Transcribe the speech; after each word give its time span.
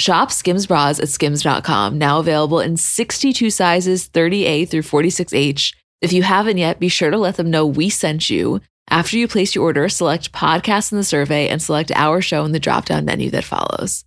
Shop 0.00 0.32
Skims 0.32 0.66
bras 0.66 0.98
at 0.98 1.10
skims.com, 1.10 1.98
now 1.98 2.20
available 2.20 2.58
in 2.58 2.78
62 2.78 3.50
sizes, 3.50 4.08
30A 4.08 4.66
through 4.66 4.80
46H. 4.80 5.74
If 6.00 6.14
you 6.14 6.22
haven't 6.22 6.56
yet, 6.56 6.80
be 6.80 6.88
sure 6.88 7.10
to 7.10 7.18
let 7.18 7.36
them 7.36 7.50
know 7.50 7.66
we 7.66 7.90
sent 7.90 8.30
you. 8.30 8.62
After 8.88 9.18
you 9.18 9.28
place 9.28 9.54
your 9.54 9.64
order, 9.64 9.90
select 9.90 10.32
podcast 10.32 10.90
in 10.90 10.96
the 10.96 11.04
survey 11.04 11.48
and 11.48 11.60
select 11.60 11.92
our 11.94 12.22
show 12.22 12.46
in 12.46 12.52
the 12.52 12.58
drop 12.58 12.86
down 12.86 13.04
menu 13.04 13.28
that 13.30 13.44
follows. 13.44 14.06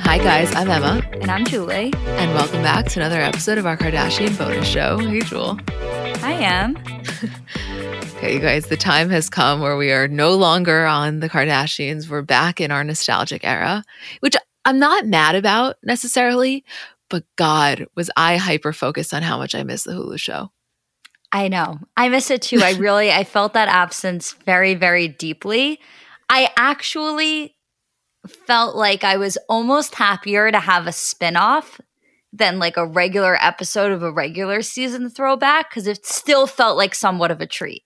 Hi, 0.00 0.18
guys. 0.18 0.52
I'm 0.56 0.68
Emma. 0.68 1.08
And 1.12 1.30
I'm 1.30 1.46
Julie. 1.46 1.92
And 1.94 2.34
welcome 2.34 2.62
back 2.62 2.86
to 2.86 3.00
another 3.00 3.20
episode 3.20 3.58
of 3.58 3.66
our 3.66 3.76
Kardashian 3.76 4.36
bonus 4.36 4.66
show. 4.66 4.98
Hey, 4.98 5.20
Jewel. 5.20 5.60
I 5.70 6.32
am. 6.32 6.76
okay, 8.16 8.34
you 8.34 8.40
guys, 8.40 8.66
the 8.66 8.76
time 8.76 9.10
has 9.10 9.28
come 9.28 9.60
where 9.60 9.76
we 9.76 9.90
are 9.90 10.06
no 10.06 10.34
longer 10.34 10.86
on 10.86 11.20
the 11.20 11.28
Kardashians. 11.28 12.08
We're 12.08 12.22
back 12.22 12.60
in 12.60 12.70
our 12.70 12.84
nostalgic 12.84 13.44
era, 13.44 13.82
which 14.20 14.36
I'm 14.64 14.78
not 14.78 15.06
mad 15.06 15.34
about 15.34 15.76
necessarily, 15.82 16.64
but 17.10 17.24
God, 17.36 17.86
was 17.96 18.10
I 18.16 18.36
hyper 18.36 18.72
focused 18.72 19.12
on 19.12 19.22
how 19.22 19.36
much 19.36 19.54
I 19.54 19.64
miss 19.64 19.82
the 19.82 19.92
Hulu 19.92 20.18
show. 20.18 20.50
I 21.32 21.48
know. 21.48 21.80
I 21.96 22.08
miss 22.08 22.30
it 22.30 22.42
too. 22.42 22.60
I 22.62 22.72
really 22.78 23.10
I 23.10 23.24
felt 23.24 23.54
that 23.54 23.68
absence 23.68 24.32
very 24.44 24.74
very 24.74 25.08
deeply. 25.08 25.80
I 26.30 26.50
actually 26.56 27.56
felt 28.26 28.76
like 28.76 29.02
I 29.02 29.16
was 29.16 29.36
almost 29.48 29.96
happier 29.96 30.50
to 30.50 30.60
have 30.60 30.86
a 30.86 30.92
spin-off 30.92 31.80
than 32.32 32.58
like 32.58 32.76
a 32.76 32.86
regular 32.86 33.36
episode 33.40 33.92
of 33.92 34.02
a 34.02 34.12
regular 34.12 34.62
season 34.62 35.10
throwback 35.10 35.70
cuz 35.72 35.86
it 35.86 36.06
still 36.06 36.46
felt 36.46 36.76
like 36.76 36.94
somewhat 36.94 37.30
of 37.30 37.40
a 37.40 37.46
treat. 37.46 37.83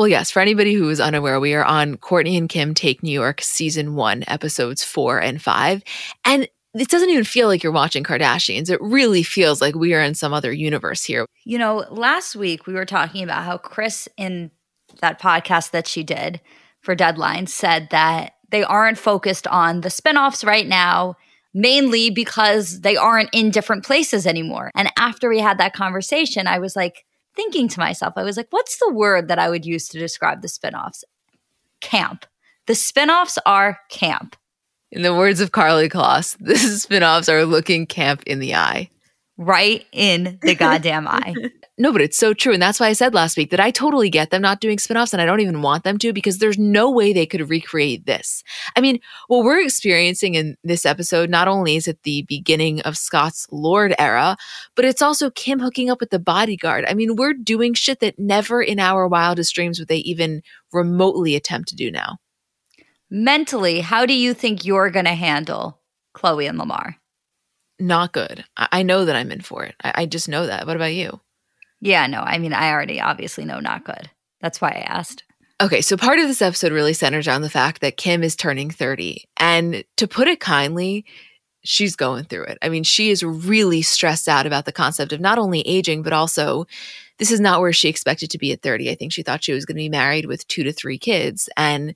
Well, 0.00 0.08
yes, 0.08 0.30
for 0.30 0.40
anybody 0.40 0.72
who 0.72 0.88
is 0.88 0.98
unaware, 0.98 1.38
we 1.38 1.52
are 1.52 1.62
on 1.62 1.98
Kourtney 1.98 2.38
and 2.38 2.48
Kim 2.48 2.72
Take 2.72 3.02
New 3.02 3.12
York 3.12 3.42
season 3.42 3.96
1 3.96 4.24
episodes 4.28 4.82
4 4.82 5.20
and 5.20 5.42
5. 5.42 5.82
And 6.24 6.48
it 6.72 6.88
doesn't 6.88 7.10
even 7.10 7.24
feel 7.24 7.48
like 7.48 7.62
you're 7.62 7.70
watching 7.70 8.02
Kardashians. 8.02 8.70
It 8.70 8.80
really 8.80 9.22
feels 9.22 9.60
like 9.60 9.74
we 9.74 9.92
are 9.92 10.00
in 10.00 10.14
some 10.14 10.32
other 10.32 10.54
universe 10.54 11.04
here. 11.04 11.26
You 11.44 11.58
know, 11.58 11.84
last 11.90 12.34
week 12.34 12.66
we 12.66 12.72
were 12.72 12.86
talking 12.86 13.22
about 13.22 13.44
how 13.44 13.58
Kris, 13.58 14.08
in 14.16 14.50
that 15.02 15.20
podcast 15.20 15.72
that 15.72 15.86
she 15.86 16.02
did 16.02 16.40
for 16.80 16.94
Deadline, 16.94 17.46
said 17.46 17.88
that 17.90 18.36
they 18.48 18.62
aren't 18.62 18.96
focused 18.96 19.46
on 19.48 19.82
the 19.82 19.90
spinoffs 19.90 20.46
right 20.46 20.66
now, 20.66 21.14
mainly 21.52 22.08
because 22.08 22.80
they 22.80 22.96
aren't 22.96 23.28
in 23.34 23.50
different 23.50 23.84
places 23.84 24.26
anymore. 24.26 24.70
And 24.74 24.90
after 24.96 25.28
we 25.28 25.40
had 25.40 25.58
that 25.58 25.74
conversation, 25.74 26.46
I 26.46 26.58
was 26.58 26.74
like 26.74 27.04
thinking 27.40 27.68
to 27.68 27.80
myself, 27.80 28.12
I 28.16 28.22
was 28.22 28.36
like, 28.36 28.48
what's 28.50 28.78
the 28.78 28.92
word 28.92 29.28
that 29.28 29.38
I 29.38 29.48
would 29.48 29.64
use 29.64 29.88
to 29.88 29.98
describe 29.98 30.42
the 30.42 30.48
spinoffs? 30.48 31.04
Camp. 31.80 32.26
The 32.66 32.74
spinoffs 32.74 33.38
are 33.46 33.80
camp. 33.88 34.36
In 34.92 35.00
the 35.00 35.14
words 35.14 35.40
of 35.40 35.50
Karlie 35.50 35.88
Kloss, 35.88 36.36
the 36.40 36.52
spinoffs 36.54 37.30
are 37.30 37.46
looking 37.46 37.86
camp 37.86 38.22
in 38.26 38.40
the 38.40 38.54
eye. 38.54 38.90
Right 39.40 39.86
in 39.90 40.38
the 40.42 40.54
goddamn 40.54 41.08
eye. 41.08 41.34
No, 41.78 41.92
but 41.92 42.02
it's 42.02 42.18
so 42.18 42.34
true. 42.34 42.52
And 42.52 42.60
that's 42.60 42.78
why 42.78 42.88
I 42.88 42.92
said 42.92 43.14
last 43.14 43.38
week 43.38 43.50
that 43.52 43.58
I 43.58 43.70
totally 43.70 44.10
get 44.10 44.28
them 44.28 44.42
not 44.42 44.60
doing 44.60 44.76
spinoffs 44.76 45.14
and 45.14 45.22
I 45.22 45.24
don't 45.24 45.40
even 45.40 45.62
want 45.62 45.82
them 45.82 45.96
to 46.00 46.12
because 46.12 46.36
there's 46.36 46.58
no 46.58 46.90
way 46.90 47.14
they 47.14 47.24
could 47.24 47.48
recreate 47.48 48.04
this. 48.04 48.44
I 48.76 48.82
mean, 48.82 49.00
what 49.28 49.44
we're 49.44 49.62
experiencing 49.62 50.34
in 50.34 50.58
this 50.62 50.84
episode, 50.84 51.30
not 51.30 51.48
only 51.48 51.76
is 51.76 51.88
it 51.88 52.02
the 52.02 52.26
beginning 52.28 52.82
of 52.82 52.98
Scott's 52.98 53.46
Lord 53.50 53.94
era, 53.98 54.36
but 54.76 54.84
it's 54.84 55.00
also 55.00 55.30
Kim 55.30 55.58
hooking 55.58 55.88
up 55.88 56.00
with 56.00 56.10
the 56.10 56.18
bodyguard. 56.18 56.84
I 56.86 56.92
mean, 56.92 57.16
we're 57.16 57.32
doing 57.32 57.72
shit 57.72 58.00
that 58.00 58.18
never 58.18 58.60
in 58.60 58.78
our 58.78 59.08
wildest 59.08 59.54
dreams 59.54 59.78
would 59.78 59.88
they 59.88 59.98
even 59.98 60.42
remotely 60.74 61.34
attempt 61.34 61.70
to 61.70 61.76
do 61.76 61.90
now 61.90 62.18
mentally, 63.10 63.80
how 63.80 64.06
do 64.06 64.14
you 64.14 64.32
think 64.32 64.64
you're 64.64 64.90
going 64.90 65.04
to 65.04 65.14
handle 65.14 65.80
Khloé 66.14 66.48
and 66.48 66.58
Lamar? 66.58 66.99
Not 67.80 68.12
good. 68.12 68.44
I 68.56 68.82
know 68.82 69.06
that 69.06 69.16
I'm 69.16 69.32
in 69.32 69.40
for 69.40 69.64
it. 69.64 69.74
I, 69.82 70.04
just 70.04 70.28
know 70.28 70.46
that. 70.46 70.66
What 70.66 70.76
about 70.76 70.92
you? 70.92 71.18
Yeah, 71.80 72.06
no, 72.06 72.20
I 72.20 72.38
mean, 72.38 72.52
I 72.52 72.70
already 72.70 73.00
obviously 73.00 73.46
know 73.46 73.58
not 73.58 73.84
good. 73.84 74.10
That's 74.42 74.60
why 74.60 74.68
I 74.68 74.80
asked. 74.86 75.24
Okay, 75.62 75.80
so 75.80 75.96
part 75.96 76.18
of 76.18 76.28
this 76.28 76.42
episode 76.42 76.72
really 76.72 76.92
centers 76.92 77.26
on 77.26 77.40
the 77.40 77.50
fact 77.50 77.80
that 77.80 77.96
Kim 77.96 78.22
is 78.22 78.36
turning 78.36 78.70
30. 78.70 79.24
And 79.38 79.82
to 79.96 80.06
put 80.06 80.28
it 80.28 80.40
kindly, 80.40 81.06
she's 81.62 81.96
going 81.96 82.24
through 82.24 82.44
it. 82.44 82.58
I 82.60 82.68
mean, 82.68 82.82
she 82.82 83.10
is 83.10 83.22
really 83.22 83.80
stressed 83.80 84.28
out 84.28 84.46
about 84.46 84.66
the 84.66 84.72
concept 84.72 85.12
of 85.12 85.20
not 85.20 85.38
only 85.38 85.60
aging, 85.66 86.02
but 86.02 86.12
also 86.12 86.66
this 87.18 87.30
is 87.30 87.40
not 87.40 87.60
where 87.60 87.72
she 87.72 87.88
expected 87.88 88.30
to 88.30 88.38
be 88.38 88.52
at 88.52 88.62
30. 88.62 88.90
I 88.90 88.94
think 88.94 89.12
she 89.12 89.22
thought 89.22 89.44
she 89.44 89.52
was 89.52 89.64
going 89.64 89.76
to 89.76 89.82
be 89.82 89.90
married 89.90 90.26
with 90.26 90.46
two 90.48 90.64
to 90.64 90.72
three 90.72 90.98
kids. 90.98 91.48
And 91.56 91.94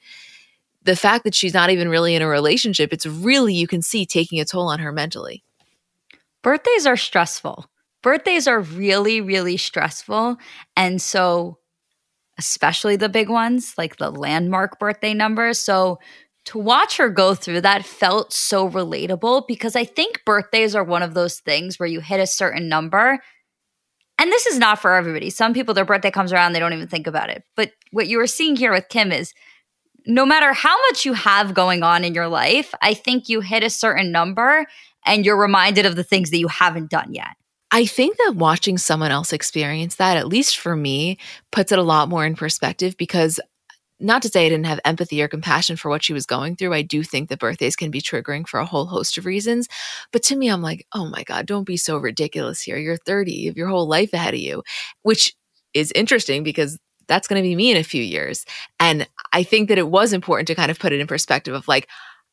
the 0.83 0.97
fact 0.97 1.25
that 1.25 1.35
she's 1.35 1.55
not 1.55 1.71
even 1.71 1.89
really 1.89 2.15
in 2.15 2.23
a 2.23 2.29
relationship, 2.29 2.93
it's 2.93 3.07
really, 3.07 3.55
you 3.55 3.67
can 3.67 3.83
see, 3.83 4.05
taking 4.05 4.41
a 4.41 4.45
toll 4.45 4.69
on 4.69 4.81
her 4.81 4.93
mentally. 4.93 5.43
Birthdays 6.45 6.87
are 6.87 6.97
stressful. 6.97 7.67
Birthdays 8.03 8.47
are 8.47 8.61
really, 8.61 9.21
really 9.23 9.57
stressful. 9.57 10.37
And 10.77 11.01
so, 11.01 11.59
especially 12.39 12.97
the 12.97 13.09
big 13.09 13.31
ones, 13.31 13.75
like 13.79 13.97
the 13.97 14.11
landmark 14.11 14.79
birthday 14.79 15.15
numbers. 15.15 15.59
So, 15.59 15.99
to 16.45 16.59
watch 16.59 16.99
her 16.99 17.09
go 17.09 17.35
through 17.35 17.63
that 17.63 17.87
felt 17.87 18.31
so 18.31 18.69
relatable 18.69 19.47
because 19.49 19.75
I 19.75 19.85
think 19.85 20.21
birthdays 20.27 20.75
are 20.75 20.85
one 20.85 21.03
of 21.03 21.15
those 21.15 21.41
things 21.41 21.79
where 21.79 21.89
you 21.89 22.01
hit 22.01 22.21
a 22.21 22.27
certain 22.27 22.69
number. 22.69 23.19
And 24.19 24.31
this 24.31 24.45
is 24.47 24.59
not 24.59 24.79
for 24.79 24.95
everybody. 24.95 25.31
Some 25.31 25.55
people, 25.55 25.73
their 25.73 25.87
birthday 25.87 26.11
comes 26.11 26.35
around, 26.35 26.53
they 26.53 26.61
don't 26.61 26.75
even 26.75 26.87
think 26.87 27.07
about 27.07 27.31
it. 27.31 27.43
But 27.57 27.73
what 27.93 28.09
you 28.09 28.19
were 28.19 28.27
seeing 28.27 28.57
here 28.57 28.73
with 28.73 28.91
Kim 28.91 29.11
is 29.11 29.33
no 30.07 30.27
matter 30.27 30.53
how 30.53 30.77
much 30.89 31.05
you 31.05 31.15
have 31.15 31.55
going 31.55 31.83
on 31.83 32.05
in 32.05 32.15
your 32.15 32.29
life, 32.29 32.75
I 32.83 32.95
think 32.95 33.29
you 33.29 33.41
hit 33.41 33.63
a 33.63 33.71
certain 33.71 34.13
number 34.13 34.67
and 35.07 35.25
you're 35.25 35.37
reminded 35.37 35.87
of 35.87 35.97
the 35.97 36.05
things 36.05 36.31
that 36.31 36.39
you 36.39 36.49
haven't 36.49 36.91
done 36.91 37.15
yet. 37.15 37.37
I 37.71 37.87
think 37.87 38.17
that 38.19 38.37
watching 38.37 38.79
someone 38.79 39.11
else 39.11 39.33
experience 39.33 39.97
that, 39.97 40.17
at 40.17 40.29
least 40.29 40.59
for 40.59 40.77
me, 40.77 41.19
puts 41.51 41.73
it 41.73 41.79
a 41.79 41.83
lot 41.83 42.09
more 42.09 42.25
in 42.25 42.37
perspective 42.37 42.97
because 42.97 43.41
not 44.01 44.23
to 44.23 44.29
say 44.29 44.47
I 44.47 44.49
didn't 44.49 44.67
have 44.67 44.81
empathy 44.85 45.23
or 45.23 45.29
compassion 45.29 45.77
for 45.77 45.89
what 45.89 46.03
she 46.03 46.13
was 46.13 46.27
going 46.27 46.57
through. 46.57 46.75
I 46.75 46.83
do 46.83 47.03
think 47.03 47.29
that 47.29 47.39
birthdays 47.39 47.77
can 47.77 47.91
be 47.91 48.01
triggering 48.01 48.47
for 48.47 48.61
a 48.61 48.67
whole 48.67 48.87
host 48.87 49.19
of 49.19 49.27
reasons. 49.27 49.69
But 50.13 50.23
to 50.25 50.37
me, 50.37 50.49
I'm 50.49 50.63
like, 50.63 50.87
oh 50.93 51.09
my 51.09 51.23
God, 51.23 51.47
don't 51.47 51.65
be 51.65 51.77
so 51.77 51.97
ridiculous 51.97 52.61
here. 52.61 52.77
You're 52.77 52.97
30, 52.97 53.33
you 53.33 53.51
have 53.51 53.57
your 53.57 53.69
whole 53.69 53.89
life 53.89 54.13
ahead 54.13 54.35
of 54.35 54.41
you, 54.41 54.63
which 55.03 55.35
is 55.73 55.91
interesting 55.93 56.43
because 56.43 56.79
that's 57.07 57.29
going 57.29 57.43
to 57.43 57.47
be 57.47 57.55
me 57.55 57.71
in 57.71 57.77
a 57.77 57.85
few 57.85 58.03
years. 58.03 58.45
And 58.81 59.09
I 59.33 59.43
think 59.43 59.69
that 59.69 59.79
it 59.79 59.89
was 59.89 60.13
important 60.13 60.47
to 60.49 60.55
kind 60.55 60.71
of 60.71 60.79
put 60.79 60.93
it 60.93 61.01
in 61.01 61.07
perspective 61.07 61.55
of 61.55 61.69
like, 61.69 61.89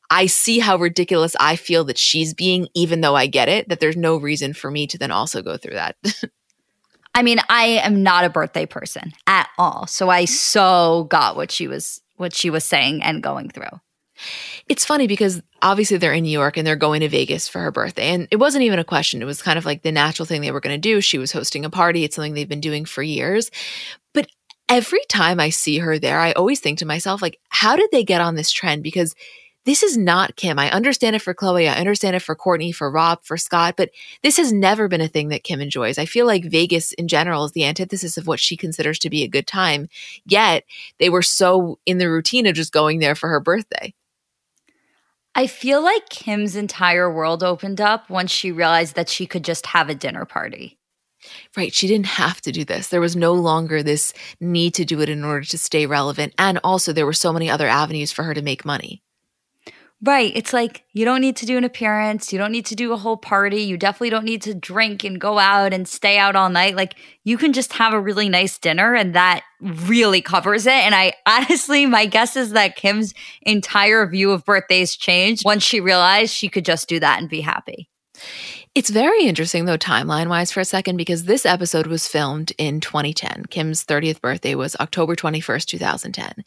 I 0.09 0.25
see 0.25 0.59
how 0.59 0.77
ridiculous 0.77 1.35
I 1.39 1.55
feel 1.55 1.85
that 1.85 1.97
she's 1.97 2.33
being, 2.33 2.67
even 2.73 3.01
though 3.01 3.15
I 3.15 3.27
get 3.27 3.47
it, 3.47 3.69
that 3.69 3.79
there's 3.79 3.95
no 3.95 4.17
reason 4.17 4.53
for 4.53 4.69
me 4.69 4.85
to 4.87 4.97
then 4.97 5.11
also 5.11 5.41
go 5.41 5.55
through 5.55 5.75
that. 5.75 5.95
I 7.15 7.23
mean, 7.23 7.39
I 7.49 7.65
am 7.83 8.03
not 8.03 8.25
a 8.25 8.29
birthday 8.29 8.65
person 8.65 9.13
at 9.27 9.49
all. 9.57 9.87
So 9.87 10.09
I 10.09 10.23
mm-hmm. 10.23 10.33
so 10.33 11.07
got 11.09 11.35
what 11.35 11.51
she 11.51 11.67
was 11.67 12.01
what 12.17 12.33
she 12.33 12.49
was 12.49 12.63
saying 12.63 13.01
and 13.01 13.23
going 13.23 13.49
through. 13.49 13.79
It's 14.69 14.85
funny 14.85 15.07
because 15.07 15.41
obviously 15.61 15.97
they're 15.97 16.13
in 16.13 16.23
New 16.23 16.29
York 16.29 16.55
and 16.55 16.65
they're 16.65 16.75
going 16.75 17.01
to 17.01 17.09
Vegas 17.09 17.47
for 17.47 17.59
her 17.59 17.71
birthday. 17.71 18.09
And 18.13 18.27
it 18.29 18.35
wasn't 18.35 18.63
even 18.63 18.77
a 18.77 18.83
question. 18.83 19.21
It 19.21 19.25
was 19.25 19.41
kind 19.41 19.57
of 19.57 19.65
like 19.65 19.81
the 19.81 19.91
natural 19.91 20.25
thing 20.25 20.41
they 20.41 20.51
were 20.51 20.61
going 20.61 20.75
to 20.75 20.89
do. 20.89 21.01
She 21.01 21.17
was 21.17 21.31
hosting 21.31 21.65
a 21.65 21.69
party. 21.69 22.03
It's 22.03 22.15
something 22.15 22.35
they've 22.35 22.47
been 22.47 22.61
doing 22.61 22.85
for 22.85 23.01
years. 23.01 23.49
Every 24.71 25.01
time 25.09 25.41
I 25.41 25.49
see 25.49 25.79
her 25.79 25.99
there, 25.99 26.17
I 26.17 26.31
always 26.31 26.61
think 26.61 26.79
to 26.79 26.85
myself, 26.85 27.21
like, 27.21 27.37
how 27.49 27.75
did 27.75 27.89
they 27.91 28.05
get 28.05 28.21
on 28.21 28.35
this 28.35 28.49
trend? 28.49 28.83
Because 28.83 29.15
this 29.65 29.83
is 29.83 29.97
not 29.97 30.37
Kim. 30.37 30.57
I 30.57 30.71
understand 30.71 31.13
it 31.13 31.21
for 31.21 31.33
Khloé. 31.33 31.69
I 31.69 31.77
understand 31.77 32.15
it 32.15 32.21
for 32.21 32.37
Kourtney, 32.37 32.73
for 32.73 32.89
Rob, 32.89 33.19
for 33.21 33.35
Scott, 33.35 33.73
but 33.75 33.89
this 34.23 34.37
has 34.37 34.53
never 34.53 34.87
been 34.87 35.01
a 35.01 35.09
thing 35.09 35.27
that 35.27 35.43
Kim 35.43 35.59
enjoys. 35.59 35.97
I 35.97 36.05
feel 36.05 36.25
like 36.25 36.45
Vegas 36.45 36.93
in 36.93 37.09
general 37.09 37.43
is 37.43 37.51
the 37.51 37.65
antithesis 37.65 38.15
of 38.15 38.27
what 38.27 38.39
she 38.39 38.55
considers 38.55 38.97
to 38.99 39.09
be 39.09 39.23
a 39.23 39.27
good 39.27 39.45
time. 39.45 39.89
Yet 40.25 40.63
they 40.99 41.09
were 41.09 41.21
so 41.21 41.77
in 41.85 41.97
the 41.97 42.09
routine 42.09 42.47
of 42.47 42.55
just 42.55 42.71
going 42.71 42.99
there 42.99 43.13
for 43.13 43.27
her 43.27 43.41
birthday. 43.41 43.93
I 45.35 45.47
feel 45.47 45.83
like 45.83 46.07
Kim's 46.07 46.55
entire 46.55 47.13
world 47.13 47.43
opened 47.43 47.81
up 47.81 48.09
once 48.09 48.31
she 48.31 48.53
realized 48.53 48.95
that 48.95 49.09
she 49.09 49.25
could 49.25 49.43
just 49.43 49.65
have 49.65 49.89
a 49.89 49.95
dinner 49.95 50.23
party. 50.23 50.77
Right. 51.55 51.73
She 51.73 51.87
didn't 51.87 52.07
have 52.07 52.41
to 52.41 52.51
do 52.51 52.63
this. 52.63 52.87
There 52.87 53.01
was 53.01 53.15
no 53.15 53.33
longer 53.33 53.83
this 53.83 54.13
need 54.39 54.73
to 54.75 54.85
do 54.85 55.01
it 55.01 55.09
in 55.09 55.23
order 55.23 55.45
to 55.45 55.57
stay 55.57 55.85
relevant. 55.85 56.33
And 56.37 56.59
also, 56.63 56.93
there 56.93 57.05
were 57.05 57.13
so 57.13 57.33
many 57.33 57.49
other 57.49 57.67
avenues 57.67 58.11
for 58.11 58.23
her 58.23 58.33
to 58.33 58.41
make 58.41 58.65
money. 58.65 59.01
Right. 60.03 60.31
It's 60.35 60.51
like 60.51 60.83
you 60.93 61.05
don't 61.05 61.21
need 61.21 61.35
to 61.37 61.45
do 61.45 61.57
an 61.57 61.63
appearance. 61.63 62.33
You 62.33 62.39
don't 62.39 62.51
need 62.51 62.65
to 62.67 62.75
do 62.75 62.91
a 62.91 62.97
whole 62.97 63.17
party. 63.17 63.61
You 63.61 63.77
definitely 63.77 64.09
don't 64.09 64.25
need 64.25 64.41
to 64.43 64.55
drink 64.55 65.03
and 65.03 65.21
go 65.21 65.37
out 65.37 65.73
and 65.73 65.87
stay 65.87 66.17
out 66.17 66.35
all 66.35 66.49
night. 66.49 66.75
Like 66.75 66.95
you 67.23 67.37
can 67.37 67.53
just 67.53 67.73
have 67.73 67.93
a 67.93 67.99
really 67.99 68.27
nice 68.27 68.57
dinner 68.57 68.95
and 68.95 69.13
that 69.13 69.43
really 69.61 70.19
covers 70.19 70.65
it. 70.65 70.71
And 70.71 70.95
I 70.95 71.13
honestly, 71.27 71.85
my 71.85 72.07
guess 72.07 72.35
is 72.35 72.51
that 72.51 72.75
Kim's 72.75 73.13
entire 73.43 74.07
view 74.07 74.31
of 74.31 74.43
birthdays 74.43 74.95
changed 74.95 75.45
once 75.45 75.61
she 75.61 75.79
realized 75.79 76.33
she 76.33 76.49
could 76.49 76.65
just 76.65 76.89
do 76.89 76.99
that 76.99 77.19
and 77.19 77.29
be 77.29 77.41
happy. 77.41 77.87
It's 78.73 78.89
very 78.89 79.25
interesting, 79.25 79.65
though, 79.65 79.77
timeline 79.77 80.29
wise, 80.29 80.51
for 80.51 80.61
a 80.61 80.65
second, 80.65 80.95
because 80.95 81.25
this 81.25 81.45
episode 81.45 81.87
was 81.87 82.07
filmed 82.07 82.53
in 82.57 82.79
2010. 82.79 83.45
Kim's 83.49 83.83
30th 83.83 84.21
birthday 84.21 84.55
was 84.55 84.77
October 84.77 85.15
21st, 85.15 85.65
2010 85.65 86.45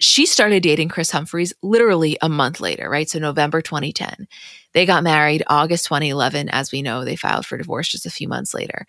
she 0.00 0.26
started 0.26 0.62
dating 0.62 0.88
Kris 0.88 1.10
Humphries 1.10 1.54
literally 1.62 2.18
a 2.20 2.28
month 2.28 2.60
later, 2.60 2.90
right? 2.90 3.08
So 3.08 3.18
November 3.18 3.62
2010. 3.62 4.26
They 4.72 4.86
got 4.86 5.04
married 5.04 5.44
August 5.46 5.86
2011. 5.86 6.48
As 6.48 6.72
we 6.72 6.82
know, 6.82 7.04
they 7.04 7.16
filed 7.16 7.46
for 7.46 7.56
divorce 7.56 7.88
just 7.88 8.06
a 8.06 8.10
few 8.10 8.28
months 8.28 8.54
later. 8.54 8.86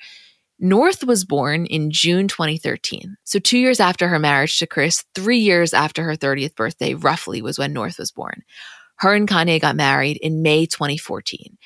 North 0.57 1.03
was 1.03 1.25
born 1.25 1.65
in 1.65 1.91
June 1.91 2.27
2013. 2.27 3.17
So, 3.25 3.39
two 3.39 3.57
years 3.57 3.81
after 3.81 4.07
her 4.07 4.19
marriage 4.19 4.57
to 4.59 4.67
Kris, 4.67 5.03
three 5.13 5.39
years 5.39 5.73
after 5.73 6.03
her 6.03 6.15
30th 6.15 6.55
birthday, 6.55 6.93
roughly, 6.93 7.41
was 7.41 7.59
when 7.59 7.73
North 7.73 7.99
was 7.99 8.11
born. 8.11 8.41
Her 8.97 9.13
and 9.13 9.27
Kanye 9.27 9.59
got 9.59 9.75
married 9.75 10.17
in 10.17 10.41
May 10.41 10.65
2014. 10.65 11.57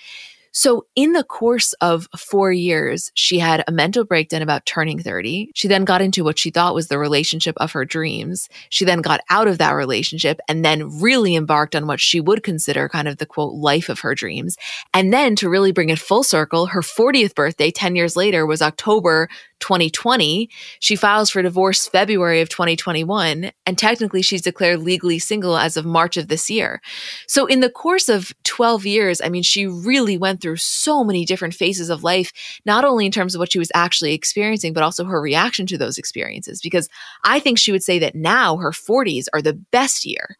So, 0.59 0.85
in 0.93 1.13
the 1.13 1.23
course 1.23 1.71
of 1.79 2.09
four 2.17 2.51
years, 2.51 3.13
she 3.13 3.39
had 3.39 3.63
a 3.65 3.71
mental 3.71 4.03
breakdown 4.03 4.41
about 4.41 4.65
turning 4.65 4.99
30. 4.99 5.51
She 5.55 5.69
then 5.69 5.85
got 5.85 6.01
into 6.01 6.21
what 6.21 6.37
she 6.37 6.51
thought 6.51 6.75
was 6.75 6.89
the 6.89 6.97
relationship 6.97 7.55
of 7.61 7.71
her 7.71 7.85
dreams. 7.85 8.49
She 8.67 8.83
then 8.83 8.99
got 8.99 9.21
out 9.29 9.47
of 9.47 9.57
that 9.59 9.71
relationship 9.71 10.41
and 10.49 10.65
then 10.65 10.99
really 10.99 11.37
embarked 11.37 11.77
on 11.77 11.87
what 11.87 12.01
she 12.01 12.19
would 12.19 12.43
consider 12.43 12.89
kind 12.89 13.07
of 13.07 13.19
the 13.19 13.25
quote 13.25 13.53
life 13.53 13.87
of 13.87 14.01
her 14.01 14.13
dreams. 14.13 14.57
And 14.93 15.13
then 15.13 15.37
to 15.37 15.47
really 15.47 15.71
bring 15.71 15.87
it 15.87 15.97
full 15.97 16.23
circle, 16.23 16.65
her 16.65 16.81
40th 16.81 17.35
birthday 17.35 17.71
10 17.71 17.95
years 17.95 18.17
later 18.17 18.45
was 18.45 18.61
October 18.61 19.29
2020. 19.59 20.49
She 20.79 20.95
files 20.95 21.29
for 21.29 21.41
divorce 21.41 21.87
February 21.87 22.41
of 22.41 22.49
2021, 22.49 23.51
and 23.65 23.77
technically 23.77 24.21
she's 24.21 24.41
declared 24.41 24.79
legally 24.79 25.19
single 25.19 25.57
as 25.57 25.77
of 25.77 25.85
March 25.85 26.17
of 26.17 26.27
this 26.27 26.49
year. 26.49 26.81
So, 27.27 27.45
in 27.45 27.59
the 27.59 27.69
course 27.69 28.09
of 28.09 28.33
12 28.43 28.85
years, 28.85 29.21
I 29.21 29.29
mean, 29.29 29.43
she 29.43 29.67
really 29.67 30.17
went 30.17 30.41
through 30.41 30.57
so 30.57 31.03
many 31.03 31.25
different 31.25 31.53
phases 31.53 31.89
of 31.89 32.03
life, 32.03 32.31
not 32.65 32.85
only 32.85 33.05
in 33.05 33.11
terms 33.11 33.35
of 33.35 33.39
what 33.39 33.51
she 33.51 33.59
was 33.59 33.71
actually 33.73 34.13
experiencing, 34.13 34.73
but 34.73 34.83
also 34.83 35.05
her 35.05 35.21
reaction 35.21 35.65
to 35.67 35.77
those 35.77 35.97
experiences. 35.97 36.61
Because 36.61 36.89
I 37.23 37.39
think 37.39 37.57
she 37.57 37.71
would 37.71 37.83
say 37.83 37.99
that 37.99 38.15
now 38.15 38.57
her 38.57 38.71
40s 38.71 39.25
are 39.33 39.41
the 39.41 39.53
best 39.53 40.05
year. 40.05 40.37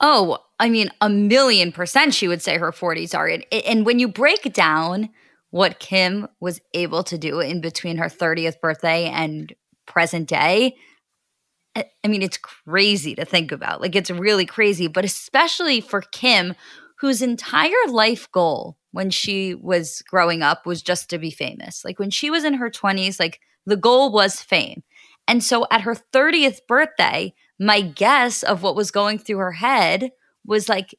Oh, 0.00 0.38
I 0.60 0.68
mean, 0.68 0.90
a 1.00 1.08
million 1.08 1.72
percent, 1.72 2.14
she 2.14 2.28
would 2.28 2.42
say 2.42 2.58
her 2.58 2.72
40s 2.72 3.16
are. 3.16 3.26
And, 3.26 3.44
and 3.52 3.84
when 3.84 3.98
you 3.98 4.08
break 4.08 4.52
down, 4.52 5.10
what 5.50 5.78
Kim 5.78 6.28
was 6.40 6.60
able 6.74 7.02
to 7.04 7.18
do 7.18 7.40
in 7.40 7.60
between 7.60 7.96
her 7.96 8.08
30th 8.08 8.60
birthday 8.60 9.06
and 9.06 9.54
present 9.86 10.28
day. 10.28 10.76
I 11.76 12.08
mean, 12.08 12.22
it's 12.22 12.38
crazy 12.38 13.14
to 13.14 13.24
think 13.24 13.52
about. 13.52 13.80
Like, 13.80 13.94
it's 13.94 14.10
really 14.10 14.46
crazy, 14.46 14.88
but 14.88 15.04
especially 15.04 15.80
for 15.80 16.00
Kim, 16.00 16.54
whose 16.98 17.22
entire 17.22 17.72
life 17.88 18.30
goal 18.32 18.76
when 18.90 19.10
she 19.10 19.54
was 19.54 20.02
growing 20.10 20.42
up 20.42 20.66
was 20.66 20.82
just 20.82 21.08
to 21.10 21.18
be 21.18 21.30
famous. 21.30 21.84
Like, 21.84 21.98
when 21.98 22.10
she 22.10 22.30
was 22.30 22.42
in 22.42 22.54
her 22.54 22.70
20s, 22.70 23.20
like, 23.20 23.40
the 23.64 23.76
goal 23.76 24.10
was 24.10 24.40
fame. 24.40 24.82
And 25.28 25.44
so 25.44 25.66
at 25.70 25.82
her 25.82 25.94
30th 25.94 26.60
birthday, 26.66 27.34
my 27.60 27.80
guess 27.80 28.42
of 28.42 28.62
what 28.62 28.74
was 28.74 28.90
going 28.90 29.18
through 29.18 29.38
her 29.38 29.52
head 29.52 30.10
was 30.44 30.68
like, 30.68 30.94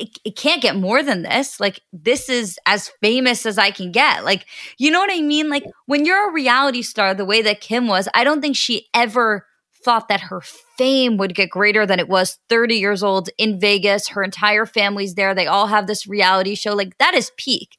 it, 0.00 0.18
it 0.24 0.36
can't 0.36 0.62
get 0.62 0.76
more 0.76 1.02
than 1.02 1.22
this. 1.22 1.60
Like, 1.60 1.80
this 1.92 2.28
is 2.28 2.58
as 2.66 2.90
famous 3.00 3.46
as 3.46 3.58
I 3.58 3.70
can 3.70 3.92
get. 3.92 4.24
Like, 4.24 4.46
you 4.78 4.90
know 4.90 5.00
what 5.00 5.12
I 5.12 5.20
mean? 5.20 5.48
Like, 5.48 5.64
when 5.86 6.04
you're 6.04 6.30
a 6.30 6.32
reality 6.32 6.82
star, 6.82 7.14
the 7.14 7.24
way 7.24 7.42
that 7.42 7.60
Kim 7.60 7.86
was, 7.86 8.08
I 8.14 8.24
don't 8.24 8.40
think 8.40 8.56
she 8.56 8.88
ever 8.94 9.46
thought 9.82 10.08
that 10.08 10.20
her 10.20 10.40
fame 10.40 11.16
would 11.16 11.34
get 11.34 11.48
greater 11.48 11.86
than 11.86 11.98
it 11.98 12.08
was 12.08 12.38
30 12.48 12.74
years 12.74 13.02
old 13.02 13.30
in 13.38 13.58
Vegas. 13.58 14.08
Her 14.08 14.22
entire 14.22 14.66
family's 14.66 15.14
there. 15.14 15.34
They 15.34 15.46
all 15.46 15.68
have 15.68 15.86
this 15.86 16.06
reality 16.06 16.54
show. 16.54 16.74
Like, 16.74 16.98
that 16.98 17.14
is 17.14 17.32
peak. 17.36 17.76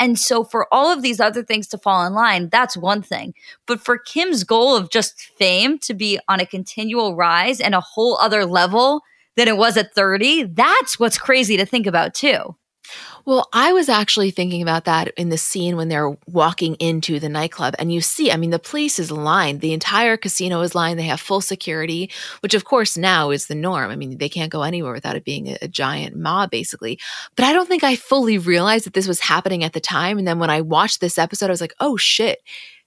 And 0.00 0.18
so, 0.18 0.42
for 0.42 0.66
all 0.72 0.92
of 0.92 1.02
these 1.02 1.20
other 1.20 1.42
things 1.42 1.68
to 1.68 1.78
fall 1.78 2.04
in 2.06 2.14
line, 2.14 2.48
that's 2.50 2.76
one 2.76 3.02
thing. 3.02 3.34
But 3.66 3.80
for 3.80 3.96
Kim's 3.96 4.42
goal 4.42 4.76
of 4.76 4.90
just 4.90 5.20
fame 5.20 5.78
to 5.80 5.94
be 5.94 6.18
on 6.28 6.40
a 6.40 6.46
continual 6.46 7.14
rise 7.14 7.60
and 7.60 7.74
a 7.74 7.80
whole 7.80 8.16
other 8.18 8.44
level, 8.44 9.02
than 9.36 9.48
it 9.48 9.56
was 9.56 9.76
at 9.76 9.94
30. 9.94 10.44
That's 10.44 10.98
what's 10.98 11.18
crazy 11.18 11.56
to 11.56 11.66
think 11.66 11.86
about, 11.86 12.14
too. 12.14 12.56
Well, 13.26 13.48
I 13.54 13.72
was 13.72 13.88
actually 13.88 14.30
thinking 14.30 14.60
about 14.60 14.84
that 14.84 15.08
in 15.16 15.30
the 15.30 15.38
scene 15.38 15.76
when 15.76 15.88
they're 15.88 16.14
walking 16.26 16.74
into 16.74 17.18
the 17.18 17.30
nightclub. 17.30 17.74
And 17.78 17.90
you 17.90 18.02
see, 18.02 18.30
I 18.30 18.36
mean, 18.36 18.50
the 18.50 18.58
place 18.58 18.98
is 18.98 19.10
lined. 19.10 19.62
The 19.62 19.72
entire 19.72 20.18
casino 20.18 20.60
is 20.60 20.74
lined. 20.74 20.98
They 20.98 21.04
have 21.04 21.20
full 21.20 21.40
security, 21.40 22.10
which 22.40 22.52
of 22.52 22.66
course 22.66 22.98
now 22.98 23.30
is 23.30 23.46
the 23.46 23.54
norm. 23.54 23.90
I 23.90 23.96
mean, 23.96 24.18
they 24.18 24.28
can't 24.28 24.52
go 24.52 24.62
anywhere 24.62 24.92
without 24.92 25.16
it 25.16 25.24
being 25.24 25.48
a, 25.48 25.56
a 25.62 25.68
giant 25.68 26.16
mob, 26.16 26.50
basically. 26.50 26.98
But 27.34 27.46
I 27.46 27.54
don't 27.54 27.66
think 27.66 27.82
I 27.82 27.96
fully 27.96 28.36
realized 28.36 28.84
that 28.84 28.92
this 28.92 29.08
was 29.08 29.20
happening 29.20 29.64
at 29.64 29.72
the 29.72 29.80
time. 29.80 30.18
And 30.18 30.28
then 30.28 30.38
when 30.38 30.50
I 30.50 30.60
watched 30.60 31.00
this 31.00 31.16
episode, 31.16 31.46
I 31.46 31.50
was 31.50 31.62
like, 31.62 31.74
oh 31.80 31.96
shit, 31.96 32.40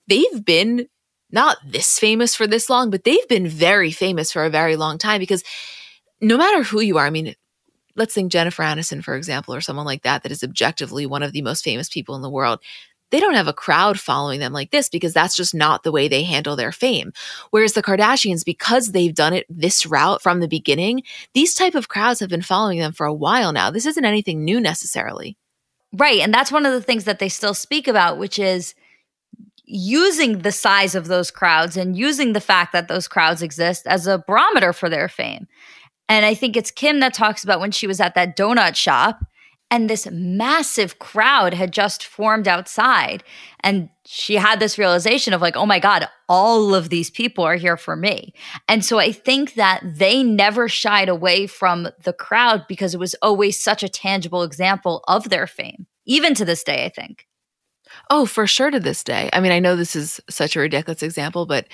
they've 0.07 0.45
been 0.45 0.87
not 1.31 1.57
this 1.65 1.97
famous 1.97 2.35
for 2.35 2.45
this 2.45 2.69
long, 2.69 2.91
but 2.91 3.03
they've 3.03 3.27
been 3.27 3.47
very 3.47 3.91
famous 3.91 4.31
for 4.31 4.45
a 4.45 4.49
very 4.51 4.75
long 4.75 4.99
time 4.99 5.19
because 5.19 5.43
no 6.21 6.37
matter 6.37 6.63
who 6.63 6.81
you 6.81 6.97
are, 6.97 7.05
I 7.05 7.09
mean, 7.09 7.35
let's 7.95 8.13
think 8.13 8.31
Jennifer 8.31 8.63
Aniston, 8.63 9.03
for 9.03 9.15
example, 9.15 9.53
or 9.53 9.61
someone 9.61 9.85
like 9.85 10.03
that, 10.03 10.23
that 10.23 10.31
is 10.31 10.43
objectively 10.43 11.05
one 11.05 11.23
of 11.23 11.33
the 11.33 11.41
most 11.41 11.63
famous 11.63 11.89
people 11.89 12.15
in 12.15 12.21
the 12.21 12.29
world. 12.29 12.59
They 13.09 13.19
don't 13.21 13.35
have 13.35 13.47
a 13.47 13.53
crowd 13.53 13.99
following 13.99 14.41
them 14.41 14.51
like 14.51 14.71
this 14.71 14.89
because 14.89 15.13
that's 15.13 15.35
just 15.35 15.55
not 15.55 15.83
the 15.83 15.93
way 15.93 16.07
they 16.07 16.23
handle 16.23 16.57
their 16.57 16.73
fame. 16.73 17.13
Whereas 17.51 17.73
the 17.73 17.81
Kardashians, 17.81 18.43
because 18.43 18.91
they've 18.91 19.15
done 19.15 19.33
it 19.33 19.45
this 19.49 19.85
route 19.85 20.21
from 20.21 20.41
the 20.41 20.47
beginning, 20.47 21.03
these 21.33 21.53
type 21.53 21.73
of 21.73 21.87
crowds 21.87 22.19
have 22.19 22.29
been 22.29 22.41
following 22.41 22.79
them 22.79 22.91
for 22.91 23.05
a 23.05 23.13
while 23.13 23.53
now. 23.53 23.71
This 23.71 23.85
isn't 23.85 24.03
anything 24.03 24.43
new 24.43 24.59
necessarily. 24.59 25.37
Right. 25.93 26.19
And 26.19 26.33
that's 26.33 26.51
one 26.51 26.65
of 26.65 26.73
the 26.73 26.81
things 26.81 27.05
that 27.05 27.19
they 27.19 27.29
still 27.29 27.53
speak 27.53 27.87
about, 27.87 28.17
which 28.17 28.37
is 28.37 28.75
using 29.63 30.39
the 30.39 30.51
size 30.51 30.93
of 30.93 31.07
those 31.07 31.31
crowds 31.31 31.77
and 31.77 31.97
using 31.97 32.33
the 32.33 32.41
fact 32.41 32.73
that 32.73 32.87
those 32.87 33.07
crowds 33.07 33.41
exist 33.41 33.87
as 33.87 34.05
a 34.05 34.23
barometer 34.27 34.73
for 34.73 34.89
their 34.89 35.07
fame. 35.07 35.47
And 36.09 36.25
I 36.25 36.33
think 36.33 36.55
it's 36.55 36.71
Kim 36.71 36.99
that 36.99 37.13
talks 37.13 37.43
about 37.43 37.59
when 37.59 37.71
she 37.71 37.87
was 37.87 37.99
at 37.99 38.15
that 38.15 38.37
donut 38.37 38.75
shop 38.75 39.19
and 39.69 39.89
this 39.89 40.07
massive 40.11 40.97
crowd 40.99 41.53
had 41.53 41.73
just 41.73 42.05
formed 42.05 42.47
outside. 42.47 43.23
And 43.59 43.89
she 44.05 44.35
had 44.35 44.59
this 44.59 44.77
realization 44.77 45.33
of 45.33 45.41
like, 45.41 45.57
oh 45.57 45.65
my 45.65 45.79
God, 45.79 46.07
all 46.29 46.73
of 46.73 46.89
these 46.89 47.09
people 47.09 47.43
are 47.43 47.55
here 47.55 47.75
for 47.75 47.95
me. 47.95 48.33
And 48.69 48.85
so 48.85 48.97
I 48.97 49.11
think 49.11 49.55
that 49.55 49.81
they 49.83 50.23
never 50.23 50.69
shied 50.69 51.09
away 51.09 51.47
from 51.47 51.89
the 52.03 52.13
crowd 52.13 52.65
because 52.69 52.93
it 52.93 52.99
was 52.99 53.15
always 53.21 53.61
such 53.61 53.83
a 53.83 53.89
tangible 53.89 54.43
example 54.43 55.03
of 55.07 55.29
their 55.29 55.47
fame, 55.47 55.85
even 56.05 56.33
to 56.35 56.45
this 56.45 56.63
day, 56.63 56.85
I 56.85 56.89
think. 56.89 57.27
Oh, 58.09 58.25
for 58.25 58.47
sure 58.47 58.71
to 58.71 58.79
this 58.79 59.03
day. 59.03 59.29
I 59.33 59.39
mean, 59.39 59.51
I 59.51 59.59
know 59.59 59.75
this 59.75 59.95
is 59.95 60.21
such 60.29 60.55
a 60.55 60.59
ridiculous 60.59 61.03
example, 61.03 61.45
but 61.45 61.67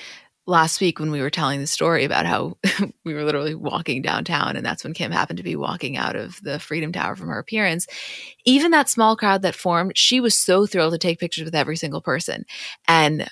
last 0.45 0.81
week 0.81 1.00
when 1.00 1.12
we 1.12 1.21
were 1.21 1.29
telling 1.29 1.59
the 1.59 1.67
story 1.67 2.03
about 2.03 2.25
how 2.25 2.57
we 3.05 3.13
were 3.13 3.23
literally 3.23 3.55
walking 3.55 4.01
downtown 4.01 4.55
and 4.55 4.65
that's 4.65 4.83
when 4.83 4.93
Kim 4.93 5.12
happened 5.12 5.38
to 5.38 5.43
be 5.43 5.55
walking 5.55 5.95
out 5.97 6.15
of 6.15 6.41
the 6.41 6.59
Freedom 6.59 6.91
Tower 6.91 7.15
from 7.15 7.29
her 7.29 7.39
appearance. 7.39 7.88
Even 8.45 8.71
that 8.71 8.89
small 8.89 9.15
crowd 9.15 9.41
that 9.41 9.55
formed, 9.55 9.97
she 9.97 10.19
was 10.19 10.38
so 10.38 10.65
thrilled 10.65 10.93
to 10.93 11.00
take 11.00 11.19
pictures 11.19 11.45
with 11.45 11.55
every 11.55 11.77
single 11.77 12.01
person. 12.01 12.45
And 12.88 13.29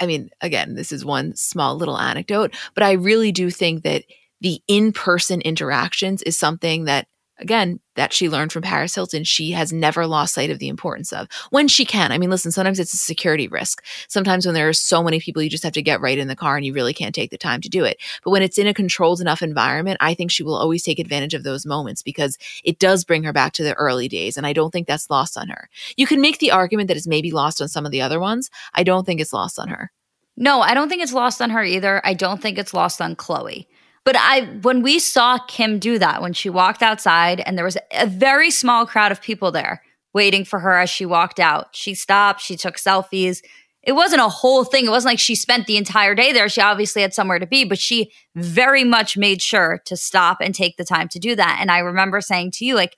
I 0.00 0.06
mean, 0.06 0.30
again, 0.40 0.74
this 0.74 0.92
is 0.92 1.04
one 1.04 1.34
small 1.34 1.76
little 1.76 1.98
anecdote, 1.98 2.54
but 2.74 2.84
I 2.84 2.92
really 2.92 3.32
do 3.32 3.50
think 3.50 3.82
that 3.82 4.04
the 4.40 4.62
in 4.68 4.92
person 4.92 5.40
interactions 5.42 6.22
is 6.22 6.36
something 6.36 6.84
that 6.84 7.06
again, 7.40 7.80
that 7.96 8.12
she 8.12 8.28
learned 8.28 8.52
from 8.52 8.62
Paris 8.62 8.94
Hilton, 8.94 9.24
she 9.24 9.50
has 9.50 9.72
never 9.72 10.06
lost 10.06 10.34
sight 10.34 10.50
of 10.50 10.58
the 10.58 10.68
importance 10.68 11.12
of 11.12 11.28
when 11.50 11.68
she 11.68 11.84
can. 11.84 12.12
I 12.12 12.18
mean, 12.18 12.30
listen, 12.30 12.52
sometimes 12.52 12.78
it's 12.78 12.94
a 12.94 12.98
security 12.98 13.48
risk. 13.48 13.84
Sometimes 14.08 14.46
when 14.46 14.54
there 14.54 14.68
are 14.68 14.72
so 14.72 15.02
many 15.02 15.20
people, 15.20 15.42
you 15.42 15.50
just 15.50 15.64
have 15.64 15.72
to 15.72 15.82
get 15.82 16.00
right 16.00 16.18
in 16.18 16.28
the 16.28 16.36
car 16.36 16.56
and 16.56 16.64
you 16.64 16.72
really 16.72 16.94
can't 16.94 17.14
take 17.14 17.30
the 17.30 17.38
time 17.38 17.60
to 17.62 17.68
do 17.68 17.84
it. 17.84 17.98
But 18.24 18.30
when 18.30 18.42
it's 18.42 18.58
in 18.58 18.66
a 18.66 18.74
controlled 18.74 19.20
enough 19.20 19.42
environment, 19.42 19.98
I 20.00 20.14
think 20.14 20.30
she 20.30 20.42
will 20.42 20.56
always 20.56 20.82
take 20.82 20.98
advantage 20.98 21.34
of 21.34 21.42
those 21.42 21.66
moments 21.66 22.02
because 22.02 22.38
it 22.64 22.78
does 22.78 23.04
bring 23.04 23.24
her 23.24 23.32
back 23.32 23.52
to 23.54 23.64
the 23.64 23.74
early 23.74 24.08
days. 24.08 24.36
And 24.36 24.46
I 24.46 24.52
don't 24.52 24.70
think 24.70 24.86
that's 24.86 25.10
lost 25.10 25.36
on 25.36 25.48
her. 25.48 25.68
You 25.96 26.06
can 26.06 26.20
make 26.20 26.38
the 26.38 26.52
argument 26.52 26.88
that 26.88 26.96
it's 26.96 27.06
maybe 27.06 27.30
lost 27.30 27.60
on 27.60 27.68
some 27.68 27.86
of 27.86 27.92
the 27.92 28.02
other 28.02 28.20
ones. 28.20 28.50
I 28.74 28.82
don't 28.82 29.04
think 29.04 29.20
it's 29.20 29.32
lost 29.32 29.58
on 29.58 29.68
her. 29.68 29.90
No, 30.36 30.60
I 30.62 30.74
don't 30.74 30.88
think 30.88 31.02
it's 31.02 31.12
lost 31.12 31.42
on 31.42 31.50
her 31.50 31.62
either. 31.62 32.00
I 32.04 32.14
don't 32.14 32.40
think 32.40 32.56
it's 32.56 32.72
lost 32.72 33.02
on 33.02 33.14
Khloé. 33.14 33.66
But 34.04 34.16
I 34.16 34.46
when 34.62 34.82
we 34.82 34.98
saw 34.98 35.38
Kim 35.38 35.78
do 35.78 35.98
that 35.98 36.22
when 36.22 36.32
she 36.32 36.48
walked 36.48 36.82
outside 36.82 37.40
and 37.40 37.56
there 37.56 37.64
was 37.64 37.76
a 37.92 38.06
very 38.06 38.50
small 38.50 38.86
crowd 38.86 39.12
of 39.12 39.20
people 39.20 39.52
there 39.52 39.82
waiting 40.12 40.44
for 40.44 40.58
her 40.58 40.78
as 40.78 40.90
she 40.90 41.06
walked 41.06 41.38
out. 41.38 41.68
She 41.76 41.94
stopped, 41.94 42.40
she 42.40 42.56
took 42.56 42.76
selfies. 42.76 43.42
It 43.82 43.92
wasn't 43.92 44.20
a 44.20 44.28
whole 44.28 44.64
thing. 44.64 44.84
It 44.84 44.90
wasn't 44.90 45.12
like 45.12 45.18
she 45.18 45.34
spent 45.34 45.66
the 45.66 45.76
entire 45.76 46.14
day 46.14 46.32
there. 46.32 46.48
She 46.48 46.60
obviously 46.60 47.00
had 47.00 47.14
somewhere 47.14 47.38
to 47.38 47.46
be, 47.46 47.64
but 47.64 47.78
she 47.78 48.10
very 48.34 48.84
much 48.84 49.16
made 49.16 49.40
sure 49.40 49.80
to 49.86 49.96
stop 49.96 50.38
and 50.40 50.54
take 50.54 50.76
the 50.76 50.84
time 50.84 51.08
to 51.08 51.18
do 51.18 51.34
that. 51.36 51.58
And 51.60 51.70
I 51.70 51.78
remember 51.78 52.20
saying 52.20 52.50
to 52.52 52.64
you 52.64 52.74
like 52.74 52.96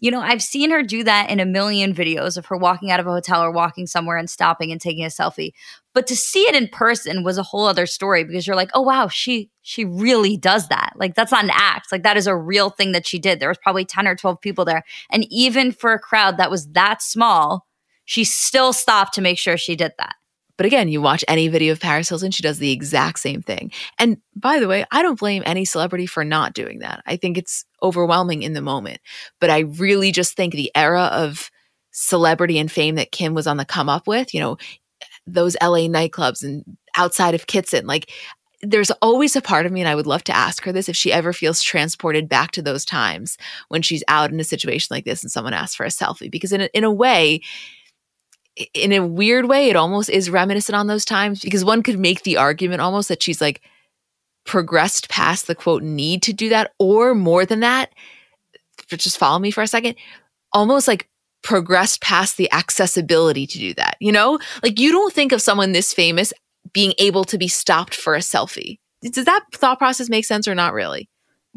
you 0.00 0.10
know, 0.10 0.20
I've 0.20 0.42
seen 0.42 0.70
her 0.70 0.82
do 0.82 1.02
that 1.04 1.28
in 1.28 1.40
a 1.40 1.46
million 1.46 1.92
videos 1.92 2.36
of 2.36 2.46
her 2.46 2.56
walking 2.56 2.90
out 2.90 3.00
of 3.00 3.06
a 3.06 3.10
hotel 3.10 3.42
or 3.42 3.50
walking 3.50 3.86
somewhere 3.86 4.16
and 4.16 4.30
stopping 4.30 4.70
and 4.70 4.80
taking 4.80 5.04
a 5.04 5.08
selfie. 5.08 5.52
But 5.98 6.06
to 6.06 6.14
see 6.14 6.42
it 6.42 6.54
in 6.54 6.68
person 6.68 7.24
was 7.24 7.38
a 7.38 7.42
whole 7.42 7.66
other 7.66 7.84
story 7.84 8.22
because 8.22 8.46
you're 8.46 8.54
like, 8.54 8.70
"Oh 8.72 8.82
wow, 8.82 9.08
she 9.08 9.50
she 9.62 9.84
really 9.84 10.36
does 10.36 10.68
that." 10.68 10.92
Like 10.94 11.16
that's 11.16 11.32
not 11.32 11.42
an 11.42 11.50
act. 11.52 11.90
Like 11.90 12.04
that 12.04 12.16
is 12.16 12.28
a 12.28 12.36
real 12.36 12.70
thing 12.70 12.92
that 12.92 13.04
she 13.04 13.18
did. 13.18 13.40
There 13.40 13.48
was 13.48 13.58
probably 13.58 13.84
10 13.84 14.06
or 14.06 14.14
12 14.14 14.40
people 14.40 14.64
there. 14.64 14.84
And 15.10 15.26
even 15.28 15.72
for 15.72 15.92
a 15.92 15.98
crowd 15.98 16.36
that 16.36 16.52
was 16.52 16.68
that 16.68 17.02
small, 17.02 17.66
she 18.04 18.22
still 18.22 18.72
stopped 18.72 19.12
to 19.14 19.20
make 19.20 19.38
sure 19.38 19.56
she 19.56 19.74
did 19.74 19.90
that. 19.98 20.14
But 20.56 20.66
again, 20.66 20.86
you 20.86 21.02
watch 21.02 21.24
any 21.26 21.48
video 21.48 21.72
of 21.72 21.80
Paris 21.80 22.10
Hilton, 22.10 22.30
she 22.30 22.44
does 22.44 22.60
the 22.60 22.70
exact 22.70 23.18
same 23.18 23.42
thing. 23.42 23.72
And 23.98 24.18
by 24.36 24.60
the 24.60 24.68
way, 24.68 24.84
I 24.92 25.02
don't 25.02 25.18
blame 25.18 25.42
any 25.46 25.64
celebrity 25.64 26.06
for 26.06 26.22
not 26.22 26.54
doing 26.54 26.78
that. 26.78 27.02
I 27.06 27.16
think 27.16 27.36
it's 27.36 27.64
overwhelming 27.82 28.44
in 28.44 28.52
the 28.52 28.62
moment. 28.62 29.00
But 29.40 29.50
I 29.50 29.62
really 29.62 30.12
just 30.12 30.36
think 30.36 30.54
the 30.54 30.70
era 30.76 31.06
of 31.06 31.50
celebrity 31.90 32.56
and 32.60 32.70
fame 32.70 32.94
that 32.94 33.10
Kim 33.10 33.34
was 33.34 33.48
on 33.48 33.56
the 33.56 33.64
come 33.64 33.88
up 33.88 34.06
with, 34.06 34.32
you 34.32 34.38
know, 34.38 34.58
those 35.32 35.56
LA 35.62 35.86
nightclubs 35.88 36.42
and 36.42 36.64
outside 36.96 37.34
of 37.34 37.46
Kitson, 37.46 37.86
like 37.86 38.10
there's 38.62 38.90
always 39.02 39.36
a 39.36 39.40
part 39.40 39.66
of 39.66 39.72
me, 39.72 39.80
and 39.80 39.88
I 39.88 39.94
would 39.94 40.06
love 40.06 40.24
to 40.24 40.36
ask 40.36 40.64
her 40.64 40.72
this 40.72 40.88
if 40.88 40.96
she 40.96 41.12
ever 41.12 41.32
feels 41.32 41.62
transported 41.62 42.28
back 42.28 42.50
to 42.52 42.62
those 42.62 42.84
times 42.84 43.38
when 43.68 43.82
she's 43.82 44.02
out 44.08 44.32
in 44.32 44.40
a 44.40 44.44
situation 44.44 44.88
like 44.90 45.04
this 45.04 45.22
and 45.22 45.30
someone 45.30 45.54
asks 45.54 45.76
for 45.76 45.84
a 45.84 45.90
selfie. 45.90 46.30
Because 46.30 46.52
in 46.52 46.62
a, 46.62 46.68
in 46.74 46.82
a 46.82 46.90
way, 46.90 47.40
in 48.74 48.92
a 48.92 49.06
weird 49.06 49.46
way, 49.46 49.70
it 49.70 49.76
almost 49.76 50.10
is 50.10 50.28
reminiscent 50.28 50.74
on 50.74 50.88
those 50.88 51.04
times 51.04 51.40
because 51.40 51.64
one 51.64 51.84
could 51.84 52.00
make 52.00 52.24
the 52.24 52.36
argument 52.36 52.80
almost 52.80 53.08
that 53.08 53.22
she's 53.22 53.40
like 53.40 53.60
progressed 54.44 55.08
past 55.08 55.46
the 55.46 55.54
quote 55.54 55.82
need 55.82 56.22
to 56.22 56.32
do 56.32 56.48
that, 56.48 56.72
or 56.80 57.14
more 57.14 57.46
than 57.46 57.60
that, 57.60 57.92
just 58.88 59.18
follow 59.18 59.38
me 59.38 59.50
for 59.50 59.62
a 59.62 59.66
second, 59.68 59.94
almost 60.52 60.88
like 60.88 61.08
progressed 61.42 62.00
past 62.00 62.36
the 62.36 62.50
accessibility 62.52 63.46
to 63.46 63.58
do 63.58 63.74
that. 63.74 63.96
You 64.00 64.12
know, 64.12 64.38
like 64.62 64.78
you 64.78 64.90
don't 64.90 65.12
think 65.12 65.32
of 65.32 65.42
someone 65.42 65.72
this 65.72 65.92
famous 65.92 66.32
being 66.72 66.92
able 66.98 67.24
to 67.24 67.38
be 67.38 67.48
stopped 67.48 67.94
for 67.94 68.14
a 68.14 68.20
selfie. 68.20 68.78
Does 69.02 69.24
that 69.24 69.44
thought 69.52 69.78
process 69.78 70.08
make 70.08 70.24
sense 70.24 70.48
or 70.48 70.54
not 70.54 70.74
really? 70.74 71.08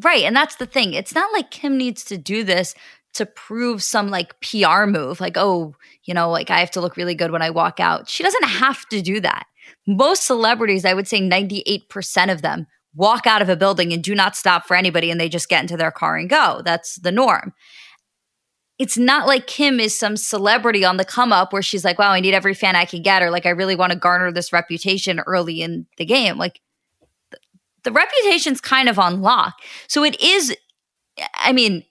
Right. 0.02 0.24
And 0.24 0.36
that's 0.36 0.56
the 0.56 0.66
thing. 0.66 0.94
It's 0.94 1.16
not 1.16 1.34
like 1.34 1.52
Kim 1.52 1.78
needs 1.78 2.04
to 2.06 2.18
do 2.18 2.44
this 2.44 2.74
to 3.14 3.26
prove 3.26 3.84
some 3.84 4.10
like 4.10 4.40
PR 4.40 4.86
move, 4.86 5.20
like, 5.20 5.38
oh, 5.38 5.76
you 6.06 6.14
know, 6.14 6.30
like 6.30 6.50
I 6.50 6.60
have 6.60 6.72
to 6.72 6.82
look 6.82 6.96
really 6.96 7.16
good 7.16 7.32
when 7.32 7.42
I 7.42 7.50
walk 7.50 7.80
out. 7.80 8.08
She 8.08 8.24
doesn't 8.24 8.46
have 8.46 8.88
to 8.90 9.02
do 9.02 9.20
that. 9.20 9.48
Most 9.86 10.26
celebrities, 10.26 10.86
I 10.86 10.94
would 10.94 11.08
say 11.08 11.20
98% 11.20 12.32
of 12.32 12.42
them, 12.42 12.68
walk 12.96 13.28
out 13.28 13.42
of 13.42 13.50
a 13.50 13.56
building 13.56 13.92
and 13.92 14.04
do 14.04 14.16
not 14.16 14.36
stop 14.36 14.66
for 14.66 14.76
anybody 14.76 15.12
and 15.12 15.20
they 15.20 15.30
just 15.30 15.50
get 15.50 15.62
into 15.62 15.78
their 15.78 15.92
car 15.92 16.18
and 16.18 16.30
go. 16.30 16.62
That's 16.64 16.96
the 16.98 17.12
norm. 17.12 17.54
It's 18.82 18.98
not 18.98 19.28
like 19.28 19.46
Kim 19.46 19.80
is 19.80 19.96
some 19.96 20.18
celebrity 20.18 20.84
on 20.84 20.98
the 20.98 21.06
come 21.06 21.32
up 21.32 21.54
where 21.54 21.62
she's 21.62 21.86
like, 21.86 22.00
wow, 22.00 22.10
I 22.10 22.20
need 22.20 22.34
every 22.34 22.56
fan 22.56 22.76
I 22.76 22.86
can 22.86 23.04
get, 23.04 23.22
or 23.22 23.30
like, 23.30 23.46
I 23.46 23.52
really 23.52 23.76
want 23.76 23.92
to 23.92 24.00
garner 24.00 24.32
this 24.32 24.52
reputation 24.52 25.20
early 25.20 25.62
in 25.62 25.86
the 25.98 26.06
game. 26.06 26.40
Like, 26.40 26.62
the 27.84 27.92
reputation's 27.92 28.60
kind 28.60 28.90
of 28.90 28.98
on 28.98 29.22
lock. 29.22 29.54
So 29.88 30.04
it 30.04 30.20
is, 30.20 30.56
I 31.36 31.52
mean, 31.52 31.84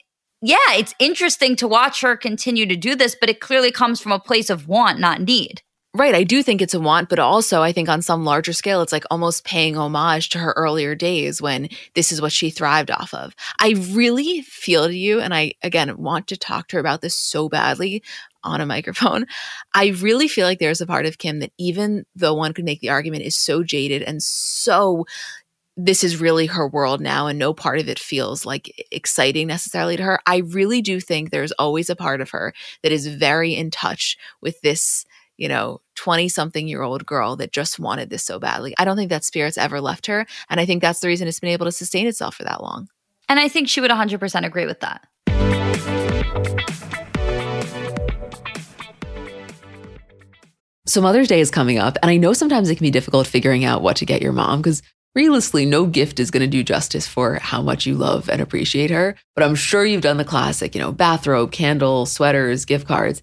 yeah, 0.43 0.57
it's 0.71 0.93
interesting 0.99 1.55
to 1.57 1.69
watch 1.69 2.01
her 2.01 2.17
continue 2.17 2.67
to 2.67 2.75
do 2.75 2.97
this, 2.97 3.15
but 3.21 3.31
it 3.31 3.39
clearly 3.39 3.71
comes 3.71 4.01
from 4.01 4.11
a 4.11 4.19
place 4.19 4.51
of 4.51 4.67
want, 4.67 4.99
not 4.99 5.21
need. 5.21 5.63
Right. 5.93 6.15
I 6.15 6.23
do 6.23 6.41
think 6.45 6.63
it's 6.63 6.75
a 6.75 6.79
want, 6.79 7.09
but 7.09 7.19
also 7.19 7.63
I 7.63 7.73
think 7.73 7.89
on 7.89 8.01
some 8.01 8.25
larger 8.25 8.53
scale, 8.53 8.81
it's 8.81 8.93
like 8.93 9.05
almost 9.11 9.43
paying 9.45 9.77
homage 9.77 10.29
to 10.31 10.39
her 10.39 10.55
earlier 10.57 10.95
days 10.95 11.43
when 11.43 11.69
this 11.95 12.13
is 12.13 12.23
what 12.23 12.31
she 12.31 12.49
thrived 12.49 12.93
off 12.93 13.13
of. 13.13 13.35
I 13.59 13.75
really 13.91 14.43
feel 14.43 14.87
to 14.87 14.97
you, 14.97 15.19
and 15.21 15.35
I, 15.35 15.55
again, 15.65 15.97
want 15.99 16.29
to 16.29 16.37
talk 16.37 16.69
to 16.69 16.77
her 16.77 16.81
about 16.81 17.01
this 17.01 17.17
so 17.17 17.49
badly 17.49 18.05
on 18.45 18.61
a 18.61 18.67
microphone. 18.75 19.27
I 19.75 19.89
really 19.89 20.29
feel 20.29 20.47
like 20.47 20.61
there's 20.61 20.81
a 20.81 20.87
part 20.87 21.07
of 21.07 21.19
Kim 21.19 21.41
that 21.41 21.53
even 21.59 22.07
though 22.15 22.35
one 22.35 22.55
could 22.55 22.65
make 22.65 22.79
the 22.81 22.91
argument 22.91 23.25
is 23.25 23.37
so 23.37 23.65
jaded 23.65 24.03
and 24.03 24.23
so 24.23 25.07
this 25.77 26.05
is 26.05 26.21
really 26.21 26.47
her 26.47 26.69
world 26.69 27.01
now 27.01 27.27
and 27.27 27.39
no 27.39 27.55
part 27.55 27.79
of 27.79 27.89
it 27.89 27.99
feels 27.99 28.45
like 28.45 28.87
exciting 28.91 29.47
necessarily 29.47 29.97
to 29.97 30.03
her. 30.03 30.21
I 30.27 30.39
really 30.39 30.83
do 30.83 31.01
think 31.01 31.31
there's 31.31 31.53
always 31.53 31.89
a 31.89 31.97
part 31.97 32.21
of 32.21 32.31
her 32.31 32.53
that 32.83 32.93
is 32.93 33.07
very 33.07 33.55
in 33.55 33.71
touch 33.71 34.19
with 34.43 34.61
this, 34.61 35.07
you 35.41 35.49
know, 35.49 35.81
20 35.97 36.29
something 36.29 36.69
year 36.69 36.83
old 36.83 37.07
girl 37.07 37.35
that 37.37 37.51
just 37.51 37.81
wanted 37.81 38.11
this 38.11 38.23
so 38.23 38.39
badly. 38.39 38.75
I 38.79 38.85
don't 38.85 38.97
think 38.97 39.09
that 39.09 39.25
spirit's 39.25 39.57
ever 39.57 39.81
left 39.81 40.07
her. 40.07 40.27
And 40.51 40.61
I 40.61 40.67
think 40.67 40.83
that's 40.83 41.01
the 41.01 41.09
reason 41.09 41.27
it's 41.27 41.41
been 41.41 41.51
able 41.51 41.65
to 41.65 41.73
sustain 41.73 42.07
itself 42.07 42.35
for 42.35 42.45
that 42.45 42.63
long. 42.63 42.89
And 43.27 43.41
I 43.41 43.49
think 43.49 43.69
she 43.69 43.81
would 43.81 43.91
100% 43.91 44.47
agree 44.47 44.67
with 44.67 44.81
that. 44.81 45.07
So 50.87 51.01
Mother's 51.01 51.29
Day 51.29 51.41
is 51.41 51.53
coming 51.53 51.79
up, 51.79 51.97
and 52.03 52.11
I 52.11 52.17
know 52.17 52.33
sometimes 52.33 52.69
it 52.69 52.75
can 52.75 52.85
be 52.85 52.91
difficult 52.91 53.27
figuring 53.27 53.65
out 53.65 53.81
what 53.81 53.97
to 53.99 54.05
get 54.05 54.21
your 54.21 54.33
mom 54.33 54.61
because 54.61 54.83
realistically, 55.15 55.65
no 55.65 55.87
gift 55.87 56.19
is 56.19 56.33
going 56.33 56.41
to 56.41 56.49
do 56.49 56.65
justice 56.65 57.07
for 57.07 57.39
how 57.41 57.63
much 57.63 57.87
you 57.87 57.95
love 57.95 58.29
and 58.29 58.43
appreciate 58.43 58.91
her. 58.91 59.15
But 59.37 59.45
I'm 59.45 59.55
sure 59.55 59.85
you've 59.85 60.03
done 60.03 60.17
the 60.17 60.25
classic, 60.25 60.75
you 60.75 60.81
know, 60.81 60.91
bathrobe, 60.91 61.53
candle, 61.53 62.07
sweaters, 62.07 62.65
gift 62.65 62.89
cards. 62.89 63.23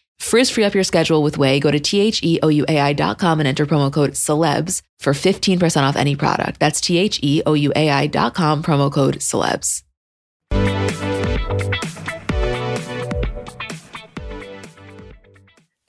Frizz 0.21 0.51
free 0.51 0.63
up 0.63 0.75
your 0.75 0.83
schedule 0.83 1.23
with 1.23 1.37
Ouai. 1.37 1.59
Go 1.59 1.71
to 1.71 1.79
T-H-E-O-U-A-I.com 1.79 3.39
and 3.39 3.47
enter 3.47 3.65
promo 3.65 3.91
code 3.91 4.11
celebs 4.11 4.81
for 4.99 5.13
15% 5.13 5.81
off 5.81 5.95
any 5.95 6.15
product. 6.15 6.59
That's 6.59 6.79
T-H-E-O-U-A-I.com, 6.79 8.63
promo 8.63 8.91
code 8.91 9.15
celebs. 9.15 9.83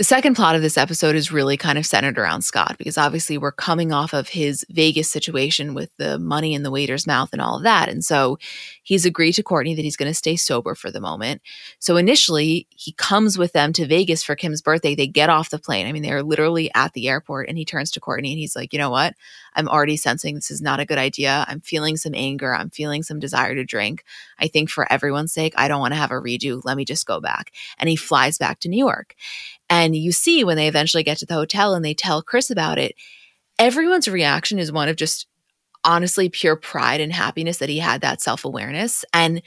The 0.02 0.06
second 0.06 0.34
plot 0.34 0.56
of 0.56 0.62
this 0.62 0.76
episode 0.76 1.14
is 1.14 1.30
really 1.30 1.56
kind 1.56 1.78
of 1.78 1.86
centered 1.86 2.18
around 2.18 2.42
Scott 2.42 2.74
because 2.76 2.98
obviously 2.98 3.38
we're 3.38 3.52
coming 3.52 3.92
off 3.92 4.12
of 4.12 4.30
his 4.30 4.66
Vegas 4.68 5.08
situation 5.08 5.74
with 5.74 5.90
the 5.96 6.18
money 6.18 6.54
in 6.54 6.64
the 6.64 6.72
waiter's 6.72 7.06
mouth 7.06 7.28
and 7.32 7.40
all 7.40 7.58
of 7.58 7.62
that. 7.62 7.88
And 7.88 8.04
so 8.04 8.36
he's 8.82 9.04
agreed 9.04 9.32
to 9.32 9.42
Kourtney 9.42 9.74
that 9.76 9.82
he's 9.84 9.96
going 9.96 10.10
to 10.10 10.14
stay 10.14 10.36
sober 10.36 10.74
for 10.74 10.90
the 10.90 11.00
moment. 11.00 11.40
So 11.78 11.96
initially, 11.96 12.66
he 12.70 12.92
comes 12.92 13.38
with 13.38 13.52
them 13.52 13.72
to 13.74 13.86
Vegas 13.86 14.22
for 14.22 14.34
Kim's 14.34 14.60
birthday. 14.60 14.94
They 14.94 15.06
get 15.06 15.30
off 15.30 15.50
the 15.50 15.58
plane. 15.58 15.86
I 15.86 15.92
mean, 15.92 16.02
they're 16.02 16.22
literally 16.22 16.70
at 16.74 16.92
the 16.92 17.08
airport 17.08 17.48
and 17.48 17.56
he 17.56 17.64
turns 17.64 17.90
to 17.92 18.00
Kourtney 18.00 18.30
and 18.30 18.38
he's 18.38 18.56
like, 18.56 18.72
you 18.72 18.78
know 18.78 18.90
what? 18.90 19.14
I'm 19.54 19.68
already 19.68 19.96
sensing 19.96 20.34
this 20.34 20.50
is 20.50 20.62
not 20.62 20.80
a 20.80 20.86
good 20.86 20.98
idea. 20.98 21.44
I'm 21.48 21.60
feeling 21.60 21.96
some 21.96 22.14
anger. 22.14 22.54
I'm 22.54 22.70
feeling 22.70 23.02
some 23.02 23.20
desire 23.20 23.54
to 23.54 23.64
drink. 23.64 24.04
I 24.38 24.48
think 24.48 24.70
for 24.70 24.90
everyone's 24.90 25.32
sake, 25.32 25.54
I 25.56 25.68
don't 25.68 25.80
want 25.80 25.92
to 25.92 26.00
have 26.00 26.10
a 26.10 26.14
redo. 26.14 26.60
Let 26.64 26.76
me 26.76 26.84
just 26.84 27.06
go 27.06 27.20
back. 27.20 27.52
And 27.78 27.88
he 27.88 27.96
flies 27.96 28.38
back 28.38 28.60
to 28.60 28.68
New 28.68 28.78
York. 28.78 29.14
And 29.70 29.94
you 29.94 30.12
see 30.12 30.44
when 30.44 30.56
they 30.56 30.68
eventually 30.68 31.02
get 31.02 31.18
to 31.18 31.26
the 31.26 31.34
hotel 31.34 31.74
and 31.74 31.84
they 31.84 31.94
tell 31.94 32.22
Kris 32.22 32.50
about 32.50 32.78
it, 32.78 32.94
everyone's 33.58 34.08
reaction 34.08 34.58
is 34.58 34.72
one 34.72 34.88
of 34.88 34.96
just 34.96 35.26
honestly 35.84 36.28
pure 36.28 36.56
pride 36.56 37.00
and 37.00 37.12
happiness 37.12 37.58
that 37.58 37.68
he 37.68 37.78
had 37.78 38.00
that 38.00 38.20
self 38.20 38.44
awareness. 38.44 39.04
And 39.12 39.42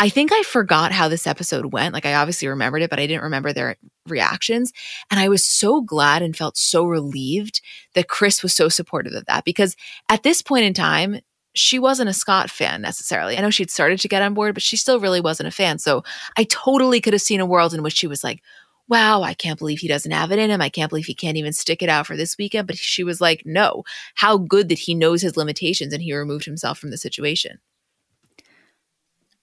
I 0.00 0.08
think 0.08 0.32
I 0.32 0.42
forgot 0.42 0.92
how 0.92 1.08
this 1.08 1.26
episode 1.26 1.72
went. 1.72 1.94
Like, 1.94 2.06
I 2.06 2.14
obviously 2.14 2.48
remembered 2.48 2.82
it, 2.82 2.90
but 2.90 2.98
I 2.98 3.06
didn't 3.06 3.22
remember 3.22 3.52
their 3.52 3.76
reactions. 4.08 4.72
And 5.10 5.20
I 5.20 5.28
was 5.28 5.44
so 5.44 5.80
glad 5.80 6.22
and 6.22 6.36
felt 6.36 6.56
so 6.56 6.84
relieved 6.84 7.60
that 7.94 8.08
Kris 8.08 8.42
was 8.42 8.54
so 8.54 8.68
supportive 8.68 9.12
of 9.12 9.26
that 9.26 9.44
because 9.44 9.76
at 10.08 10.24
this 10.24 10.42
point 10.42 10.64
in 10.64 10.74
time, 10.74 11.20
she 11.54 11.78
wasn't 11.78 12.10
a 12.10 12.14
Scott 12.14 12.50
fan 12.50 12.82
necessarily. 12.82 13.38
I 13.38 13.40
know 13.40 13.50
she'd 13.50 13.70
started 13.70 14.00
to 14.00 14.08
get 14.08 14.22
on 14.22 14.34
board, 14.34 14.54
but 14.54 14.62
she 14.62 14.76
still 14.76 14.98
really 14.98 15.20
wasn't 15.20 15.46
a 15.46 15.52
fan. 15.52 15.78
So 15.78 16.02
I 16.36 16.44
totally 16.44 17.00
could 17.00 17.12
have 17.12 17.22
seen 17.22 17.38
a 17.38 17.46
world 17.46 17.72
in 17.72 17.84
which 17.84 17.96
she 17.96 18.08
was 18.08 18.24
like, 18.24 18.42
wow, 18.88 19.22
I 19.22 19.34
can't 19.34 19.58
believe 19.58 19.80
he 19.80 19.88
doesn't 19.88 20.12
have 20.12 20.30
it 20.30 20.38
in 20.38 20.50
him. 20.50 20.60
I 20.60 20.68
can't 20.68 20.90
believe 20.90 21.06
he 21.06 21.14
can't 21.14 21.36
even 21.36 21.52
stick 21.52 21.82
it 21.82 21.88
out 21.88 22.06
for 22.06 22.16
this 22.16 22.36
weekend. 22.36 22.66
But 22.66 22.76
she 22.76 23.04
was 23.04 23.20
like, 23.20 23.42
no, 23.44 23.84
how 24.14 24.36
good 24.38 24.68
that 24.68 24.78
he 24.78 24.94
knows 24.94 25.22
his 25.22 25.36
limitations 25.36 25.92
and 25.92 26.02
he 26.02 26.14
removed 26.14 26.44
himself 26.44 26.78
from 26.78 26.90
the 26.90 26.98
situation. 26.98 27.58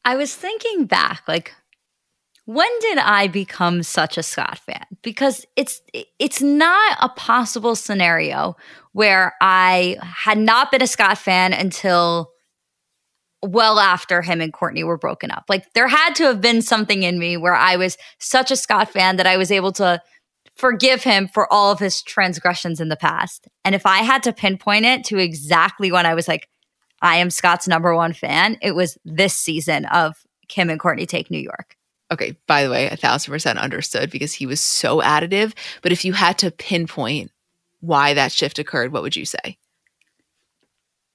I 0.04 0.16
was 0.16 0.34
thinking 0.36 0.86
back, 0.86 1.24
like, 1.28 1.54
when 2.46 2.70
did 2.82 2.98
I 2.98 3.28
become 3.28 3.84
such 3.84 4.18
a 4.18 4.24
Scott 4.24 4.58
fan? 4.58 4.86
Because 5.04 5.46
it's 5.56 5.82
it's 6.20 6.42
not 6.42 6.98
a 7.00 7.10
possible 7.10 7.76
scenario 7.76 8.58
where 8.94 9.36
I 9.42 9.98
had 10.02 10.38
not 10.38 10.72
been 10.72 10.82
a 10.82 10.88
Scott 10.88 11.18
fan 11.18 11.54
until 11.54 12.31
well 13.44 13.80
after 13.80 14.22
him 14.22 14.42
and 14.42 14.54
Kourtney 14.54 14.84
were 14.84 14.98
broken 14.98 15.32
up. 15.32 15.46
Like 15.50 15.72
there 15.74 15.88
had 15.88 16.14
to 16.16 16.24
have 16.26 16.42
been 16.42 16.62
something 16.62 17.04
in 17.04 17.20
me 17.20 17.38
where 17.38 17.56
I 17.56 17.76
was 17.76 17.98
such 18.20 18.52
a 18.52 18.56
Scott 18.56 18.90
fan 18.92 19.18
that 19.18 19.28
I 19.28 19.38
was 19.38 19.52
able 19.52 19.72
to 19.74 20.02
forgive 20.56 21.04
him 21.04 21.28
for 21.28 21.52
all 21.52 21.72
of 21.72 21.80
his 21.80 22.02
transgressions 22.02 22.80
in 22.80 22.90
the 22.90 22.96
past. 22.96 23.48
And 23.66 23.74
if 23.74 23.86
I 23.86 24.00
had 24.00 24.24
to 24.24 24.34
pinpoint 24.34 24.86
it 24.86 25.04
to 25.06 25.18
exactly 25.18 25.92
when 25.92 26.06
I 26.06 26.14
was 26.14 26.28
like, 26.28 26.48
I 27.02 27.18
am 27.18 27.32
Scott's 27.32 27.68
number 27.68 27.96
one 27.96 28.14
fan, 28.14 28.58
it 28.62 28.76
was 28.76 28.98
this 29.04 29.34
season 29.34 29.86
of 29.86 30.24
Kim 30.48 30.70
and 30.70 30.80
Kourtney 30.80 31.08
Take 31.08 31.32
New 31.32 31.40
York. 31.40 31.76
Okay, 32.12 32.38
by 32.46 32.64
the 32.64 32.70
way, 32.70 32.90
a 32.90 32.98
thousand 32.98 33.32
percent 33.32 33.58
understood 33.58 34.12
because 34.12 34.34
he 34.34 34.46
was 34.46 34.60
so 34.60 35.02
additive. 35.02 35.54
But 35.82 35.94
if 35.94 36.04
you 36.04 36.14
had 36.14 36.38
to 36.40 36.52
pinpoint 36.52 37.32
why 37.80 38.14
that 38.14 38.32
shift 38.32 38.60
occurred, 38.60 38.92
what 38.92 39.02
would 39.02 39.16
you 39.16 39.26
say? 39.26 39.58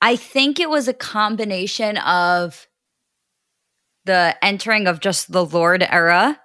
I 0.06 0.14
think 0.14 0.60
it 0.60 0.70
was 0.70 0.86
a 0.86 0.94
combination 0.94 1.96
of 1.96 2.68
the 4.04 4.36
entering 4.40 4.86
of 4.86 5.00
just 5.00 5.32
the 5.32 5.44
Lord 5.44 5.82
era 5.82 6.40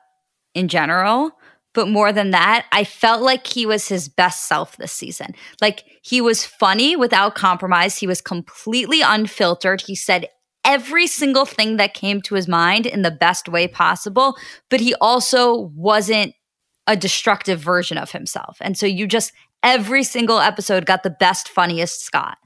in 0.56 0.68
general. 0.68 1.34
But 1.76 1.88
more 1.88 2.12
than 2.12 2.32
that, 2.32 2.66
I 2.72 2.84
felt 2.84 3.22
like 3.22 3.46
he 3.46 3.68
was 3.68 3.88
his 3.88 4.10
best 4.10 4.48
self 4.48 4.78
this 4.78 4.92
season. 4.92 5.36
Like 5.62 5.84
he 6.02 6.22
was 6.22 6.44
funny 6.44 6.96
without 6.96 7.36
compromise. 7.36 8.00
He 8.00 8.08
was 8.08 8.20
completely 8.20 9.04
unfiltered. 9.04 9.82
He 9.82 9.94
said 9.94 10.26
every 10.66 11.06
single 11.06 11.46
thing 11.46 11.78
that 11.78 11.94
came 11.94 12.20
to 12.24 12.34
his 12.34 12.48
mind 12.48 12.88
in 12.88 13.04
the 13.04 13.12
best 13.12 13.48
way 13.48 13.68
possible, 13.68 14.38
but 14.72 14.80
he 14.80 14.96
also 14.96 15.72
wasn't 15.76 16.34
a 16.88 16.98
destructive 16.98 17.60
version 17.60 18.00
of 18.00 18.10
himself. 18.10 18.58
And 18.60 18.76
so 18.76 18.88
you 18.88 19.06
just, 19.06 19.34
every 19.62 20.04
single 20.04 20.40
episode 20.40 20.88
got 20.88 21.04
the 21.04 21.12
best, 21.12 21.48
funniest 21.48 22.02
Scott. 22.02 22.40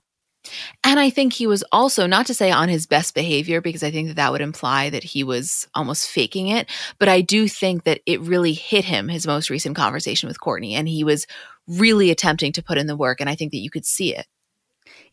And 0.84 1.00
I 1.00 1.10
think 1.10 1.34
he 1.34 1.48
was 1.48 1.64
also, 1.72 2.08
not 2.08 2.26
to 2.28 2.34
say 2.34 2.52
on 2.52 2.70
his 2.70 2.86
best 2.86 3.16
behavior, 3.16 3.62
because 3.62 3.84
I 3.84 3.92
think 3.92 4.10
that 4.10 4.16
that 4.16 4.32
would 4.32 4.42
imply 4.42 4.90
that 4.90 5.04
he 5.04 5.24
was 5.24 5.68
almost 5.74 6.10
faking 6.10 6.48
it. 6.48 6.70
But 7.00 7.10
I 7.10 7.22
do 7.22 7.48
think 7.48 7.84
that 7.84 8.02
it 8.06 8.22
really 8.22 8.54
hit 8.54 8.86
him, 8.86 9.08
his 9.08 9.28
most 9.28 9.50
recent 9.50 9.76
conversation 9.76 10.28
with 10.28 10.40
Kourtney, 10.40 10.74
and 10.74 10.88
he 10.88 11.04
was 11.04 11.28
really 11.68 12.12
attempting 12.12 12.52
to 12.54 12.64
put 12.64 12.78
in 12.78 12.88
the 12.88 12.96
work. 12.96 13.20
And 13.20 13.30
I 13.30 13.36
think 13.36 13.52
that 13.52 13.60
you 13.60 13.70
could 13.70 13.86
see 13.86 14.16
it. 14.16 14.28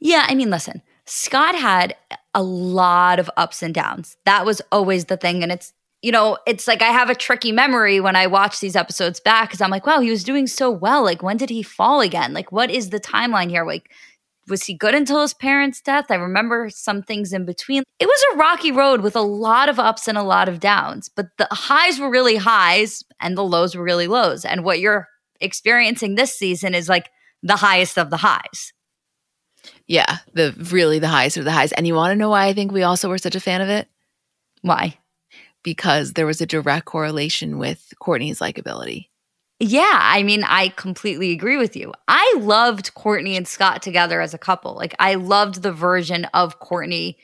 Yeah. 0.00 0.26
I 0.28 0.34
mean, 0.34 0.50
listen, 0.50 0.82
Scott 1.06 1.54
had 1.54 1.96
a 2.34 2.42
lot 2.42 3.18
of 3.18 3.30
ups 3.36 3.62
and 3.62 3.74
downs. 3.74 4.16
That 4.24 4.44
was 4.44 4.60
always 4.70 5.06
the 5.06 5.16
thing. 5.16 5.42
And 5.42 5.50
it's, 5.50 5.72
you 6.02 6.10
know, 6.10 6.36
it's 6.46 6.66
like 6.66 6.82
I 6.82 6.90
have 6.90 7.10
a 7.10 7.14
tricky 7.14 7.52
memory 7.52 8.00
when 8.00 8.16
I 8.16 8.26
watch 8.26 8.60
these 8.60 8.74
episodes 8.74 9.20
back 9.20 9.48
because 9.48 9.60
I'm 9.60 9.70
like, 9.70 9.86
wow, 9.86 10.00
he 10.00 10.10
was 10.10 10.24
doing 10.24 10.46
so 10.46 10.70
well. 10.70 11.04
Like, 11.04 11.22
when 11.22 11.36
did 11.36 11.48
he 11.48 11.62
fall 11.62 12.00
again? 12.00 12.34
Like, 12.34 12.50
what 12.50 12.70
is 12.70 12.90
the 12.90 13.00
timeline 13.00 13.50
here? 13.50 13.64
Like, 13.64 13.90
was 14.48 14.64
he 14.64 14.74
good 14.74 14.94
until 14.94 15.22
his 15.22 15.34
parents' 15.34 15.80
death? 15.80 16.06
I 16.10 16.16
remember 16.16 16.68
some 16.70 17.02
things 17.02 17.32
in 17.32 17.44
between. 17.44 17.84
It 17.98 18.06
was 18.06 18.24
a 18.32 18.36
rocky 18.38 18.72
road 18.72 19.00
with 19.00 19.16
a 19.16 19.20
lot 19.20 19.68
of 19.68 19.78
ups 19.78 20.08
and 20.08 20.18
a 20.18 20.22
lot 20.22 20.48
of 20.48 20.60
downs, 20.60 21.08
but 21.08 21.26
the 21.38 21.48
highs 21.50 22.00
were 22.00 22.10
really 22.10 22.36
highs 22.36 23.02
and 23.20 23.36
the 23.36 23.44
lows 23.44 23.76
were 23.76 23.84
really 23.84 24.08
lows. 24.08 24.44
And 24.44 24.64
what 24.64 24.80
you're 24.80 25.08
experiencing 25.40 26.14
this 26.14 26.36
season 26.36 26.74
is 26.74 26.88
like 26.88 27.08
the 27.42 27.56
highest 27.56 27.98
of 27.98 28.10
the 28.10 28.18
highs. 28.18 28.72
Yeah, 29.86 30.18
the 30.34 30.54
really 30.70 30.98
the 30.98 31.08
highest 31.08 31.36
of 31.36 31.44
the 31.44 31.52
highs. 31.52 31.72
And 31.72 31.86
you 31.86 31.94
want 31.94 32.12
to 32.12 32.16
know 32.16 32.30
why 32.30 32.46
I 32.46 32.52
think 32.52 32.72
we 32.72 32.82
also 32.82 33.08
were 33.08 33.18
such 33.18 33.36
a 33.36 33.40
fan 33.40 33.60
of 33.60 33.68
it? 33.68 33.88
Why? 34.62 34.98
Because 35.62 36.14
there 36.14 36.26
was 36.26 36.40
a 36.40 36.46
direct 36.46 36.86
correlation 36.86 37.58
with 37.58 37.92
Kourtney's 38.00 38.40
likability. 38.40 39.06
Yeah, 39.64 39.96
I 40.00 40.24
mean, 40.24 40.42
I 40.42 40.70
completely 40.70 41.30
agree 41.30 41.56
with 41.56 41.76
you. 41.76 41.92
I 42.08 42.34
loved 42.40 42.94
Kourtney 42.96 43.36
and 43.36 43.46
Scott 43.46 43.80
together 43.80 44.20
as 44.20 44.34
a 44.34 44.38
couple. 44.38 44.74
Like, 44.74 44.92
I 44.98 45.14
loved 45.14 45.62
the 45.62 45.70
version 45.70 46.24
of 46.34 46.58
Kourtney 46.58 47.14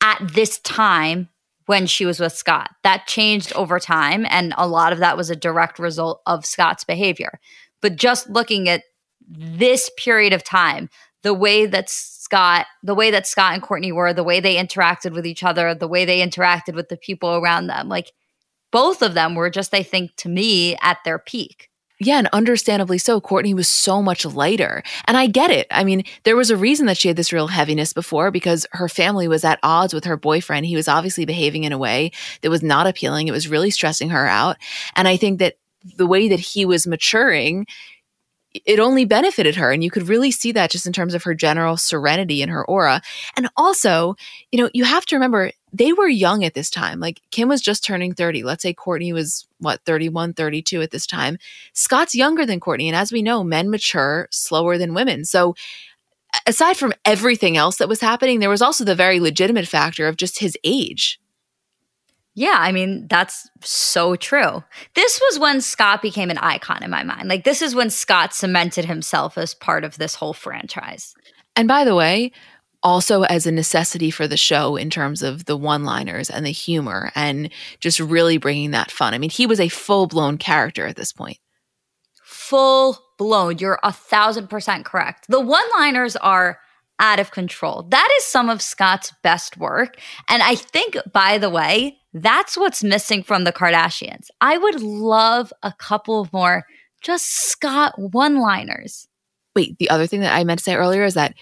at 0.00 0.20
this 0.34 0.58
time 0.58 1.28
when 1.66 1.86
she 1.86 2.04
was 2.04 2.18
with 2.18 2.32
Scott. 2.32 2.70
That 2.82 3.06
changed 3.06 3.52
over 3.52 3.78
time, 3.78 4.26
and 4.30 4.52
a 4.58 4.66
lot 4.66 4.92
of 4.92 4.98
that 4.98 5.16
was 5.16 5.30
a 5.30 5.36
direct 5.36 5.78
result 5.78 6.22
of 6.26 6.44
Scott's 6.44 6.82
behavior. 6.82 7.38
But 7.80 7.94
just 7.94 8.28
looking 8.28 8.68
at 8.68 8.82
this 9.28 9.92
period 9.96 10.32
of 10.32 10.42
time, 10.42 10.90
the 11.22 11.34
way 11.34 11.66
that 11.66 11.88
Scott, 11.88 12.66
the 12.82 12.96
way 12.96 13.12
that 13.12 13.28
Scott 13.28 13.54
and 13.54 13.62
Kourtney 13.62 13.92
were, 13.92 14.12
the 14.12 14.24
way 14.24 14.40
they 14.40 14.56
interacted 14.56 15.12
with 15.12 15.24
each 15.24 15.44
other, 15.44 15.72
the 15.72 15.86
way 15.86 16.04
they 16.04 16.18
interacted 16.20 16.74
with 16.74 16.88
the 16.88 16.96
people 16.96 17.36
around 17.36 17.68
them, 17.68 17.88
like 17.88 18.10
both 18.70 19.02
of 19.02 19.14
them 19.14 19.34
were 19.34 19.50
just, 19.50 19.74
I 19.74 19.82
think, 19.82 20.14
to 20.16 20.28
me, 20.28 20.76
at 20.82 20.98
their 21.04 21.18
peak. 21.18 21.70
Yeah, 22.02 22.16
and 22.16 22.28
understandably 22.32 22.96
so. 22.96 23.20
Kourtney 23.20 23.54
was 23.54 23.68
so 23.68 24.00
much 24.00 24.24
lighter. 24.24 24.82
And 25.04 25.18
I 25.18 25.26
get 25.26 25.50
it. 25.50 25.66
I 25.70 25.84
mean, 25.84 26.04
there 26.22 26.36
was 26.36 26.50
a 26.50 26.56
reason 26.56 26.86
that 26.86 26.96
she 26.96 27.08
had 27.08 27.16
this 27.16 27.32
real 27.32 27.48
heaviness 27.48 27.92
before 27.92 28.30
because 28.30 28.66
her 28.72 28.88
family 28.88 29.28
was 29.28 29.44
at 29.44 29.58
odds 29.62 29.92
with 29.92 30.06
her 30.06 30.16
boyfriend. 30.16 30.64
He 30.64 30.76
was 30.76 30.88
obviously 30.88 31.26
behaving 31.26 31.64
in 31.64 31.72
a 31.72 31.78
way 31.78 32.12
that 32.40 32.48
was 32.48 32.62
not 32.62 32.86
appealing. 32.86 33.28
It 33.28 33.32
was 33.32 33.48
really 33.48 33.70
stressing 33.70 34.08
her 34.08 34.26
out. 34.26 34.56
And 34.96 35.06
I 35.08 35.18
think 35.18 35.40
that 35.40 35.56
the 35.96 36.06
way 36.06 36.28
that 36.28 36.40
he 36.40 36.64
was 36.64 36.86
maturing, 36.86 37.66
it 38.52 38.80
only 38.80 39.04
benefited 39.04 39.56
her. 39.56 39.70
And 39.70 39.84
you 39.84 39.90
could 39.90 40.08
really 40.08 40.30
see 40.30 40.52
that 40.52 40.70
just 40.70 40.86
in 40.86 40.94
terms 40.94 41.12
of 41.12 41.24
her 41.24 41.34
general 41.34 41.76
serenity 41.76 42.40
and 42.40 42.50
her 42.50 42.64
aura. 42.64 43.02
And 43.36 43.50
also, 43.58 44.16
you 44.50 44.58
know, 44.58 44.70
you 44.72 44.84
have 44.84 45.04
to 45.06 45.16
remember 45.16 45.52
they 45.72 45.92
were 45.92 46.08
young 46.08 46.44
at 46.44 46.54
this 46.54 46.70
time. 46.70 47.00
Like 47.00 47.20
Kim 47.30 47.48
was 47.48 47.60
just 47.60 47.84
turning 47.84 48.14
30. 48.14 48.42
Let's 48.42 48.62
say 48.62 48.74
Kourtney 48.74 49.12
was 49.12 49.46
what, 49.58 49.80
31, 49.84 50.34
32 50.34 50.82
at 50.82 50.90
this 50.90 51.06
time. 51.06 51.38
Scott's 51.72 52.14
younger 52.14 52.44
than 52.44 52.60
Kourtney. 52.60 52.86
And 52.86 52.96
as 52.96 53.12
we 53.12 53.22
know, 53.22 53.44
men 53.44 53.70
mature 53.70 54.28
slower 54.30 54.78
than 54.78 54.94
women. 54.94 55.24
So 55.24 55.54
aside 56.46 56.76
from 56.76 56.94
everything 57.04 57.56
else 57.56 57.76
that 57.76 57.88
was 57.88 58.00
happening, 58.00 58.40
there 58.40 58.50
was 58.50 58.62
also 58.62 58.84
the 58.84 58.94
very 58.94 59.20
legitimate 59.20 59.68
factor 59.68 60.08
of 60.08 60.16
just 60.16 60.38
his 60.38 60.56
age. 60.64 61.20
Yeah, 62.34 62.56
I 62.58 62.72
mean, 62.72 63.06
that's 63.08 63.50
so 63.60 64.14
true. 64.14 64.62
This 64.94 65.20
was 65.20 65.38
when 65.38 65.60
Scott 65.60 66.00
became 66.00 66.30
an 66.30 66.38
icon 66.38 66.82
in 66.82 66.90
my 66.90 67.02
mind. 67.02 67.28
Like, 67.28 67.44
this 67.44 67.60
is 67.60 67.74
when 67.74 67.90
Scott 67.90 68.32
cemented 68.32 68.84
himself 68.84 69.36
as 69.36 69.52
part 69.52 69.84
of 69.84 69.98
this 69.98 70.14
whole 70.14 70.32
franchise. 70.32 71.14
And 71.56 71.66
by 71.66 71.84
the 71.84 71.96
way, 71.96 72.30
also 72.82 73.22
as 73.22 73.46
a 73.46 73.52
necessity 73.52 74.10
for 74.10 74.26
the 74.26 74.36
show 74.36 74.76
in 74.76 74.90
terms 74.90 75.22
of 75.22 75.44
the 75.44 75.56
one 75.56 75.84
liners 75.84 76.30
and 76.30 76.46
the 76.46 76.50
humor 76.50 77.10
and 77.14 77.50
just 77.80 78.00
really 78.00 78.38
bringing 78.38 78.70
that 78.70 78.90
fun. 78.90 79.14
I 79.14 79.18
mean, 79.18 79.30
he 79.30 79.46
was 79.46 79.60
a 79.60 79.68
full 79.68 80.06
blown 80.06 80.38
character 80.38 80.86
at 80.86 80.96
this 80.96 81.12
point. 81.12 81.38
Full 82.24 82.98
blown. 83.18 83.58
You're 83.58 83.78
a 83.82 83.92
thousand 83.92 84.48
percent 84.48 84.84
correct. 84.84 85.26
The 85.28 85.40
one 85.40 85.64
liners 85.76 86.16
are 86.16 86.58
out 86.98 87.18
of 87.18 87.30
control. 87.30 87.86
That 87.90 88.08
is 88.18 88.24
some 88.24 88.50
of 88.50 88.62
Scott's 88.62 89.12
best 89.22 89.56
work. 89.56 89.96
And 90.28 90.42
I 90.42 90.54
think, 90.54 90.96
by 91.12 91.38
the 91.38 91.50
way, 91.50 91.98
that's 92.12 92.56
what's 92.56 92.84
missing 92.84 93.22
from 93.22 93.44
the 93.44 93.52
Kardashians. 93.52 94.26
I 94.40 94.58
would 94.58 94.82
love 94.82 95.52
a 95.62 95.72
couple 95.72 96.28
more 96.32 96.64
just 97.00 97.26
Scott 97.26 97.94
one 97.96 98.40
liners. 98.40 99.08
Wait, 99.56 99.78
the 99.78 99.90
other 99.90 100.06
thing 100.06 100.20
that 100.20 100.34
I 100.34 100.44
meant 100.44 100.58
to 100.58 100.64
say 100.64 100.76
earlier 100.76 101.04
is 101.04 101.14
that 101.14 101.34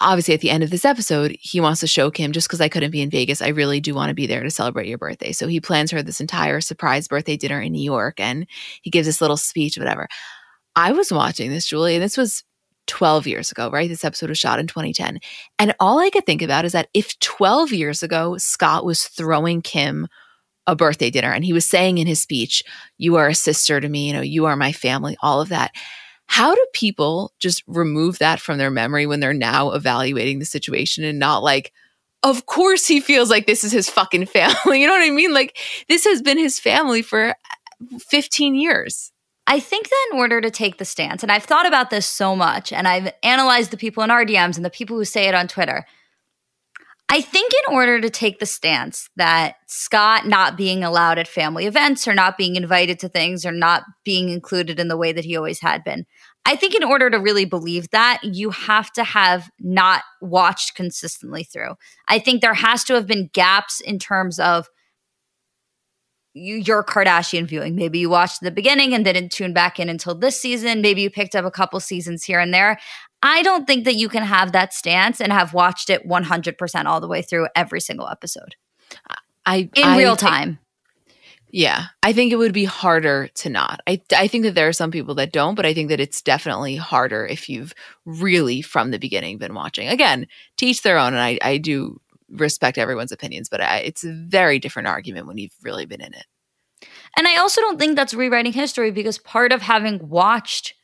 obviously 0.00 0.34
at 0.34 0.40
the 0.40 0.50
end 0.50 0.62
of 0.62 0.70
this 0.70 0.84
episode, 0.84 1.36
he 1.40 1.60
wants 1.60 1.80
to 1.80 1.86
show 1.86 2.10
Kim 2.10 2.32
just 2.32 2.48
because 2.48 2.60
I 2.60 2.68
couldn't 2.68 2.90
be 2.90 3.02
in 3.02 3.10
Vegas. 3.10 3.42
I 3.42 3.48
really 3.48 3.80
do 3.80 3.94
want 3.94 4.08
to 4.08 4.14
be 4.14 4.26
there 4.26 4.42
to 4.42 4.50
celebrate 4.50 4.88
your 4.88 4.98
birthday. 4.98 5.32
So 5.32 5.46
he 5.48 5.60
plans 5.60 5.90
her 5.90 6.02
this 6.02 6.20
entire 6.20 6.60
surprise 6.60 7.08
birthday 7.08 7.36
dinner 7.36 7.60
in 7.60 7.72
New 7.72 7.82
York 7.82 8.20
and 8.20 8.46
he 8.82 8.90
gives 8.90 9.06
this 9.06 9.20
little 9.20 9.36
speech, 9.36 9.78
whatever. 9.78 10.08
I 10.76 10.92
was 10.92 11.12
watching 11.12 11.50
this, 11.50 11.66
Julie, 11.66 11.96
and 11.96 12.02
this 12.02 12.16
was 12.16 12.44
12 12.86 13.26
years 13.26 13.50
ago, 13.50 13.70
right? 13.70 13.88
This 13.88 14.04
episode 14.04 14.30
was 14.30 14.38
shot 14.38 14.58
in 14.58 14.66
2010. 14.66 15.20
And 15.58 15.74
all 15.78 15.98
I 15.98 16.10
could 16.10 16.26
think 16.26 16.42
about 16.42 16.64
is 16.64 16.72
that 16.72 16.88
if 16.94 17.18
12 17.20 17.72
years 17.72 18.02
ago, 18.02 18.36
Scott 18.38 18.84
was 18.84 19.04
throwing 19.04 19.62
Kim 19.62 20.08
a 20.66 20.76
birthday 20.76 21.10
dinner 21.10 21.32
and 21.32 21.44
he 21.44 21.52
was 21.52 21.64
saying 21.64 21.98
in 21.98 22.06
his 22.06 22.20
speech, 22.20 22.62
You 22.98 23.16
are 23.16 23.28
a 23.28 23.34
sister 23.34 23.80
to 23.80 23.88
me, 23.88 24.08
you 24.08 24.12
know, 24.12 24.20
you 24.20 24.46
are 24.46 24.56
my 24.56 24.72
family, 24.72 25.16
all 25.20 25.40
of 25.40 25.48
that. 25.48 25.72
How 26.28 26.54
do 26.54 26.66
people 26.72 27.32
just 27.38 27.64
remove 27.66 28.18
that 28.18 28.38
from 28.38 28.58
their 28.58 28.70
memory 28.70 29.06
when 29.06 29.18
they're 29.18 29.34
now 29.34 29.72
evaluating 29.72 30.38
the 30.38 30.44
situation 30.44 31.02
and 31.02 31.18
not 31.18 31.42
like, 31.42 31.72
of 32.22 32.46
course 32.46 32.86
he 32.86 33.00
feels 33.00 33.30
like 33.30 33.46
this 33.46 33.64
is 33.64 33.72
his 33.72 33.88
fucking 33.88 34.26
family. 34.26 34.54
You 34.80 34.86
know 34.86 34.92
what 34.92 35.02
I 35.02 35.10
mean? 35.10 35.32
Like 35.32 35.58
this 35.88 36.04
has 36.04 36.22
been 36.22 36.38
his 36.38 36.60
family 36.60 37.02
for 37.02 37.30
uh, 37.30 37.98
15 37.98 38.54
years. 38.54 39.12
I 39.46 39.58
think 39.58 39.88
that 39.88 40.08
in 40.12 40.18
order 40.18 40.42
to 40.42 40.50
take 40.50 40.76
the 40.76 40.84
stance, 40.84 41.22
and 41.22 41.32
I've 41.32 41.44
thought 41.44 41.66
about 41.66 41.88
this 41.88 42.04
so 42.04 42.36
much, 42.36 42.70
and 42.70 42.86
I've 42.86 43.10
analyzed 43.22 43.70
the 43.70 43.78
people 43.78 44.02
in 44.02 44.10
our 44.10 44.24
DMs 44.24 44.56
and 44.56 44.64
the 44.64 44.70
people 44.70 44.96
who 44.96 45.06
say 45.06 45.26
it 45.26 45.34
on 45.34 45.48
Twitter. 45.48 45.86
I 47.10 47.22
think 47.22 47.52
in 47.52 47.74
order 47.74 48.00
to 48.02 48.10
take 48.10 48.38
the 48.38 48.46
stance 48.46 49.08
that 49.16 49.56
Scott 49.66 50.26
not 50.26 50.58
being 50.58 50.84
allowed 50.84 51.18
at 51.18 51.26
family 51.26 51.64
events 51.64 52.06
or 52.06 52.12
not 52.12 52.36
being 52.36 52.54
invited 52.54 52.98
to 52.98 53.08
things 53.08 53.46
or 53.46 53.52
not 53.52 53.84
being 54.04 54.28
included 54.28 54.78
in 54.78 54.88
the 54.88 54.96
way 54.96 55.12
that 55.12 55.24
he 55.24 55.34
always 55.34 55.60
had 55.60 55.82
been, 55.84 56.04
I 56.44 56.54
think 56.54 56.74
in 56.74 56.84
order 56.84 57.08
to 57.08 57.18
really 57.18 57.46
believe 57.46 57.88
that, 57.90 58.20
you 58.22 58.50
have 58.50 58.92
to 58.92 59.04
have 59.04 59.50
not 59.58 60.02
watched 60.20 60.74
consistently 60.74 61.44
through. 61.44 61.74
I 62.08 62.18
think 62.18 62.42
there 62.42 62.54
has 62.54 62.84
to 62.84 62.94
have 62.94 63.06
been 63.06 63.30
gaps 63.32 63.80
in 63.80 63.98
terms 63.98 64.38
of 64.38 64.68
you, 66.34 66.56
your 66.56 66.84
Kardashian 66.84 67.46
viewing. 67.46 67.74
Maybe 67.74 67.98
you 67.98 68.10
watched 68.10 68.42
the 68.42 68.50
beginning 68.50 68.94
and 68.94 69.04
didn't 69.04 69.30
tune 69.30 69.52
back 69.52 69.80
in 69.80 69.88
until 69.88 70.14
this 70.14 70.40
season. 70.40 70.82
Maybe 70.82 71.02
you 71.02 71.10
picked 71.10 71.34
up 71.34 71.44
a 71.44 71.50
couple 71.50 71.80
seasons 71.80 72.24
here 72.24 72.38
and 72.38 72.52
there. 72.52 72.78
I 73.22 73.42
don't 73.42 73.66
think 73.66 73.84
that 73.84 73.96
you 73.96 74.08
can 74.08 74.22
have 74.22 74.52
that 74.52 74.72
stance 74.72 75.20
and 75.20 75.32
have 75.32 75.52
watched 75.52 75.90
it 75.90 76.06
100% 76.06 76.84
all 76.84 77.00
the 77.00 77.08
way 77.08 77.22
through 77.22 77.48
every 77.56 77.80
single 77.80 78.08
episode. 78.08 78.54
I 79.44 79.70
in 79.74 79.84
I 79.84 79.98
real 79.98 80.14
think, 80.14 80.30
time. 80.30 80.58
Yeah, 81.50 81.86
I 82.02 82.12
think 82.12 82.32
it 82.32 82.36
would 82.36 82.52
be 82.52 82.66
harder 82.66 83.28
to 83.36 83.48
not. 83.48 83.80
I 83.86 84.02
I 84.14 84.28
think 84.28 84.44
that 84.44 84.54
there 84.54 84.68
are 84.68 84.74
some 84.74 84.90
people 84.90 85.14
that 85.16 85.32
don't, 85.32 85.54
but 85.54 85.64
I 85.64 85.72
think 85.72 85.88
that 85.88 86.00
it's 86.00 86.20
definitely 86.20 86.76
harder 86.76 87.26
if 87.26 87.48
you've 87.48 87.74
really 88.04 88.60
from 88.60 88.90
the 88.90 88.98
beginning 88.98 89.38
been 89.38 89.54
watching. 89.54 89.88
Again, 89.88 90.26
teach 90.56 90.82
their 90.82 90.98
own, 90.98 91.14
and 91.14 91.22
I 91.22 91.38
I 91.42 91.56
do 91.56 92.00
respect 92.30 92.76
everyone's 92.76 93.12
opinions, 93.12 93.48
but 93.48 93.62
I, 93.62 93.78
it's 93.78 94.04
a 94.04 94.12
very 94.12 94.58
different 94.58 94.88
argument 94.88 95.26
when 95.26 95.38
you've 95.38 95.56
really 95.62 95.86
been 95.86 96.02
in 96.02 96.12
it. 96.12 96.26
And 97.16 97.26
I 97.26 97.36
also 97.38 97.62
don't 97.62 97.78
think 97.78 97.96
that's 97.96 98.14
rewriting 98.14 98.52
history 98.52 98.90
because 98.90 99.18
part 99.18 99.50
of 99.50 99.62
having 99.62 100.08
watched 100.08 100.74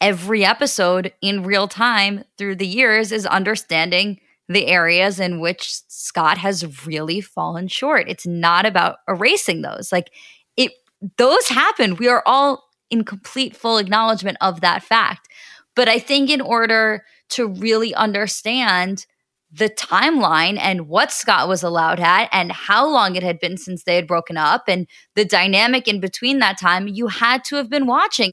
every 0.00 0.44
episode 0.44 1.12
in 1.22 1.42
real 1.42 1.68
time 1.68 2.24
through 2.36 2.56
the 2.56 2.66
years 2.66 3.12
is 3.12 3.26
understanding 3.26 4.20
the 4.48 4.66
areas 4.66 5.18
in 5.18 5.40
which 5.40 5.80
Scott 5.88 6.38
has 6.38 6.86
really 6.86 7.20
fallen 7.20 7.68
short. 7.68 8.08
It's 8.08 8.26
not 8.26 8.64
about 8.64 8.98
erasing 9.08 9.62
those. 9.62 9.90
Like 9.90 10.10
it 10.56 10.72
those 11.18 11.48
happened. 11.48 11.98
We 11.98 12.08
are 12.08 12.22
all 12.26 12.64
in 12.90 13.04
complete 13.04 13.56
full 13.56 13.78
acknowledgement 13.78 14.38
of 14.40 14.60
that 14.60 14.82
fact. 14.82 15.28
But 15.74 15.88
I 15.88 15.98
think 15.98 16.30
in 16.30 16.40
order 16.40 17.04
to 17.30 17.48
really 17.48 17.94
understand 17.94 19.06
the 19.52 19.68
timeline 19.68 20.58
and 20.58 20.88
what 20.88 21.12
Scott 21.12 21.48
was 21.48 21.62
allowed 21.62 22.00
at 22.00 22.28
and 22.32 22.52
how 22.52 22.86
long 22.86 23.16
it 23.16 23.22
had 23.22 23.38
been 23.38 23.56
since 23.56 23.84
they 23.84 23.94
had 23.94 24.06
broken 24.06 24.36
up 24.36 24.64
and 24.68 24.86
the 25.14 25.24
dynamic 25.24 25.88
in 25.88 26.00
between 26.00 26.40
that 26.40 26.58
time, 26.58 26.88
you 26.88 27.06
had 27.08 27.44
to 27.44 27.56
have 27.56 27.70
been 27.70 27.86
watching. 27.86 28.32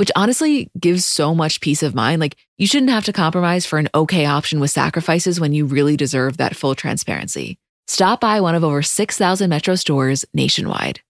which 0.00 0.10
honestly 0.16 0.70
gives 0.80 1.04
so 1.04 1.34
much 1.34 1.60
peace 1.60 1.82
of 1.82 1.94
mind. 1.94 2.20
Like, 2.22 2.38
you 2.56 2.66
shouldn't 2.66 2.90
have 2.90 3.04
to 3.04 3.12
compromise 3.12 3.66
for 3.66 3.78
an 3.78 3.90
okay 3.94 4.24
option 4.24 4.58
with 4.58 4.70
sacrifices 4.70 5.38
when 5.38 5.52
you 5.52 5.66
really 5.66 5.94
deserve 5.94 6.38
that 6.38 6.56
full 6.56 6.74
transparency. 6.74 7.58
Stop 7.86 8.18
by 8.18 8.40
one 8.40 8.54
of 8.54 8.64
over 8.64 8.80
6,000 8.80 9.50
Metro 9.50 9.74
stores 9.74 10.24
nationwide. 10.32 11.02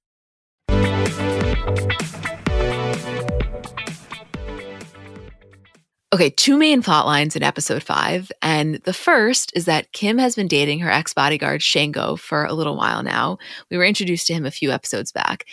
Okay, 6.12 6.30
two 6.30 6.58
main 6.58 6.82
plot 6.82 7.06
lines 7.06 7.36
in 7.36 7.44
episode 7.44 7.84
five. 7.84 8.32
And 8.42 8.74
the 8.82 8.92
first 8.92 9.52
is 9.54 9.66
that 9.66 9.92
Kim 9.92 10.18
has 10.18 10.34
been 10.34 10.48
dating 10.48 10.80
her 10.80 10.90
ex 10.90 11.14
bodyguard, 11.14 11.60
Shengo, 11.60 12.18
for 12.18 12.44
a 12.44 12.54
little 12.54 12.76
while 12.76 13.04
now. 13.04 13.38
We 13.70 13.76
were 13.76 13.84
introduced 13.84 14.26
to 14.26 14.34
him 14.34 14.44
a 14.44 14.50
few 14.50 14.72
episodes 14.72 15.12
back. 15.12 15.46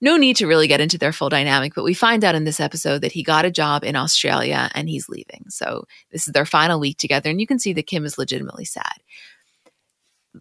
No 0.00 0.16
need 0.16 0.36
to 0.36 0.46
really 0.46 0.66
get 0.66 0.80
into 0.80 0.98
their 0.98 1.12
full 1.12 1.28
dynamic, 1.28 1.74
but 1.74 1.84
we 1.84 1.94
find 1.94 2.24
out 2.24 2.34
in 2.34 2.44
this 2.44 2.60
episode 2.60 3.02
that 3.02 3.12
he 3.12 3.22
got 3.22 3.44
a 3.44 3.50
job 3.50 3.84
in 3.84 3.96
Australia 3.96 4.70
and 4.74 4.88
he's 4.88 5.08
leaving. 5.08 5.44
So 5.48 5.84
this 6.10 6.26
is 6.26 6.32
their 6.32 6.46
final 6.46 6.80
week 6.80 6.98
together, 6.98 7.30
and 7.30 7.40
you 7.40 7.46
can 7.46 7.58
see 7.58 7.72
that 7.74 7.86
Kim 7.86 8.04
is 8.04 8.18
legitimately 8.18 8.64
sad. 8.64 8.96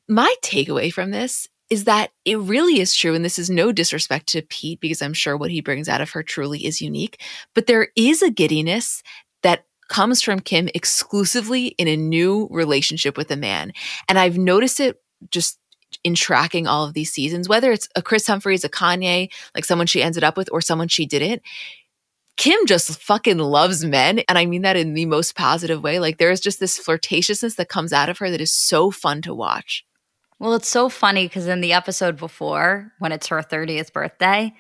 My 0.07 0.33
takeaway 0.43 0.93
from 0.93 1.11
this 1.11 1.47
is 1.69 1.83
that 1.83 2.11
it 2.25 2.39
really 2.39 2.79
is 2.79 2.95
true. 2.95 3.13
And 3.13 3.23
this 3.23 3.37
is 3.37 3.49
no 3.49 3.71
disrespect 3.71 4.27
to 4.29 4.41
Pete, 4.41 4.79
because 4.79 5.01
I'm 5.01 5.13
sure 5.13 5.37
what 5.37 5.51
he 5.51 5.61
brings 5.61 5.87
out 5.87 6.01
of 6.01 6.09
her 6.11 6.23
truly 6.23 6.65
is 6.65 6.81
unique. 6.81 7.21
But 7.53 7.67
there 7.67 7.89
is 7.95 8.21
a 8.21 8.31
giddiness 8.31 9.03
that 9.43 9.65
comes 9.87 10.21
from 10.21 10.39
Kim 10.39 10.69
exclusively 10.73 11.67
in 11.77 11.87
a 11.87 11.97
new 11.97 12.47
relationship 12.51 13.17
with 13.17 13.29
a 13.29 13.35
man. 13.35 13.71
And 14.07 14.17
I've 14.17 14.37
noticed 14.37 14.79
it 14.79 15.01
just 15.31 15.59
in 16.04 16.15
tracking 16.15 16.67
all 16.67 16.86
of 16.86 16.93
these 16.93 17.12
seasons, 17.12 17.49
whether 17.49 17.71
it's 17.71 17.88
a 17.95 18.02
Kris 18.02 18.28
Humphries, 18.28 18.63
a 18.63 18.69
Kanye, 18.69 19.30
like 19.56 19.65
someone 19.65 19.88
she 19.88 20.04
ended 20.04 20.23
up 20.23 20.38
with, 20.38 20.49
or 20.52 20.62
someone 20.62 20.88
she 20.88 21.06
didn't. 21.06 21.41
Kim 22.38 22.65
just 22.65 23.02
fucking 23.02 23.38
loves 23.38 23.84
men. 23.84 24.19
And 24.30 24.38
I 24.38 24.45
mean 24.45 24.62
that 24.62 24.78
in 24.78 24.93
the 24.93 25.06
most 25.06 25.36
positive 25.36 25.84
way. 25.84 25.99
Like 25.99 26.17
there 26.17 26.32
is 26.32 26.39
just 26.39 26.60
this 26.60 26.80
flirtatiousness 26.80 27.58
that 27.58 27.67
comes 27.67 27.91
out 27.91 28.08
of 28.08 28.17
her 28.19 28.32
that 28.32 28.39
is 28.39 28.54
so 28.54 28.91
fun 28.91 29.21
to 29.23 29.34
watch. 29.34 29.86
Well, 30.39 30.54
it's 30.54 30.69
so 30.69 30.88
funny 30.88 31.25
because 31.25 31.47
in 31.47 31.60
the 31.60 31.73
episode 31.73 32.15
before, 32.15 32.93
when 32.99 33.12
it's 33.12 33.28
her 33.28 33.41
30th 33.41 33.91
birthday, 33.91 34.54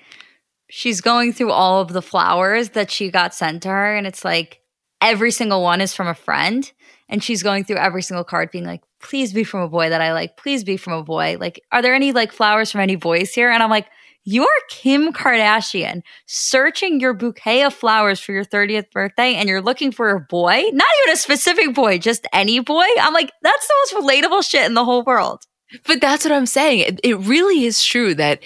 she's 0.69 0.99
going 0.99 1.31
through 1.31 1.51
all 1.51 1.79
of 1.79 1.93
the 1.93 2.01
flowers 2.01 2.71
that 2.71 2.91
she 2.91 3.09
got 3.09 3.33
sent 3.33 3.63
to 3.63 3.69
her. 3.69 3.95
And 3.95 4.05
it's 4.05 4.25
like, 4.25 4.58
every 5.01 5.31
single 5.31 5.61
one 5.61 5.81
is 5.81 5.93
from 5.93 6.07
a 6.07 6.13
friend 6.13 6.71
and 7.07 7.23
she's 7.23 7.43
going 7.43 7.63
through 7.63 7.77
every 7.77 8.01
single 8.01 8.23
card 8.23 8.51
being 8.51 8.65
like 8.65 8.81
please 9.01 9.33
be 9.33 9.43
from 9.43 9.61
a 9.61 9.69
boy 9.69 9.89
that 9.89 10.01
i 10.01 10.13
like 10.13 10.37
please 10.37 10.63
be 10.63 10.77
from 10.77 10.93
a 10.93 11.03
boy 11.03 11.37
like 11.39 11.61
are 11.71 11.81
there 11.81 11.95
any 11.95 12.11
like 12.11 12.31
flowers 12.31 12.71
from 12.71 12.81
any 12.81 12.95
boys 12.95 13.33
here 13.33 13.49
and 13.49 13.63
i'm 13.63 13.69
like 13.69 13.87
you're 14.25 14.47
Kim 14.69 15.11
Kardashian 15.11 16.01
searching 16.27 16.99
your 16.99 17.13
bouquet 17.13 17.63
of 17.63 17.73
flowers 17.73 18.19
for 18.19 18.31
your 18.31 18.45
30th 18.45 18.91
birthday 18.91 19.33
and 19.33 19.49
you're 19.49 19.61
looking 19.61 19.91
for 19.91 20.11
a 20.11 20.19
boy, 20.19 20.61
not 20.71 20.87
even 21.01 21.13
a 21.13 21.15
specific 21.15 21.73
boy, 21.73 21.97
just 21.97 22.27
any 22.31 22.59
boy. 22.59 22.85
I'm 23.01 23.13
like, 23.13 23.31
that's 23.41 23.67
the 23.67 23.73
most 23.95 24.05
relatable 24.05 24.47
shit 24.47 24.65
in 24.65 24.75
the 24.75 24.85
whole 24.85 25.03
world. 25.03 25.45
But 25.85 26.01
that's 26.01 26.25
what 26.25 26.31
I'm 26.31 26.47
saying. 26.47 26.79
It, 26.79 26.99
it 27.03 27.15
really 27.17 27.65
is 27.65 27.83
true 27.83 28.15
that 28.15 28.41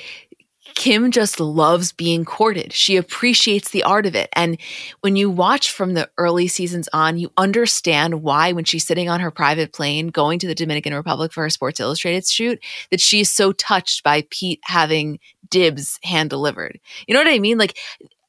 Kim 0.76 1.12
just 1.12 1.40
loves 1.40 1.92
being 1.92 2.26
courted. 2.26 2.74
She 2.74 2.98
appreciates 2.98 3.72
the 3.72 3.84
art 3.84 4.06
of 4.06 4.16
it. 4.16 4.30
And 4.34 4.58
when 5.02 5.16
you 5.16 5.30
watch 5.30 5.72
from 5.72 5.94
the 5.94 6.10
early 6.18 6.48
seasons 6.48 6.90
on, 6.94 7.18
you 7.18 7.32
understand 7.38 8.24
why, 8.24 8.52
when 8.52 8.66
she's 8.66 8.86
sitting 8.86 9.10
on 9.10 9.20
her 9.20 9.32
private 9.32 9.74
plane 9.74 10.08
going 10.08 10.40
to 10.40 10.48
the 10.48 10.56
Dominican 10.56 10.94
Republic 10.94 11.32
for 11.32 11.44
her 11.44 11.50
Sports 11.50 11.80
Illustrated 11.80 12.26
shoot, 12.26 12.64
that 12.92 13.02
she's 13.02 13.32
so 13.32 13.52
touched 13.52 14.04
by 14.04 14.26
Pete 14.30 14.60
having 14.64 15.20
dibs 15.50 16.00
hand 16.04 16.30
delivered. 16.30 16.80
You 17.08 17.14
know 17.14 17.20
what 17.20 17.28
I 17.34 17.40
mean? 17.40 17.58
Like, 17.58 17.78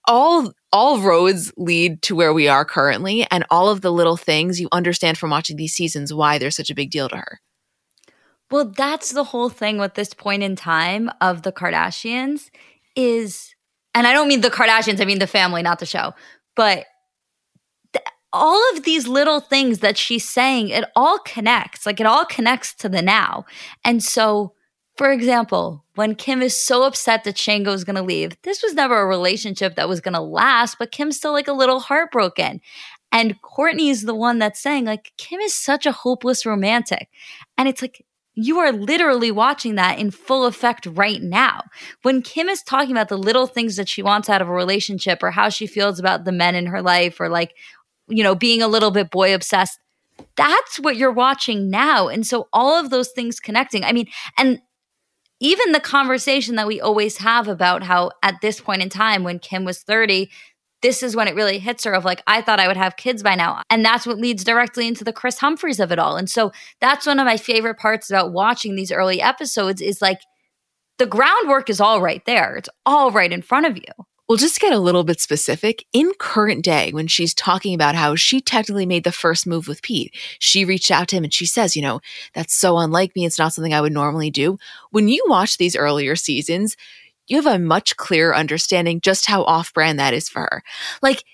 all 0.06 0.52
all 0.72 1.00
roads 1.00 1.52
lead 1.56 2.02
to 2.02 2.14
where 2.14 2.34
we 2.34 2.48
are 2.48 2.64
currently 2.64 3.26
and 3.30 3.44
all 3.50 3.70
of 3.70 3.80
the 3.80 3.92
little 3.92 4.16
things 4.16 4.60
you 4.60 4.68
understand 4.72 5.16
from 5.16 5.30
watching 5.30 5.56
these 5.56 5.72
seasons 5.72 6.12
why 6.12 6.36
they're 6.36 6.50
such 6.50 6.68
a 6.68 6.74
big 6.74 6.90
deal 6.90 7.08
to 7.08 7.16
her 7.16 7.40
well, 8.50 8.66
that's 8.66 9.10
the 9.10 9.24
whole 9.24 9.48
thing 9.48 9.78
with 9.78 9.94
this 9.94 10.14
point 10.14 10.42
in 10.42 10.56
time 10.56 11.10
of 11.20 11.42
the 11.42 11.52
Kardashians 11.52 12.50
is, 12.94 13.54
and 13.94 14.06
I 14.06 14.12
don't 14.12 14.28
mean 14.28 14.42
the 14.42 14.50
Kardashians, 14.50 15.00
I 15.00 15.04
mean 15.04 15.18
the 15.18 15.26
family, 15.26 15.62
not 15.62 15.78
the 15.78 15.86
show, 15.86 16.12
but 16.54 16.86
th- 17.92 18.04
all 18.32 18.60
of 18.74 18.84
these 18.84 19.08
little 19.08 19.40
things 19.40 19.78
that 19.80 19.96
she's 19.96 20.28
saying, 20.28 20.68
it 20.68 20.84
all 20.94 21.18
connects. 21.20 21.86
Like 21.86 22.00
it 22.00 22.06
all 22.06 22.24
connects 22.24 22.74
to 22.76 22.88
the 22.88 23.02
now. 23.02 23.44
And 23.84 24.02
so, 24.02 24.52
for 24.96 25.10
example, 25.10 25.84
when 25.94 26.14
Kim 26.14 26.42
is 26.42 26.60
so 26.60 26.84
upset 26.84 27.24
that 27.24 27.36
Shengo 27.36 27.72
is 27.72 27.84
going 27.84 27.96
to 27.96 28.02
leave, 28.02 28.36
this 28.42 28.62
was 28.62 28.74
never 28.74 29.00
a 29.00 29.06
relationship 29.06 29.74
that 29.76 29.88
was 29.88 30.00
going 30.00 30.14
to 30.14 30.20
last, 30.20 30.76
but 30.78 30.92
Kim's 30.92 31.16
still 31.16 31.32
like 31.32 31.48
a 31.48 31.52
little 31.52 31.80
heartbroken. 31.80 32.60
And 33.10 33.40
Kourtney 33.42 33.90
is 33.90 34.02
the 34.02 34.14
one 34.14 34.40
that's 34.40 34.60
saying, 34.60 34.86
like, 34.86 35.12
Kim 35.16 35.40
is 35.40 35.54
such 35.54 35.86
a 35.86 35.92
hopeless 35.92 36.44
romantic. 36.44 37.08
And 37.56 37.68
it's 37.68 37.80
like, 37.80 38.04
you 38.34 38.58
are 38.58 38.72
literally 38.72 39.30
watching 39.30 39.76
that 39.76 39.98
in 39.98 40.10
full 40.10 40.44
effect 40.46 40.86
right 40.86 41.22
now. 41.22 41.62
When 42.02 42.22
Kim 42.22 42.48
is 42.48 42.62
talking 42.62 42.90
about 42.90 43.08
the 43.08 43.18
little 43.18 43.46
things 43.46 43.76
that 43.76 43.88
she 43.88 44.02
wants 44.02 44.28
out 44.28 44.42
of 44.42 44.48
a 44.48 44.52
relationship 44.52 45.22
or 45.22 45.30
how 45.30 45.48
she 45.48 45.66
feels 45.66 46.00
about 46.00 46.24
the 46.24 46.32
men 46.32 46.54
in 46.54 46.66
her 46.66 46.82
life 46.82 47.20
or 47.20 47.28
like, 47.28 47.54
you 48.08 48.22
know, 48.22 48.34
being 48.34 48.60
a 48.60 48.68
little 48.68 48.90
bit 48.90 49.10
boy 49.10 49.34
obsessed, 49.34 49.78
that's 50.36 50.78
what 50.80 50.96
you're 50.96 51.12
watching 51.12 51.70
now. 51.70 52.08
And 52.08 52.26
so 52.26 52.48
all 52.52 52.74
of 52.74 52.90
those 52.90 53.10
things 53.10 53.40
connecting. 53.40 53.84
I 53.84 53.92
mean, 53.92 54.08
and 54.36 54.60
even 55.40 55.72
the 55.72 55.80
conversation 55.80 56.56
that 56.56 56.66
we 56.66 56.80
always 56.80 57.18
have 57.18 57.48
about 57.48 57.82
how 57.82 58.10
at 58.22 58.40
this 58.40 58.60
point 58.60 58.82
in 58.82 58.88
time 58.88 59.24
when 59.24 59.38
Kim 59.38 59.64
was 59.64 59.82
30, 59.82 60.30
this 60.84 61.02
is 61.02 61.16
when 61.16 61.28
it 61.28 61.34
really 61.34 61.58
hits 61.58 61.84
her 61.84 61.94
of 61.94 62.04
like, 62.04 62.22
I 62.26 62.42
thought 62.42 62.60
I 62.60 62.68
would 62.68 62.76
have 62.76 62.98
kids 62.98 63.22
by 63.22 63.36
now. 63.36 63.62
And 63.70 63.82
that's 63.82 64.06
what 64.06 64.18
leads 64.18 64.44
directly 64.44 64.86
into 64.86 65.02
the 65.02 65.14
Kris 65.14 65.38
Humphries 65.38 65.80
of 65.80 65.90
it 65.90 65.98
all. 65.98 66.18
And 66.18 66.28
so 66.28 66.52
that's 66.78 67.06
one 67.06 67.18
of 67.18 67.24
my 67.24 67.38
favorite 67.38 67.78
parts 67.78 68.10
about 68.10 68.34
watching 68.34 68.76
these 68.76 68.92
early 68.92 69.22
episodes 69.22 69.80
is 69.80 70.02
like 70.02 70.20
the 70.98 71.06
groundwork 71.06 71.70
is 71.70 71.80
all 71.80 72.02
right 72.02 72.22
there. 72.26 72.56
It's 72.56 72.68
all 72.84 73.10
right 73.10 73.32
in 73.32 73.40
front 73.40 73.64
of 73.64 73.78
you. 73.78 74.04
Well, 74.28 74.36
just 74.36 74.60
get 74.60 74.74
a 74.74 74.78
little 74.78 75.04
bit 75.04 75.20
specific, 75.20 75.84
in 75.92 76.12
current 76.18 76.64
day, 76.64 76.90
when 76.92 77.08
she's 77.08 77.34
talking 77.34 77.74
about 77.74 77.94
how 77.94 78.14
she 78.14 78.40
technically 78.40 78.86
made 78.86 79.04
the 79.04 79.12
first 79.12 79.46
move 79.46 79.68
with 79.68 79.82
Pete, 79.82 80.14
she 80.38 80.64
reached 80.64 80.90
out 80.90 81.08
to 81.08 81.16
him 81.16 81.24
and 81.24 81.32
she 81.32 81.44
says, 81.46 81.76
you 81.76 81.82
know, 81.82 82.00
that's 82.34 82.54
so 82.54 82.78
unlike 82.78 83.14
me. 83.14 83.26
It's 83.26 83.38
not 83.38 83.52
something 83.52 83.72
I 83.72 83.82
would 83.82 83.92
normally 83.92 84.30
do. 84.30 84.58
When 84.90 85.08
you 85.08 85.24
watch 85.28 85.56
these 85.56 85.76
earlier 85.76 86.16
seasons, 86.16 86.76
you 87.26 87.36
have 87.36 87.46
a 87.46 87.58
much 87.58 87.96
clearer 87.96 88.34
understanding 88.34 89.00
just 89.00 89.26
how 89.26 89.42
off 89.44 89.72
brand 89.72 89.98
that 89.98 90.14
is 90.14 90.28
for 90.28 90.42
her. 90.42 90.62
Like, 91.02 91.24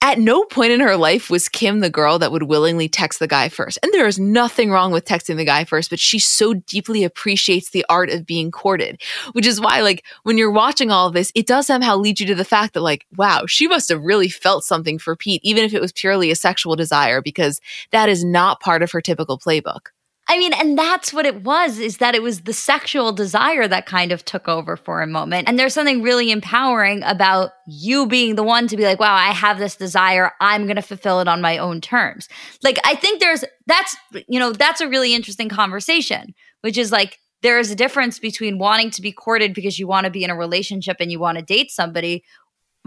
at 0.00 0.20
no 0.20 0.44
point 0.44 0.70
in 0.70 0.78
her 0.78 0.96
life 0.96 1.28
was 1.28 1.48
Kim 1.48 1.80
the 1.80 1.90
girl 1.90 2.20
that 2.20 2.30
would 2.30 2.44
willingly 2.44 2.88
text 2.88 3.18
the 3.18 3.26
guy 3.26 3.48
first. 3.48 3.80
And 3.82 3.92
there 3.92 4.06
is 4.06 4.16
nothing 4.16 4.70
wrong 4.70 4.92
with 4.92 5.04
texting 5.04 5.36
the 5.36 5.44
guy 5.44 5.64
first, 5.64 5.90
but 5.90 5.98
she 5.98 6.20
so 6.20 6.54
deeply 6.54 7.02
appreciates 7.02 7.70
the 7.70 7.84
art 7.88 8.08
of 8.08 8.24
being 8.24 8.52
courted, 8.52 9.02
which 9.32 9.44
is 9.44 9.60
why, 9.60 9.80
like, 9.80 10.04
when 10.22 10.38
you're 10.38 10.52
watching 10.52 10.92
all 10.92 11.08
of 11.08 11.14
this, 11.14 11.32
it 11.34 11.48
does 11.48 11.66
somehow 11.66 11.96
lead 11.96 12.20
you 12.20 12.26
to 12.26 12.36
the 12.36 12.44
fact 12.44 12.74
that, 12.74 12.80
like, 12.80 13.06
wow, 13.16 13.44
she 13.46 13.66
must 13.66 13.88
have 13.88 14.00
really 14.00 14.28
felt 14.28 14.62
something 14.62 15.00
for 15.00 15.16
Pete, 15.16 15.40
even 15.42 15.64
if 15.64 15.74
it 15.74 15.80
was 15.80 15.90
purely 15.90 16.30
a 16.30 16.36
sexual 16.36 16.76
desire, 16.76 17.20
because 17.20 17.60
that 17.90 18.08
is 18.08 18.24
not 18.24 18.60
part 18.60 18.84
of 18.84 18.92
her 18.92 19.00
typical 19.00 19.36
playbook. 19.36 19.88
I 20.30 20.36
mean, 20.38 20.52
and 20.52 20.78
that's 20.78 21.12
what 21.12 21.24
it 21.24 21.42
was 21.42 21.78
is 21.78 21.96
that 21.98 22.14
it 22.14 22.22
was 22.22 22.42
the 22.42 22.52
sexual 22.52 23.12
desire 23.12 23.66
that 23.66 23.86
kind 23.86 24.12
of 24.12 24.26
took 24.26 24.46
over 24.46 24.76
for 24.76 25.00
a 25.00 25.06
moment. 25.06 25.48
And 25.48 25.58
there's 25.58 25.72
something 25.72 26.02
really 26.02 26.30
empowering 26.30 27.02
about 27.04 27.52
you 27.66 28.06
being 28.06 28.34
the 28.34 28.42
one 28.42 28.68
to 28.68 28.76
be 28.76 28.84
like, 28.84 29.00
wow, 29.00 29.14
I 29.14 29.32
have 29.32 29.58
this 29.58 29.74
desire. 29.74 30.32
I'm 30.38 30.64
going 30.64 30.76
to 30.76 30.82
fulfill 30.82 31.20
it 31.20 31.28
on 31.28 31.40
my 31.40 31.56
own 31.56 31.80
terms. 31.80 32.28
Like, 32.62 32.78
I 32.84 32.94
think 32.94 33.20
there's 33.20 33.42
that's, 33.66 33.96
you 34.28 34.38
know, 34.38 34.52
that's 34.52 34.82
a 34.82 34.88
really 34.88 35.14
interesting 35.14 35.48
conversation, 35.48 36.34
which 36.60 36.76
is 36.76 36.92
like, 36.92 37.18
there 37.40 37.58
is 37.58 37.70
a 37.70 37.76
difference 37.76 38.18
between 38.18 38.58
wanting 38.58 38.90
to 38.90 39.02
be 39.02 39.12
courted 39.12 39.54
because 39.54 39.78
you 39.78 39.86
want 39.86 40.04
to 40.04 40.10
be 40.10 40.24
in 40.24 40.30
a 40.30 40.36
relationship 40.36 40.96
and 41.00 41.10
you 41.10 41.20
want 41.20 41.38
to 41.38 41.44
date 41.44 41.70
somebody 41.70 42.22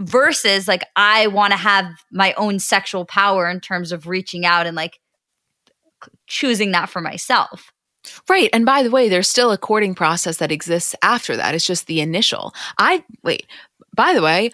versus 0.00 0.68
like 0.68 0.84
I 0.96 1.26
want 1.28 1.52
to 1.52 1.56
have 1.56 1.86
my 2.10 2.34
own 2.34 2.58
sexual 2.58 3.04
power 3.04 3.48
in 3.48 3.60
terms 3.60 3.92
of 3.92 4.06
reaching 4.06 4.44
out 4.44 4.66
and 4.66 4.76
like 4.76 4.98
choosing 6.26 6.72
that 6.72 6.88
for 6.88 7.00
myself. 7.00 7.72
Right. 8.28 8.50
And 8.52 8.66
by 8.66 8.82
the 8.82 8.90
way, 8.90 9.08
there's 9.08 9.28
still 9.28 9.52
a 9.52 9.58
courting 9.58 9.94
process 9.94 10.38
that 10.38 10.52
exists 10.52 10.94
after 11.02 11.36
that. 11.36 11.54
It's 11.54 11.66
just 11.66 11.86
the 11.86 12.00
initial. 12.00 12.52
I 12.78 13.04
wait. 13.22 13.46
By 13.94 14.14
the 14.14 14.22
way, 14.22 14.50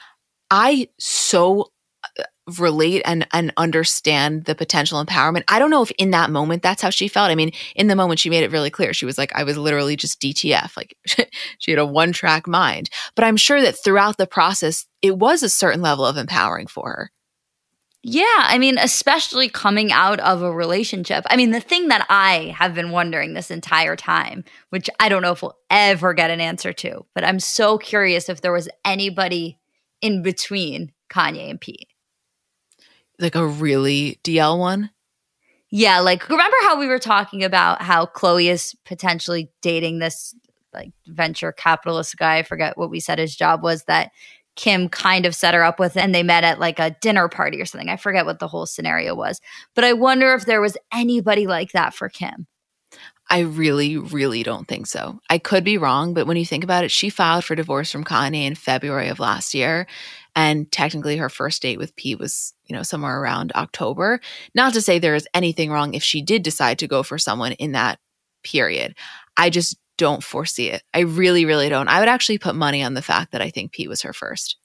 I 0.50 0.88
so 0.98 1.70
uh, 2.18 2.24
relate 2.58 3.02
and 3.04 3.26
and 3.32 3.52
understand 3.56 4.44
the 4.44 4.54
potential 4.54 5.02
empowerment. 5.02 5.44
I 5.48 5.58
don't 5.58 5.70
know 5.70 5.82
if 5.82 5.90
in 5.92 6.11
that 6.11 6.30
moment 6.30 6.62
that's 6.62 6.82
how 6.82 6.90
she 6.90 7.08
felt. 7.08 7.30
I 7.30 7.34
mean, 7.34 7.52
in 7.74 7.87
the 7.87 7.96
moment 7.96 8.20
she 8.20 8.30
made 8.30 8.44
it 8.44 8.52
really 8.52 8.70
clear. 8.70 8.92
She 8.92 9.06
was 9.06 9.16
like 9.16 9.34
I 9.34 9.44
was 9.44 9.56
literally 9.56 9.96
just 9.96 10.20
DTF. 10.20 10.76
Like 10.76 10.96
she 11.58 11.70
had 11.70 11.78
a 11.78 11.87
one-track 11.87 12.46
mind. 12.46 12.90
But 13.14 13.24
I'm 13.24 13.37
sure 13.37 13.62
that 13.62 13.82
throughout 13.82 14.18
the 14.18 14.26
process 14.26 14.87
it 15.00 15.16
was 15.16 15.42
a 15.42 15.48
certain 15.48 15.80
level 15.80 16.04
of 16.04 16.16
empowering 16.16 16.66
for 16.66 16.88
her. 16.88 17.11
Yeah, 18.04 18.24
I 18.38 18.58
mean, 18.58 18.78
especially 18.78 19.48
coming 19.48 19.90
out 19.90 20.20
of 20.20 20.42
a 20.42 20.52
relationship. 20.52 21.24
I 21.28 21.37
mean, 21.37 21.50
the 21.50 21.61
thing 21.61 21.88
that 21.88 22.06
I 22.08 22.54
have 22.56 22.74
been 22.74 22.90
wondering 22.90 23.34
this 23.34 23.50
entire 23.50 23.96
time, 23.96 24.44
which 24.70 24.88
I 25.00 25.08
don't 25.08 25.22
know 25.22 25.32
if 25.32 25.42
we'll 25.42 25.58
ever 25.68 26.14
get 26.14 26.30
an 26.30 26.40
answer 26.40 26.72
to, 26.74 27.04
but 27.14 27.24
I'm 27.24 27.40
so 27.40 27.76
curious 27.76 28.28
if 28.28 28.40
there 28.40 28.52
was 28.52 28.68
anybody 28.84 29.58
in 30.00 30.22
between 30.22 30.92
Kanye 31.11 31.50
and 31.50 31.61
Pete. 31.61 31.88
Like 33.18 33.34
a 33.34 33.46
really 33.46 34.20
DL 34.22 34.58
one? 34.58 34.90
Yeah, 35.70 35.98
like 35.98 36.28
remember 36.28 36.56
how 36.62 36.78
we 36.78 36.87
were 36.87 37.00
talking 37.00 37.42
about 37.42 37.82
how 37.82 38.06
Khloé 38.06 38.50
is 38.50 38.74
potentially 38.84 39.50
dating 39.61 39.98
this 39.98 40.34
like 40.72 40.92
venture 41.06 41.52
capitalist 41.52 42.16
guy? 42.16 42.38
I 42.38 42.42
forget 42.44 42.78
what 42.78 42.90
we 42.90 43.00
said 43.00 43.18
his 43.18 43.34
job 43.34 43.62
was 43.62 43.84
that 43.84 44.12
Kim 44.58 44.88
kind 44.88 45.24
of 45.24 45.36
set 45.36 45.54
her 45.54 45.62
up 45.62 45.78
with, 45.78 45.96
and 45.96 46.12
they 46.12 46.24
met 46.24 46.42
at 46.42 46.58
like 46.58 46.80
a 46.80 46.90
dinner 47.00 47.28
party 47.28 47.60
or 47.60 47.64
something. 47.64 47.88
I 47.88 47.96
forget 47.96 48.26
what 48.26 48.40
the 48.40 48.48
whole 48.48 48.66
scenario 48.66 49.14
was, 49.14 49.40
but 49.76 49.84
I 49.84 49.92
wonder 49.92 50.34
if 50.34 50.46
there 50.46 50.60
was 50.60 50.76
anybody 50.92 51.46
like 51.46 51.70
that 51.72 51.94
for 51.94 52.08
Kim. 52.08 52.48
I 53.30 53.40
really, 53.40 53.96
really 53.96 54.42
don't 54.42 54.66
think 54.66 54.88
so. 54.88 55.20
I 55.30 55.38
could 55.38 55.62
be 55.62 55.78
wrong, 55.78 56.12
but 56.12 56.26
when 56.26 56.36
you 56.36 56.44
think 56.44 56.64
about 56.64 56.82
it, 56.82 56.90
she 56.90 57.08
filed 57.08 57.44
for 57.44 57.54
divorce 57.54 57.92
from 57.92 58.02
Kanye 58.02 58.46
in 58.46 58.56
February 58.56 59.08
of 59.08 59.20
last 59.20 59.54
year. 59.54 59.86
And 60.34 60.70
technically, 60.72 61.18
her 61.18 61.28
first 61.28 61.62
date 61.62 61.78
with 61.78 61.94
Pete 61.94 62.18
was, 62.18 62.52
you 62.64 62.74
know, 62.74 62.82
somewhere 62.82 63.20
around 63.20 63.52
October. 63.54 64.20
Not 64.56 64.74
to 64.74 64.80
say 64.80 64.98
there 64.98 65.14
is 65.14 65.28
anything 65.34 65.70
wrong 65.70 65.94
if 65.94 66.02
she 66.02 66.20
did 66.20 66.42
decide 66.42 66.80
to 66.80 66.88
go 66.88 67.04
for 67.04 67.16
someone 67.16 67.52
in 67.52 67.72
that 67.72 68.00
period. 68.42 68.96
I 69.36 69.50
just 69.50 69.76
don't 69.98 70.24
foresee 70.24 70.70
it. 70.70 70.82
I 70.94 71.00
really, 71.00 71.44
really 71.44 71.68
don't. 71.68 71.88
I 71.88 72.00
would 72.00 72.08
actually 72.08 72.38
put 72.38 72.54
money 72.54 72.82
on 72.82 72.94
the 72.94 73.02
fact 73.02 73.32
that 73.32 73.42
I 73.42 73.50
think 73.50 73.72
Pete 73.72 73.88
was 73.88 74.02
her 74.02 74.14
first. 74.14 74.56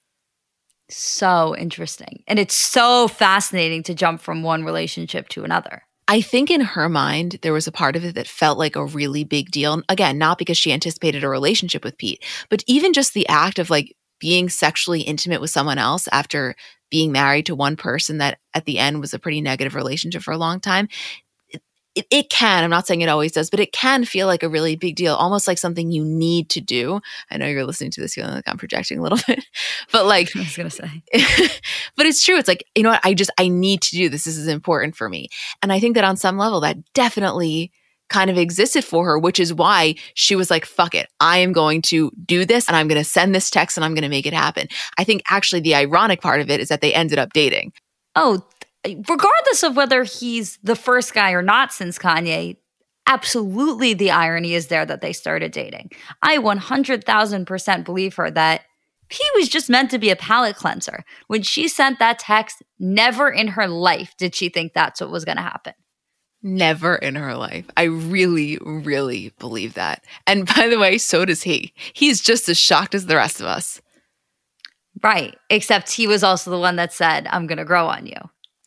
So 0.89 1.55
interesting. 1.57 2.23
And 2.27 2.39
it's 2.39 2.55
so 2.55 3.07
fascinating 3.09 3.83
to 3.83 3.93
jump 3.93 4.21
from 4.21 4.43
one 4.43 4.63
relationship 4.63 5.27
to 5.29 5.43
another. 5.43 5.83
I 6.07 6.21
think 6.21 6.51
in 6.51 6.61
her 6.61 6.89
mind, 6.89 7.39
there 7.41 7.53
was 7.53 7.67
a 7.67 7.71
part 7.71 7.95
of 7.95 8.03
it 8.03 8.15
that 8.15 8.27
felt 8.27 8.57
like 8.57 8.75
a 8.75 8.85
really 8.85 9.23
big 9.23 9.51
deal. 9.51 9.81
Again, 9.89 10.17
not 10.17 10.37
because 10.37 10.57
she 10.57 10.71
anticipated 10.71 11.23
a 11.23 11.29
relationship 11.29 11.83
with 11.83 11.97
Pete, 11.97 12.23
but 12.49 12.63
even 12.67 12.93
just 12.93 13.13
the 13.13 13.27
act 13.27 13.57
of 13.57 13.69
like 13.69 13.95
being 14.19 14.49
sexually 14.49 15.01
intimate 15.01 15.41
with 15.41 15.49
someone 15.49 15.77
else 15.77 16.07
after 16.11 16.55
being 16.91 17.11
married 17.11 17.45
to 17.47 17.55
one 17.55 17.75
person 17.75 18.19
that 18.19 18.37
at 18.53 18.65
the 18.65 18.77
end 18.77 18.99
was 18.99 19.13
a 19.13 19.19
pretty 19.19 19.41
negative 19.41 19.75
relationship 19.75 20.21
for 20.21 20.31
a 20.31 20.37
long 20.37 20.59
time 20.59 20.87
it, 21.95 22.07
it 22.09 22.29
can, 22.29 22.63
I'm 22.63 22.69
not 22.69 22.87
saying 22.87 23.01
it 23.01 23.09
always 23.09 23.31
does, 23.31 23.49
but 23.49 23.59
it 23.59 23.71
can 23.71 24.05
feel 24.05 24.27
like 24.27 24.43
a 24.43 24.49
really 24.49 24.75
big 24.75 24.95
deal, 24.95 25.15
almost 25.15 25.47
like 25.47 25.57
something 25.57 25.91
you 25.91 26.03
need 26.03 26.49
to 26.49 26.61
do. 26.61 26.99
I 27.29 27.37
know 27.37 27.47
you're 27.47 27.65
listening 27.65 27.91
to 27.91 28.01
this 28.01 28.15
feeling 28.15 28.33
like 28.33 28.47
I'm 28.47 28.57
projecting 28.57 28.99
a 28.99 29.01
little 29.01 29.19
bit, 29.27 29.45
but 29.91 30.05
like, 30.05 30.29
I 30.35 30.39
was 30.39 30.55
going 30.55 30.69
to 30.69 30.75
say, 30.75 31.03
but 31.95 32.05
it's 32.05 32.23
true. 32.23 32.37
It's 32.37 32.47
like, 32.47 32.65
you 32.75 32.83
know 32.83 32.89
what? 32.89 33.01
I 33.03 33.13
just, 33.13 33.31
I 33.37 33.47
need 33.47 33.81
to 33.83 33.95
do 33.95 34.09
this. 34.09 34.23
This 34.23 34.37
is 34.37 34.47
important 34.47 34.95
for 34.95 35.09
me. 35.09 35.29
And 35.61 35.71
I 35.71 35.79
think 35.79 35.95
that 35.95 36.03
on 36.03 36.17
some 36.17 36.37
level, 36.37 36.61
that 36.61 36.77
definitely 36.93 37.71
kind 38.09 38.29
of 38.29 38.37
existed 38.37 38.83
for 38.83 39.05
her, 39.05 39.17
which 39.17 39.39
is 39.39 39.53
why 39.53 39.95
she 40.13 40.35
was 40.35 40.51
like, 40.51 40.65
fuck 40.65 40.93
it. 40.93 41.09
I 41.19 41.39
am 41.39 41.51
going 41.51 41.81
to 41.83 42.11
do 42.25 42.45
this 42.45 42.67
and 42.67 42.75
I'm 42.75 42.87
going 42.87 43.01
to 43.01 43.09
send 43.09 43.33
this 43.33 43.49
text 43.49 43.77
and 43.77 43.83
I'm 43.83 43.93
going 43.93 44.03
to 44.03 44.09
make 44.09 44.25
it 44.25 44.33
happen. 44.33 44.67
I 44.97 45.03
think 45.03 45.23
actually 45.29 45.61
the 45.61 45.75
ironic 45.75 46.21
part 46.21 46.41
of 46.41 46.49
it 46.49 46.59
is 46.59 46.69
that 46.69 46.81
they 46.81 46.93
ended 46.93 47.17
up 47.17 47.33
dating. 47.33 47.73
Oh, 48.15 48.45
regardless 48.85 49.63
of 49.63 49.75
whether 49.75 50.03
he's 50.03 50.57
the 50.63 50.75
first 50.75 51.13
guy 51.13 51.31
or 51.31 51.41
not 51.41 51.71
since 51.71 51.97
Kanye, 51.97 52.57
absolutely 53.07 53.93
the 53.93 54.11
irony 54.11 54.53
is 54.53 54.67
there 54.67 54.85
that 54.85 55.01
they 55.01 55.13
started 55.13 55.51
dating. 55.51 55.91
I 56.21 56.37
100,000% 56.37 57.85
believe 57.85 58.15
her 58.15 58.31
that 58.31 58.61
he 59.09 59.23
was 59.35 59.49
just 59.49 59.69
meant 59.69 59.91
to 59.91 59.99
be 59.99 60.09
a 60.09 60.15
palate 60.15 60.55
cleanser. 60.55 61.03
When 61.27 61.43
she 61.43 61.67
sent 61.67 61.99
that 61.99 62.19
text, 62.19 62.63
never 62.79 63.29
in 63.29 63.49
her 63.49 63.67
life 63.67 64.15
did 64.17 64.33
she 64.33 64.49
think 64.49 64.73
that's 64.73 65.01
what 65.01 65.11
was 65.11 65.25
going 65.25 65.37
to 65.37 65.43
happen. 65.43 65.73
Never 66.41 66.95
in 66.95 67.15
her 67.15 67.35
life. 67.35 67.65
I 67.77 67.83
really, 67.83 68.57
really 68.61 69.31
believe 69.39 69.75
that. 69.75 70.03
And 70.27 70.45
by 70.55 70.67
the 70.67 70.79
way, 70.79 70.97
so 70.97 71.25
does 71.25 71.43
he. 71.43 71.73
He's 71.93 72.21
just 72.21 72.49
as 72.49 72.57
shocked 72.57 72.95
as 72.95 73.05
the 73.05 73.15
rest 73.15 73.39
of 73.39 73.45
us. 73.45 73.81
Right. 75.01 75.37
Except 75.49 75.91
he 75.91 76.07
was 76.07 76.23
also 76.23 76.49
the 76.49 76.59
one 76.59 76.75
that 76.77 76.93
said, 76.93 77.27
I'm 77.29 77.47
going 77.47 77.57
to 77.57 77.65
grow 77.65 77.87
on 77.87 78.05
you. 78.05 78.15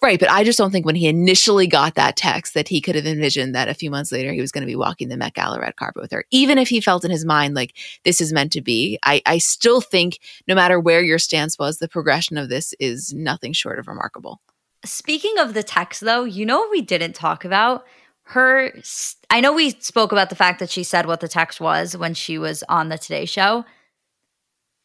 Right. 0.02 0.20
But 0.20 0.30
I 0.30 0.44
just 0.44 0.58
don't 0.58 0.70
think 0.70 0.84
when 0.84 0.94
he 0.94 1.08
initially 1.08 1.66
got 1.66 1.94
that 1.94 2.16
text 2.16 2.52
that 2.52 2.68
he 2.68 2.82
could 2.82 2.94
have 2.94 3.06
envisioned 3.06 3.54
that 3.54 3.68
a 3.68 3.74
few 3.74 3.90
months 3.90 4.12
later 4.12 4.30
he 4.30 4.42
was 4.42 4.52
going 4.52 4.62
to 4.62 4.66
be 4.66 4.76
walking 4.76 5.08
the 5.08 5.16
Met 5.16 5.34
Gala 5.34 5.58
red 5.58 5.76
carpet 5.76 6.02
with 6.02 6.12
her. 6.12 6.24
Even 6.30 6.58
if 6.58 6.68
he 6.68 6.80
felt 6.82 7.04
in 7.04 7.10
his 7.10 7.24
mind 7.24 7.54
like 7.54 7.74
this 8.04 8.20
is 8.20 8.32
meant 8.32 8.52
to 8.52 8.60
be, 8.60 8.98
I, 9.04 9.22
I 9.24 9.38
still 9.38 9.80
think 9.80 10.20
no 10.46 10.54
matter 10.54 10.78
where 10.78 11.02
your 11.02 11.18
stance 11.18 11.58
was, 11.58 11.78
the 11.78 11.88
progression 11.88 12.36
of 12.36 12.50
this 12.50 12.74
is 12.78 13.14
nothing 13.14 13.54
short 13.54 13.78
of 13.78 13.88
remarkable. 13.88 14.40
Speaking 14.84 15.38
of 15.38 15.54
the 15.54 15.62
text, 15.62 16.02
though, 16.02 16.24
you 16.24 16.44
know 16.44 16.68
we 16.70 16.82
didn't 16.82 17.14
talk 17.14 17.44
about? 17.44 17.84
Her, 18.24 18.72
I 19.30 19.40
know 19.40 19.52
we 19.52 19.70
spoke 19.70 20.12
about 20.12 20.30
the 20.30 20.36
fact 20.36 20.58
that 20.58 20.70
she 20.70 20.82
said 20.82 21.06
what 21.06 21.20
the 21.20 21.28
text 21.28 21.60
was 21.60 21.96
when 21.96 22.12
she 22.12 22.38
was 22.38 22.62
on 22.68 22.88
the 22.90 22.98
Today 22.98 23.24
Show 23.24 23.64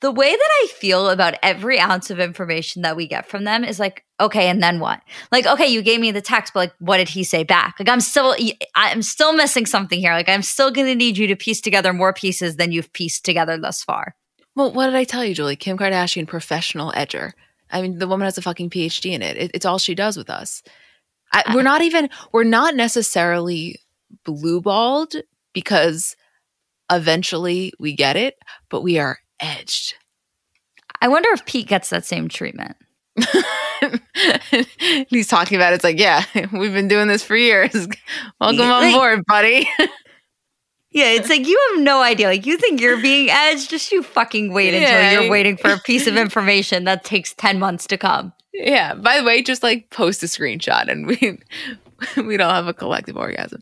the 0.01 0.11
way 0.11 0.31
that 0.31 0.49
I 0.63 0.67
feel 0.73 1.09
about 1.09 1.35
every 1.43 1.79
ounce 1.79 2.09
of 2.09 2.19
information 2.19 2.81
that 2.81 2.95
we 2.95 3.07
get 3.07 3.27
from 3.27 3.43
them 3.43 3.63
is 3.63 3.79
like, 3.79 4.03
okay, 4.19 4.47
and 4.47 4.61
then 4.61 4.79
what? 4.79 5.01
Like, 5.31 5.45
okay, 5.45 5.67
you 5.67 5.83
gave 5.83 5.99
me 5.99 6.11
the 6.11 6.21
text, 6.21 6.53
but 6.53 6.59
like, 6.59 6.73
what 6.79 6.97
did 6.97 7.09
he 7.09 7.23
say 7.23 7.43
back? 7.43 7.75
Like, 7.79 7.87
I'm 7.87 8.01
still, 8.01 8.35
I'm 8.75 9.03
still 9.03 9.33
missing 9.33 9.67
something 9.67 9.99
here. 9.99 10.13
Like, 10.13 10.27
I'm 10.27 10.41
still 10.41 10.71
going 10.71 10.87
to 10.87 10.95
need 10.95 11.17
you 11.17 11.27
to 11.27 11.35
piece 11.35 11.61
together 11.61 11.93
more 11.93 12.13
pieces 12.13 12.55
than 12.55 12.71
you've 12.71 12.91
pieced 12.93 13.23
together 13.23 13.57
thus 13.57 13.83
far. 13.83 14.15
Well, 14.55 14.73
what 14.73 14.87
did 14.87 14.95
I 14.95 15.03
tell 15.03 15.23
you, 15.23 15.35
Julie? 15.35 15.55
Kim 15.55 15.77
Kardashian, 15.77 16.27
professional 16.27 16.91
edger. 16.93 17.31
I 17.69 17.81
mean, 17.81 17.99
the 17.99 18.07
woman 18.07 18.25
has 18.25 18.37
a 18.39 18.41
fucking 18.41 18.71
PhD 18.71 19.11
in 19.11 19.21
it. 19.21 19.37
it 19.37 19.51
it's 19.53 19.65
all 19.65 19.77
she 19.77 19.95
does 19.95 20.17
with 20.17 20.29
us. 20.29 20.63
I, 21.31 21.43
we're 21.55 21.61
not 21.61 21.81
even, 21.81 22.09
we're 22.33 22.43
not 22.43 22.75
necessarily 22.75 23.79
blue 24.25 24.61
balled 24.61 25.13
because 25.53 26.15
eventually 26.91 27.71
we 27.79 27.95
get 27.95 28.17
it, 28.17 28.35
but 28.69 28.81
we 28.81 28.99
are 28.99 29.19
edged. 29.41 29.95
I 31.01 31.07
wonder 31.07 31.29
if 31.31 31.45
Pete 31.45 31.67
gets 31.67 31.89
that 31.89 32.05
same 32.05 32.29
treatment. 32.29 32.77
He's 35.09 35.27
talking 35.27 35.57
about 35.57 35.73
it. 35.73 35.75
it's 35.75 35.83
like, 35.83 35.99
yeah, 35.99 36.23
we've 36.53 36.73
been 36.73 36.87
doing 36.87 37.07
this 37.07 37.23
for 37.23 37.35
years. 37.35 37.73
Welcome 38.39 38.61
on 38.61 38.93
board, 38.93 39.25
buddy. 39.25 39.67
yeah, 40.91 41.07
it's 41.07 41.29
like 41.29 41.47
you 41.47 41.59
have 41.71 41.81
no 41.81 42.01
idea. 42.01 42.27
Like 42.27 42.45
you 42.45 42.57
think 42.57 42.79
you're 42.79 43.01
being 43.01 43.29
edged, 43.29 43.69
just 43.69 43.91
you 43.91 44.03
fucking 44.03 44.53
wait 44.53 44.73
yeah. 44.73 44.99
until 44.99 45.23
you're 45.23 45.31
waiting 45.31 45.57
for 45.57 45.71
a 45.71 45.79
piece 45.79 46.07
of 46.07 46.15
information 46.17 46.83
that 46.85 47.03
takes 47.03 47.33
10 47.33 47.59
months 47.59 47.87
to 47.87 47.97
come. 47.97 48.33
Yeah. 48.53 48.93
By 48.93 49.17
the 49.17 49.23
way, 49.23 49.41
just 49.41 49.63
like 49.63 49.89
post 49.89 50.23
a 50.23 50.27
screenshot 50.27 50.89
and 50.89 51.07
we 51.07 51.39
we 52.23 52.37
don't 52.37 52.53
have 52.53 52.67
a 52.67 52.73
collective 52.73 53.17
orgasm. 53.17 53.61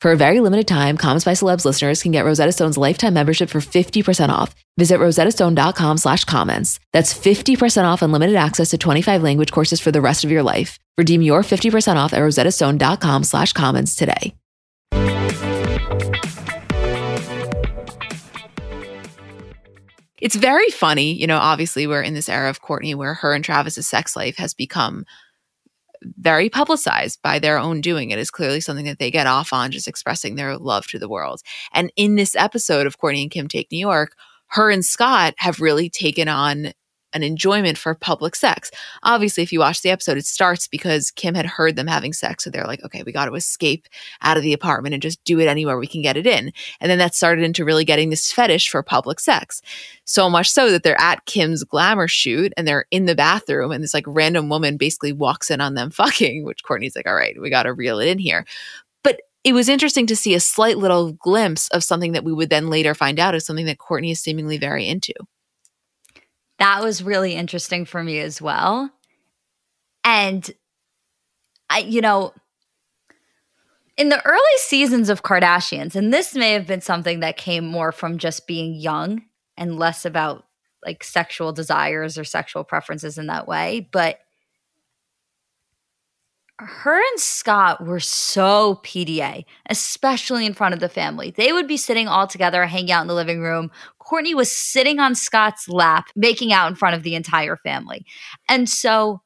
For 0.00 0.12
a 0.12 0.16
very 0.16 0.40
limited 0.40 0.68
time, 0.68 0.98
Comments 0.98 1.24
by 1.24 1.32
Celebs 1.32 1.64
listeners 1.64 2.02
can 2.02 2.12
get 2.12 2.24
Rosetta 2.24 2.52
Stone's 2.52 2.76
lifetime 2.76 3.14
membership 3.14 3.48
for 3.48 3.60
50% 3.60 4.28
off. 4.28 4.54
Visit 4.76 4.98
rosettastone.com 5.00 5.96
slash 5.96 6.24
comments. 6.24 6.78
That's 6.92 7.14
50% 7.14 7.84
off 7.84 8.02
unlimited 8.02 8.36
access 8.36 8.70
to 8.70 8.78
25 8.78 9.22
language 9.22 9.52
courses 9.52 9.80
for 9.80 9.90
the 9.90 10.02
rest 10.02 10.22
of 10.22 10.30
your 10.30 10.42
life. 10.42 10.78
Redeem 10.98 11.22
your 11.22 11.42
50% 11.42 11.96
off 11.96 12.12
at 12.12 12.20
rosettastone.com 12.20 13.24
slash 13.24 13.54
comments 13.54 13.96
today. 13.96 14.34
It's 20.18 20.34
very 20.34 20.70
funny, 20.70 21.12
you 21.12 21.26
know, 21.26 21.36
obviously 21.36 21.86
we're 21.86 22.02
in 22.02 22.14
this 22.14 22.28
era 22.28 22.48
of 22.48 22.62
Kourtney 22.62 22.94
where 22.94 23.14
her 23.14 23.34
and 23.34 23.44
Travis's 23.44 23.86
sex 23.86 24.16
life 24.16 24.36
has 24.38 24.54
become 24.54 25.04
very 26.02 26.48
publicized 26.48 27.20
by 27.22 27.38
their 27.38 27.58
own 27.58 27.80
doing. 27.80 28.10
It 28.10 28.18
is 28.18 28.30
clearly 28.30 28.60
something 28.60 28.86
that 28.86 28.98
they 28.98 29.10
get 29.10 29.26
off 29.26 29.52
on, 29.52 29.70
just 29.70 29.88
expressing 29.88 30.34
their 30.34 30.56
love 30.56 30.86
to 30.88 30.98
the 30.98 31.08
world. 31.08 31.40
And 31.72 31.92
in 31.96 32.16
this 32.16 32.34
episode 32.36 32.86
of 32.86 32.98
Kourtney 32.98 33.22
and 33.22 33.30
Kim 33.30 33.48
Take 33.48 33.70
New 33.70 33.78
York, 33.78 34.16
her 34.48 34.70
and 34.70 34.84
Scott 34.84 35.34
have 35.38 35.60
really 35.60 35.90
taken 35.90 36.28
on 36.28 36.72
an 37.16 37.22
enjoyment 37.22 37.78
for 37.78 37.94
public 37.94 38.36
sex. 38.36 38.70
Obviously, 39.02 39.42
if 39.42 39.52
you 39.52 39.58
watch 39.58 39.82
the 39.82 39.90
episode, 39.90 40.18
it 40.18 40.26
starts 40.26 40.68
because 40.68 41.10
Kim 41.10 41.34
had 41.34 41.46
heard 41.46 41.74
them 41.74 41.86
having 41.86 42.12
sex. 42.12 42.44
So 42.44 42.50
they're 42.50 42.66
like, 42.66 42.84
okay, 42.84 43.02
we 43.02 43.10
got 43.10 43.24
to 43.24 43.34
escape 43.34 43.88
out 44.22 44.36
of 44.36 44.42
the 44.42 44.52
apartment 44.52 44.94
and 44.94 45.02
just 45.02 45.22
do 45.24 45.40
it 45.40 45.48
anywhere 45.48 45.78
we 45.78 45.86
can 45.86 46.02
get 46.02 46.16
it 46.16 46.26
in. 46.26 46.52
And 46.80 46.90
then 46.90 46.98
that 46.98 47.14
started 47.14 47.42
into 47.42 47.64
really 47.64 47.84
getting 47.84 48.10
this 48.10 48.30
fetish 48.30 48.68
for 48.68 48.82
public 48.82 49.18
sex. 49.18 49.62
So 50.04 50.30
much 50.30 50.50
so 50.50 50.70
that 50.70 50.82
they're 50.82 51.00
at 51.00 51.24
Kim's 51.24 51.64
glamour 51.64 52.06
shoot 52.06 52.52
and 52.56 52.68
they're 52.68 52.86
in 52.90 53.06
the 53.06 53.14
bathroom 53.14 53.72
and 53.72 53.82
this 53.82 53.94
like 53.94 54.04
random 54.06 54.48
woman 54.48 54.76
basically 54.76 55.12
walks 55.12 55.50
in 55.50 55.60
on 55.60 55.74
them 55.74 55.90
fucking, 55.96 56.44
which 56.44 56.62
Kourtney's 56.62 56.94
like, 56.94 57.06
all 57.06 57.16
right, 57.16 57.40
we 57.40 57.50
got 57.50 57.64
to 57.64 57.72
reel 57.72 57.98
it 57.98 58.08
in 58.08 58.18
here. 58.18 58.44
But 59.02 59.20
it 59.44 59.52
was 59.52 59.68
interesting 59.68 60.06
to 60.08 60.16
see 60.16 60.34
a 60.34 60.40
slight 60.40 60.76
little 60.76 61.12
glimpse 61.12 61.68
of 61.68 61.84
something 61.84 62.12
that 62.12 62.24
we 62.24 62.32
would 62.32 62.50
then 62.50 62.68
later 62.68 62.94
find 62.94 63.18
out 63.18 63.34
is 63.34 63.46
something 63.46 63.66
that 63.66 63.78
Kourtney 63.78 64.12
is 64.12 64.20
seemingly 64.20 64.58
very 64.58 64.86
into 64.86 65.14
that 66.58 66.82
was 66.82 67.02
really 67.02 67.34
interesting 67.34 67.84
for 67.84 68.02
me 68.02 68.18
as 68.18 68.40
well. 68.40 68.90
And 70.04 70.48
I, 71.68 71.78
you 71.80 72.00
know, 72.00 72.32
in 73.96 74.08
the 74.08 74.24
early 74.24 74.40
seasons 74.58 75.08
of 75.08 75.22
Kardashians, 75.22 75.94
and 75.96 76.12
this 76.12 76.34
may 76.34 76.52
have 76.52 76.66
been 76.66 76.80
something 76.80 77.20
that 77.20 77.36
came 77.36 77.66
more 77.66 77.92
from 77.92 78.18
just 78.18 78.46
being 78.46 78.74
young 78.74 79.22
and 79.56 79.78
less 79.78 80.04
about 80.04 80.44
like 80.84 81.02
sexual 81.02 81.52
desires 81.52 82.18
or 82.18 82.24
sexual 82.24 82.62
preferences 82.62 83.18
in 83.18 83.26
that 83.26 83.48
way, 83.48 83.88
but 83.90 84.20
her 86.58 86.96
and 86.96 87.20
Scott 87.20 87.84
were 87.84 88.00
so 88.00 88.80
PDA, 88.82 89.44
especially 89.68 90.46
in 90.46 90.54
front 90.54 90.74
of 90.74 90.80
the 90.80 90.88
family. 90.88 91.30
They 91.30 91.52
would 91.52 91.68
be 91.68 91.76
sitting 91.76 92.08
all 92.08 92.26
together, 92.26 92.64
hanging 92.66 92.92
out 92.92 93.02
in 93.02 93.08
the 93.08 93.14
living 93.14 93.42
room. 93.42 93.70
Kourtney 94.00 94.34
was 94.34 94.50
sitting 94.50 94.98
on 94.98 95.14
Scott's 95.14 95.68
lap, 95.68 96.06
making 96.16 96.52
out 96.52 96.68
in 96.68 96.74
front 96.74 96.96
of 96.96 97.02
the 97.02 97.14
entire 97.14 97.56
family. 97.56 98.06
And 98.48 98.68
so 98.68 99.20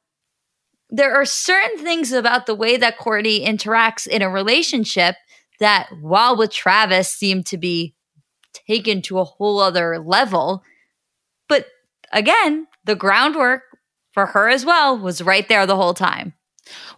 there 0.88 1.14
are 1.14 1.24
certain 1.24 1.78
things 1.78 2.10
about 2.10 2.46
the 2.46 2.54
way 2.54 2.76
that 2.76 2.98
Kourtney 2.98 3.46
interacts 3.46 4.08
in 4.08 4.22
a 4.22 4.30
relationship 4.30 5.14
that, 5.60 5.88
while 6.00 6.36
with 6.36 6.50
Travis, 6.50 7.12
seem 7.12 7.44
to 7.44 7.56
be 7.56 7.94
taken 8.66 9.02
to 9.02 9.20
a 9.20 9.24
whole 9.24 9.60
other 9.60 10.00
level. 10.00 10.64
But 11.48 11.66
again, 12.12 12.66
the 12.84 12.96
groundwork 12.96 13.62
for 14.12 14.26
her 14.26 14.48
as 14.48 14.64
well 14.64 14.98
was 14.98 15.22
right 15.22 15.48
there 15.48 15.66
the 15.66 15.76
whole 15.76 15.94
time. 15.94 16.32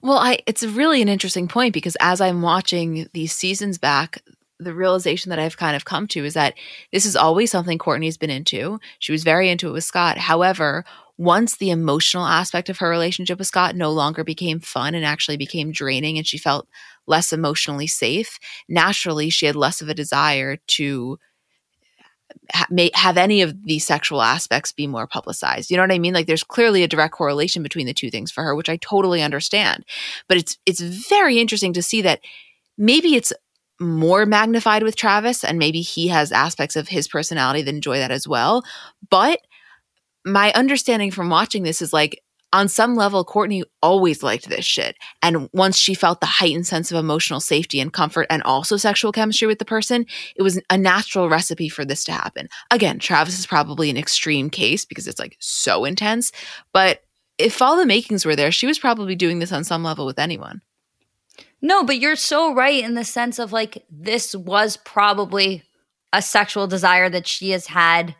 Well, 0.02 0.18
I 0.18 0.38
it's 0.46 0.62
really 0.62 1.02
an 1.02 1.08
interesting 1.08 1.48
point 1.48 1.74
because 1.74 1.96
as 2.00 2.20
I'm 2.20 2.42
watching 2.42 3.08
these 3.12 3.32
seasons 3.32 3.78
back, 3.78 4.22
the 4.58 4.74
realization 4.74 5.30
that 5.30 5.38
I've 5.38 5.56
kind 5.56 5.76
of 5.76 5.84
come 5.84 6.06
to 6.08 6.24
is 6.24 6.34
that 6.34 6.54
this 6.92 7.06
is 7.06 7.16
always 7.16 7.50
something 7.50 7.78
Kourtney's 7.78 8.16
been 8.18 8.30
into. 8.30 8.78
She 8.98 9.12
was 9.12 9.24
very 9.24 9.50
into 9.50 9.68
it 9.68 9.72
with 9.72 9.84
Scott. 9.84 10.18
However, 10.18 10.84
once 11.18 11.56
the 11.56 11.70
emotional 11.70 12.26
aspect 12.26 12.68
of 12.68 12.78
her 12.78 12.88
relationship 12.88 13.38
with 13.38 13.46
Scott 13.46 13.76
no 13.76 13.90
longer 13.90 14.24
became 14.24 14.60
fun 14.60 14.94
and 14.94 15.04
actually 15.04 15.36
became 15.36 15.72
draining 15.72 16.16
and 16.16 16.26
she 16.26 16.38
felt 16.38 16.68
less 17.06 17.32
emotionally 17.32 17.86
safe, 17.86 18.38
naturally 18.68 19.30
she 19.30 19.46
had 19.46 19.56
less 19.56 19.80
of 19.80 19.88
a 19.88 19.94
desire 19.94 20.56
to 20.68 21.18
ha- 22.53 22.66
may, 22.70 22.91
have 22.95 23.16
any 23.16 23.43
of 23.43 23.64
these 23.64 23.87
sexual 23.87 24.22
aspects 24.22 24.72
be 24.72 24.87
more 24.87 25.07
publicized. 25.07 25.70
You 25.70 25.76
know 25.76 25.83
what 25.83 25.93
I 25.93 25.99
mean? 25.99 26.14
Like 26.14 26.26
there's 26.26 26.45
clearly 26.45 26.83
a 26.83 26.89
direct 26.89 27.14
correlation 27.14 27.62
between 27.62 27.87
the 27.87 27.95
two 27.95 28.11
things 28.11 28.30
for 28.30 28.43
her, 28.45 28.55
which 28.55 28.68
I 28.68 28.76
totally 28.76 29.22
understand. 29.22 29.85
But 30.28 30.39
it's 30.39 30.59
it's 30.66 30.80
very 30.80 31.39
interesting 31.39 31.72
to 31.74 31.83
see 31.83 32.03
that 32.03 32.20
maybe 32.78 33.14
it's 33.14 33.33
more 33.80 34.26
magnified 34.26 34.83
with 34.83 34.97
Travis 34.97 35.45
and 35.45 35.59
maybe 35.59 35.80
he 35.80 36.09
has 36.09 36.33
aspects 36.33 36.76
of 36.76 36.89
his 36.89 37.09
personality 37.09 37.62
that 37.62 37.74
enjoy 37.74 37.99
that 37.99 38.11
as 38.11 38.28
well. 38.28 38.62
But 39.11 39.41
my 40.24 40.53
understanding 40.53 41.11
from 41.11 41.30
watching 41.30 41.62
this 41.62 41.83
is 41.83 41.93
like 41.93 42.22
on 42.53 42.68
some 42.68 42.94
level, 42.94 43.24
Kourtney 43.24 43.62
always 43.82 44.22
liked 44.22 44.48
this 44.48 44.64
shit. 44.64 44.96
And 45.22 45.48
once 45.53 45.78
she 45.78 45.94
felt 45.94 46.20
the 46.20 46.26
heightened 46.26 46.66
sense 46.66 46.90
of 46.90 46.98
emotional 46.98 47.40
safety 47.40 47.80
and 47.80 47.92
comfort 47.92 48.26
and 48.28 48.42
also 48.42 48.76
sexual 48.76 49.12
chemistry 49.12 49.48
with 49.48 49.59
the 49.59 49.64
person, 49.64 50.07
it 50.36 50.42
was 50.42 50.61
a 50.68 50.76
natural 50.76 51.28
recipe 51.28 51.68
for 51.68 51.84
this 51.84 52.05
to 52.05 52.12
happen. 52.12 52.48
Again, 52.70 52.98
Travis 52.98 53.38
is 53.38 53.46
probably 53.46 53.88
an 53.90 53.96
extreme 53.96 54.50
case 54.50 54.84
because 54.84 55.09
it's 55.09 55.18
like 55.18 55.36
so 55.40 55.84
intense. 55.84 56.32
But 56.72 57.03
if 57.38 57.62
all 57.62 57.76
the 57.76 57.86
makings 57.86 58.26
were 58.26 58.36
there, 58.36 58.53
she 58.53 58.66
was 58.66 58.78
probably 58.78 59.14
doing 59.14 59.38
this 59.38 59.53
on 59.53 59.64
some 59.64 59.82
level 59.82 60.05
with 60.05 60.18
anyone. 60.18 60.61
No, 61.62 61.84
but 61.84 61.98
you're 61.98 62.16
so 62.16 62.53
right 62.53 62.82
in 62.82 62.94
the 62.94 63.05
sense 63.05 63.38
of 63.38 63.53
like 63.53 63.84
this 63.90 64.34
was 64.34 64.76
probably 64.76 65.62
a 66.12 66.20
sexual 66.20 66.66
desire 66.66 67.09
that 67.09 67.26
she 67.26 67.50
has 67.50 67.66
had 67.66 68.14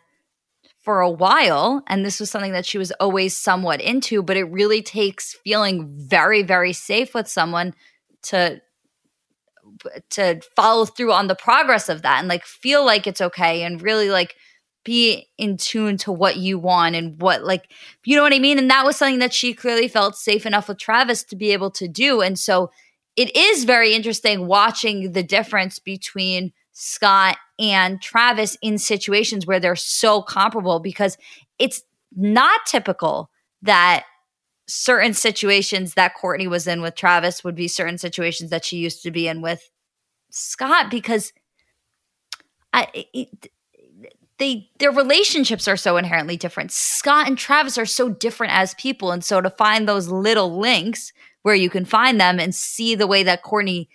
for 0.83 1.01
a 1.01 1.11
while 1.11 1.83
and 1.87 2.05
this 2.05 2.21
was 2.21 2.31
something 2.31 2.53
that 2.53 2.67
she 2.67 2.77
was 2.77 2.93
always 2.93 3.37
somewhat 3.37 3.81
into 3.81 4.23
but 4.23 4.37
it 4.37 4.45
really 4.45 4.83
takes 4.83 5.35
feeling 5.45 5.89
very 5.97 6.43
very 6.43 6.73
safe 6.73 7.15
with 7.15 7.29
someone 7.29 7.73
to 8.23 8.61
to 10.11 10.41
follow 10.55 10.85
through 10.85 11.13
on 11.13 11.29
the 11.29 11.35
progress 11.35 11.89
of 11.89 12.03
that 12.03 12.19
and 12.19 12.29
like 12.29 12.45
feel 12.45 12.85
like 12.85 13.07
it's 13.07 13.21
okay 13.21 13.63
and 13.63 13.83
really 13.83 14.11
like 14.11 14.35
be 14.85 15.29
in 15.39 15.57
tune 15.57 15.97
to 15.97 16.11
what 16.11 16.37
you 16.37 16.59
want 16.59 16.97
and 16.97 17.21
what 17.21 17.45
like 17.45 17.71
you 18.05 18.17
know 18.17 18.23
what 18.23 18.35
I 18.35 18.39
mean? 18.39 18.59
And 18.59 18.69
that 18.71 18.85
was 18.85 18.97
something 18.97 19.21
that 19.21 19.33
she 19.33 19.55
clearly 19.55 19.89
felt 19.89 20.17
safe 20.17 20.45
enough 20.45 20.69
with 20.69 20.79
Travis 20.79 21.23
to 21.25 21.37
be 21.37 21.53
able 21.53 21.71
to 21.73 21.87
do. 21.87 22.21
And 22.21 22.39
so 22.39 22.71
it 23.17 23.35
is 23.37 23.65
very 23.65 23.95
interesting 23.95 24.47
watching 24.47 25.13
the 25.13 25.23
difference 25.23 25.79
between 25.79 26.53
Scott 26.73 27.37
and 27.59 28.01
Travis 28.01 28.57
in 28.63 28.79
situations 28.79 29.47
where 29.47 29.61
they're 29.61 29.77
so 29.77 30.23
comparable 30.23 30.81
because 30.81 31.17
it's 31.59 31.83
not 32.17 32.61
typical 32.67 33.31
that 33.63 34.05
certain 34.67 35.13
situations 35.13 35.95
that 35.95 36.15
Kourtney 36.21 36.49
was 36.49 36.67
in 36.67 36.83
with 36.83 36.95
Travis 36.95 37.45
would 37.45 37.55
be 37.55 37.69
certain 37.69 37.99
situations 37.99 38.51
that 38.51 38.65
she 38.65 38.79
used 38.79 39.03
to 39.03 39.11
be 39.11 39.29
in 39.29 39.43
with 39.43 39.71
Scott 40.31 40.91
because 40.91 41.33
I 42.73 42.89
it, 43.13 43.51
they 44.39 44.71
their 44.79 44.91
relationships 44.91 45.69
are 45.69 45.77
so 45.77 45.97
inherently 45.97 46.37
different. 46.37 46.73
Scott 46.73 47.29
and 47.29 47.37
Travis 47.37 47.77
are 47.77 47.87
so 47.87 48.09
different 48.09 48.55
as 48.55 48.75
people 48.75 49.13
and 49.13 49.23
so 49.23 49.41
to 49.41 49.51
find 49.51 49.87
those 49.87 50.09
little 50.09 50.59
links 50.59 51.13
where 51.43 51.55
you 51.55 51.69
can 51.69 51.85
find 51.85 52.21
them 52.21 52.41
and 52.41 52.55
see 52.55 52.95
the 52.95 53.07
way 53.07 53.23
that 53.23 53.43
Kourtney 53.43 53.89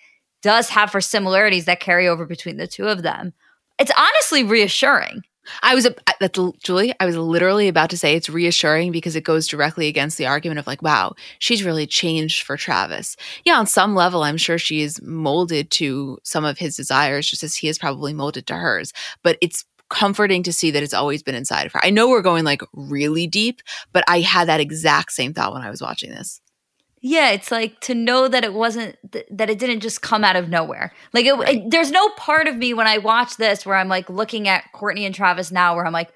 does 0.47 0.69
have 0.69 0.89
for 0.89 1.01
similarities 1.01 1.65
that 1.65 1.81
carry 1.81 2.07
over 2.07 2.25
between 2.25 2.55
the 2.55 2.67
two 2.67 2.87
of 2.87 3.03
them. 3.03 3.33
It's 3.77 3.91
honestly 3.97 4.45
reassuring. 4.45 5.23
I 5.61 5.75
was 5.75 5.85
that's 6.21 6.39
Julie. 6.63 6.93
I 7.01 7.05
was 7.05 7.17
literally 7.17 7.67
about 7.67 7.89
to 7.89 7.97
say 7.97 8.15
it's 8.15 8.29
reassuring 8.29 8.93
because 8.93 9.17
it 9.17 9.25
goes 9.25 9.45
directly 9.45 9.87
against 9.87 10.17
the 10.17 10.25
argument 10.25 10.59
of 10.59 10.65
like, 10.65 10.81
wow, 10.81 11.15
she's 11.39 11.65
really 11.65 11.85
changed 11.85 12.43
for 12.43 12.55
Travis. 12.55 13.17
Yeah, 13.43 13.59
on 13.59 13.67
some 13.67 13.93
level, 13.93 14.23
I'm 14.23 14.37
sure 14.37 14.57
she 14.57 14.79
is 14.79 15.01
molded 15.01 15.69
to 15.71 16.17
some 16.23 16.45
of 16.45 16.57
his 16.57 16.77
desires, 16.77 17.29
just 17.29 17.43
as 17.43 17.57
he 17.57 17.67
is 17.67 17.77
probably 17.77 18.13
molded 18.13 18.47
to 18.47 18.55
hers. 18.55 18.93
But 19.23 19.37
it's 19.41 19.65
comforting 19.89 20.43
to 20.43 20.53
see 20.53 20.71
that 20.71 20.83
it's 20.83 20.93
always 20.93 21.23
been 21.23 21.35
inside 21.35 21.65
of 21.65 21.73
her. 21.73 21.81
I 21.83 21.89
know 21.89 22.07
we're 22.07 22.21
going 22.21 22.45
like 22.45 22.61
really 22.71 23.27
deep, 23.27 23.61
but 23.91 24.05
I 24.07 24.21
had 24.21 24.47
that 24.47 24.61
exact 24.61 25.11
same 25.11 25.33
thought 25.33 25.51
when 25.51 25.61
I 25.61 25.69
was 25.69 25.81
watching 25.81 26.11
this. 26.11 26.39
Yeah, 27.07 27.29
it's 27.29 27.51
like 27.51 27.79
to 27.81 27.95
know 27.95 28.27
that 28.27 28.43
it 28.43 28.53
wasn't 28.53 28.97
th- 29.13 29.27
that 29.31 29.49
it 29.49 29.59
didn't 29.59 29.79
just 29.79 30.01
come 30.01 30.25
out 30.25 30.35
of 30.35 30.49
nowhere. 30.49 30.91
Like 31.13 31.25
it, 31.25 31.33
right. 31.33 31.55
it, 31.55 31.71
there's 31.71 31.89
no 31.89 32.09
part 32.09 32.47
of 32.47 32.57
me 32.57 32.73
when 32.73 32.85
I 32.85 32.97
watch 32.97 33.37
this 33.37 33.65
where 33.65 33.77
I'm 33.77 33.87
like 33.87 34.09
looking 34.09 34.49
at 34.49 34.65
Kourtney 34.75 35.05
and 35.05 35.15
Travis 35.15 35.49
now 35.49 35.73
where 35.73 35.85
I'm 35.85 35.93
like, 35.93 36.11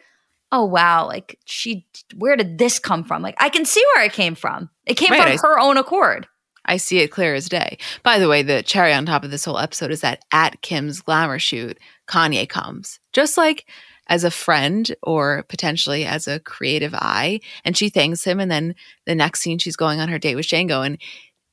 "Oh 0.51 0.65
wow, 0.65 1.07
like 1.07 1.39
she 1.45 1.87
where 2.17 2.35
did 2.35 2.57
this 2.57 2.77
come 2.77 3.05
from?" 3.05 3.21
Like 3.21 3.35
I 3.39 3.47
can 3.47 3.63
see 3.63 3.81
where 3.95 4.03
it 4.03 4.11
came 4.11 4.35
from. 4.35 4.69
It 4.85 4.95
came 4.95 5.11
right, 5.11 5.39
from 5.39 5.49
her 5.49 5.59
own 5.59 5.77
accord. 5.77 6.27
I 6.65 6.75
see 6.75 6.99
it 6.99 7.07
clear 7.07 7.35
as 7.35 7.47
day. 7.47 7.77
By 8.03 8.19
the 8.19 8.27
way, 8.27 8.43
the 8.43 8.61
cherry 8.61 8.91
on 8.91 9.05
top 9.05 9.23
of 9.23 9.31
this 9.31 9.45
whole 9.45 9.59
episode 9.59 9.91
is 9.91 10.01
that 10.01 10.25
at 10.33 10.61
Kim's 10.61 10.99
glamour 10.99 11.39
shoot, 11.39 11.79
Kanye 12.09 12.49
comes. 12.49 12.99
Just 13.13 13.37
like 13.37 13.65
as 14.07 14.23
a 14.23 14.31
friend 14.31 14.93
or 15.03 15.43
potentially 15.47 16.05
as 16.05 16.27
a 16.27 16.39
creative 16.39 16.93
eye. 16.93 17.39
And 17.63 17.77
she 17.77 17.89
thanks 17.89 18.23
him. 18.23 18.39
And 18.39 18.51
then 18.51 18.75
the 19.05 19.15
next 19.15 19.41
scene, 19.41 19.57
she's 19.57 19.75
going 19.75 19.99
on 19.99 20.09
her 20.09 20.19
date 20.19 20.35
with 20.35 20.45
Shengo. 20.45 20.85
And 20.85 20.97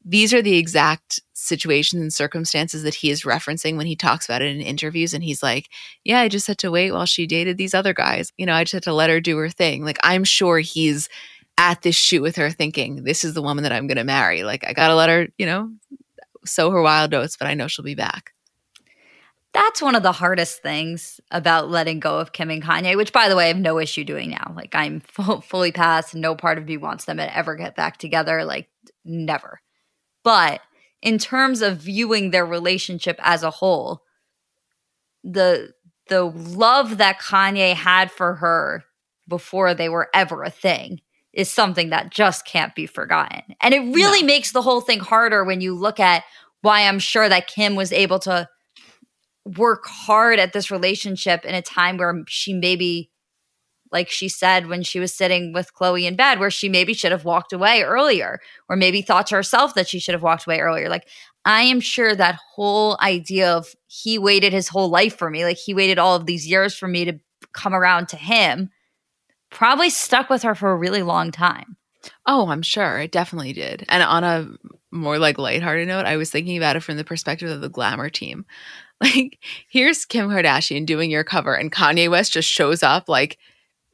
these 0.04 0.32
are 0.32 0.42
the 0.42 0.56
exact 0.56 1.20
situations 1.34 2.00
and 2.00 2.12
circumstances 2.12 2.82
that 2.82 2.94
he 2.94 3.10
is 3.10 3.22
referencing 3.22 3.76
when 3.76 3.86
he 3.86 3.96
talks 3.96 4.26
about 4.26 4.42
it 4.42 4.54
in 4.54 4.60
interviews. 4.60 5.12
And 5.12 5.22
he's 5.22 5.42
like, 5.42 5.68
Yeah, 6.04 6.20
I 6.20 6.28
just 6.28 6.46
had 6.46 6.58
to 6.58 6.70
wait 6.70 6.92
while 6.92 7.06
she 7.06 7.26
dated 7.26 7.58
these 7.58 7.74
other 7.74 7.92
guys. 7.92 8.32
You 8.38 8.46
know, 8.46 8.54
I 8.54 8.64
just 8.64 8.72
had 8.72 8.82
to 8.84 8.94
let 8.94 9.10
her 9.10 9.20
do 9.20 9.36
her 9.36 9.50
thing. 9.50 9.84
Like, 9.84 9.98
I'm 10.02 10.24
sure 10.24 10.58
he's 10.58 11.08
at 11.58 11.82
this 11.82 11.96
shoot 11.96 12.22
with 12.22 12.36
her 12.36 12.50
thinking, 12.50 13.04
This 13.04 13.24
is 13.24 13.34
the 13.34 13.42
woman 13.42 13.64
that 13.64 13.72
I'm 13.72 13.86
going 13.86 13.98
to 13.98 14.04
marry. 14.04 14.44
Like, 14.44 14.66
I 14.66 14.72
got 14.72 14.88
to 14.88 14.94
let 14.94 15.10
her, 15.10 15.28
you 15.36 15.46
know, 15.46 15.70
sow 16.44 16.70
her 16.70 16.82
wild 16.82 17.12
oats, 17.12 17.36
but 17.36 17.46
I 17.46 17.54
know 17.54 17.68
she'll 17.68 17.84
be 17.84 17.94
back 17.94 18.32
that's 19.58 19.82
one 19.82 19.96
of 19.96 20.04
the 20.04 20.12
hardest 20.12 20.62
things 20.62 21.20
about 21.32 21.68
letting 21.68 21.98
go 21.98 22.20
of 22.20 22.32
Kim 22.32 22.48
and 22.48 22.62
Kanye, 22.62 22.96
which, 22.96 23.12
by 23.12 23.28
the 23.28 23.34
way, 23.34 23.46
I 23.46 23.48
have 23.48 23.58
no 23.58 23.80
issue 23.80 24.04
doing 24.04 24.30
now. 24.30 24.52
Like, 24.54 24.72
I'm 24.72 25.00
full, 25.06 25.40
fully 25.40 25.72
past. 25.72 26.14
No 26.14 26.36
part 26.36 26.58
of 26.58 26.66
me 26.66 26.76
wants 26.76 27.06
them 27.06 27.16
to 27.16 27.36
ever 27.36 27.56
get 27.56 27.74
back 27.74 27.96
together. 27.96 28.44
Like, 28.44 28.68
never. 29.04 29.60
But 30.22 30.60
in 31.02 31.18
terms 31.18 31.60
of 31.60 31.78
viewing 31.78 32.30
their 32.30 32.46
relationship 32.46 33.18
as 33.20 33.42
a 33.42 33.50
whole, 33.50 34.02
the 35.24 35.72
the 36.08 36.22
love 36.22 36.98
that 36.98 37.20
Kanye 37.20 37.74
had 37.74 38.10
for 38.10 38.36
her 38.36 38.84
before 39.26 39.74
they 39.74 39.88
were 39.88 40.08
ever 40.14 40.42
a 40.42 40.50
thing 40.50 41.00
is 41.34 41.50
something 41.50 41.90
that 41.90 42.10
just 42.10 42.46
can't 42.46 42.74
be 42.74 42.86
forgotten. 42.86 43.42
And 43.60 43.74
it 43.74 43.80
really 43.80 44.22
no. 44.22 44.26
makes 44.26 44.52
the 44.52 44.62
whole 44.62 44.80
thing 44.80 45.00
harder 45.00 45.44
when 45.44 45.60
you 45.60 45.74
look 45.74 46.00
at 46.00 46.24
why 46.62 46.86
I'm 46.86 46.98
sure 46.98 47.28
that 47.28 47.46
Kim 47.48 47.74
was 47.74 47.92
able 47.92 48.20
to 48.20 48.48
work 49.56 49.84
hard 49.86 50.38
at 50.38 50.52
this 50.52 50.70
relationship 50.70 51.44
in 51.44 51.54
a 51.54 51.62
time 51.62 51.96
where 51.96 52.22
she 52.28 52.52
maybe 52.52 53.10
like 53.90 54.10
she 54.10 54.28
said 54.28 54.66
when 54.66 54.82
she 54.82 55.00
was 55.00 55.14
sitting 55.14 55.52
with 55.52 55.74
Khloé 55.74 56.04
in 56.04 56.16
bed, 56.16 56.38
where 56.38 56.50
she 56.50 56.68
maybe 56.68 56.94
should 56.94 57.12
have 57.12 57.24
walked 57.24 57.52
away 57.52 57.82
earlier, 57.82 58.40
or 58.68 58.76
maybe 58.76 59.02
thought 59.02 59.26
to 59.28 59.34
herself 59.34 59.74
that 59.74 59.88
she 59.88 59.98
should 59.98 60.14
have 60.14 60.22
walked 60.22 60.46
away 60.46 60.60
earlier. 60.60 60.88
Like, 60.88 61.08
I 61.44 61.62
am 61.62 61.80
sure 61.80 62.14
that 62.14 62.38
whole 62.54 62.98
idea 63.00 63.50
of 63.50 63.74
he 63.86 64.18
waited 64.18 64.52
his 64.52 64.68
whole 64.68 64.90
life 64.90 65.16
for 65.16 65.30
me, 65.30 65.44
like 65.44 65.56
he 65.56 65.74
waited 65.74 65.98
all 65.98 66.14
of 66.14 66.26
these 66.26 66.46
years 66.46 66.76
for 66.76 66.88
me 66.88 67.04
to 67.06 67.18
come 67.52 67.74
around 67.74 68.08
to 68.08 68.16
him, 68.16 68.70
probably 69.50 69.90
stuck 69.90 70.28
with 70.28 70.42
her 70.42 70.54
for 70.54 70.70
a 70.70 70.76
really 70.76 71.02
long 71.02 71.30
time. 71.30 71.76
Oh, 72.26 72.48
I'm 72.48 72.62
sure 72.62 72.98
it 72.98 73.12
definitely 73.12 73.52
did. 73.52 73.84
And 73.88 74.02
on 74.02 74.24
a 74.24 74.48
more 74.90 75.18
like 75.18 75.38
lighthearted 75.38 75.88
note, 75.88 76.06
I 76.06 76.16
was 76.16 76.30
thinking 76.30 76.56
about 76.56 76.76
it 76.76 76.80
from 76.80 76.96
the 76.96 77.04
perspective 77.04 77.50
of 77.50 77.60
the 77.60 77.68
glamour 77.68 78.08
team. 78.08 78.46
Like, 79.04 79.38
here's 79.68 80.04
Kim 80.04 80.28
Kardashian 80.28 80.84
doing 80.84 81.08
your 81.08 81.22
cover, 81.22 81.54
and 81.54 81.70
Kanye 81.70 82.10
West 82.10 82.32
just 82.32 82.48
shows 82.48 82.82
up 82.82 83.08
like 83.08 83.38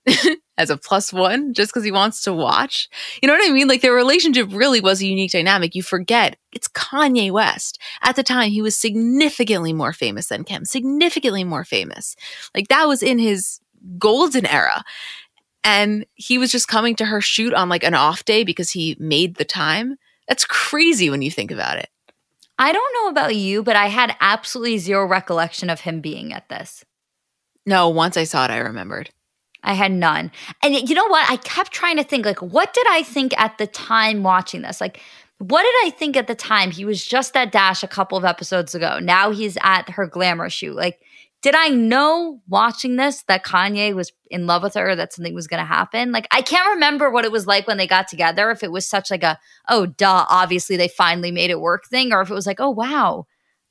as 0.58 0.70
a 0.70 0.78
plus 0.78 1.12
one 1.12 1.52
just 1.52 1.70
because 1.72 1.84
he 1.84 1.92
wants 1.92 2.22
to 2.22 2.32
watch. 2.32 2.88
You 3.22 3.26
know 3.26 3.34
what 3.34 3.48
I 3.48 3.52
mean? 3.52 3.68
Like, 3.68 3.82
their 3.82 3.92
relationship 3.92 4.48
really 4.50 4.80
was 4.80 5.02
a 5.02 5.06
unique 5.06 5.32
dynamic. 5.32 5.74
You 5.74 5.82
forget 5.82 6.36
it's 6.52 6.68
Kanye 6.68 7.30
West. 7.30 7.78
At 8.02 8.16
the 8.16 8.22
time, 8.22 8.50
he 8.50 8.62
was 8.62 8.76
significantly 8.76 9.72
more 9.72 9.92
famous 9.92 10.28
than 10.28 10.44
Kim, 10.44 10.64
significantly 10.64 11.44
more 11.44 11.64
famous. 11.64 12.16
Like, 12.54 12.68
that 12.68 12.88
was 12.88 13.02
in 13.02 13.18
his 13.18 13.60
golden 13.98 14.46
era. 14.46 14.84
And 15.64 16.04
he 16.14 16.38
was 16.38 16.52
just 16.52 16.68
coming 16.68 16.94
to 16.96 17.06
her 17.06 17.20
shoot 17.20 17.54
on 17.54 17.68
like 17.70 17.84
an 17.84 17.94
off 17.94 18.24
day 18.24 18.44
because 18.44 18.70
he 18.70 18.96
made 18.98 19.36
the 19.36 19.44
time. 19.44 19.96
That's 20.28 20.44
crazy 20.44 21.08
when 21.08 21.22
you 21.22 21.30
think 21.30 21.50
about 21.50 21.78
it. 21.78 21.88
I 22.58 22.72
don't 22.72 22.94
know 22.94 23.08
about 23.08 23.34
you, 23.34 23.62
but 23.62 23.76
I 23.76 23.86
had 23.86 24.16
absolutely 24.20 24.78
zero 24.78 25.06
recollection 25.06 25.70
of 25.70 25.80
him 25.80 26.00
being 26.00 26.32
at 26.32 26.48
this. 26.48 26.84
No, 27.66 27.88
once 27.88 28.16
I 28.16 28.24
saw 28.24 28.44
it, 28.44 28.50
I 28.50 28.58
remembered. 28.58 29.10
I 29.62 29.72
had 29.72 29.92
none. 29.92 30.30
And 30.62 30.88
you 30.88 30.94
know 30.94 31.08
what? 31.08 31.28
I 31.28 31.36
kept 31.36 31.72
trying 31.72 31.96
to 31.96 32.04
think, 32.04 32.26
like, 32.26 32.42
what 32.42 32.74
did 32.74 32.86
I 32.88 33.02
think 33.02 33.32
at 33.38 33.58
the 33.58 33.66
time 33.66 34.22
watching 34.22 34.62
this? 34.62 34.80
Like, 34.80 35.00
what 35.38 35.62
did 35.62 35.86
I 35.86 35.90
think 35.90 36.16
at 36.16 36.26
the 36.26 36.34
time? 36.34 36.70
He 36.70 36.84
was 36.84 37.04
just 37.04 37.36
at 37.36 37.50
Dash 37.50 37.82
a 37.82 37.88
couple 37.88 38.16
of 38.16 38.24
episodes 38.24 38.74
ago. 38.74 38.98
Now 39.00 39.30
he's 39.30 39.58
at 39.62 39.90
her 39.90 40.06
glamour 40.06 40.50
shoot. 40.50 40.76
Like, 40.76 41.00
did 41.44 41.54
I 41.54 41.68
know 41.68 42.40
watching 42.48 42.96
this 42.96 43.22
that 43.24 43.44
Kanye 43.44 43.94
was 43.94 44.10
in 44.30 44.46
love 44.46 44.62
with 44.62 44.72
her, 44.72 44.96
that 44.96 45.12
something 45.12 45.34
was 45.34 45.46
going 45.46 45.60
to 45.60 45.66
happen? 45.66 46.10
Like, 46.10 46.26
I 46.30 46.40
can't 46.40 46.72
remember 46.72 47.10
what 47.10 47.26
it 47.26 47.32
was 47.32 47.46
like 47.46 47.66
when 47.66 47.76
they 47.76 47.86
got 47.86 48.08
together. 48.08 48.50
If 48.50 48.62
it 48.62 48.72
was 48.72 48.88
such 48.88 49.10
like 49.10 49.22
a, 49.22 49.38
oh, 49.68 49.84
duh, 49.84 50.24
obviously 50.30 50.78
they 50.78 50.88
finally 50.88 51.30
made 51.30 51.50
it 51.50 51.60
work 51.60 51.84
thing, 51.84 52.14
or 52.14 52.22
if 52.22 52.30
it 52.30 52.34
was 52.34 52.46
like, 52.46 52.60
oh, 52.60 52.70
wow, 52.70 53.26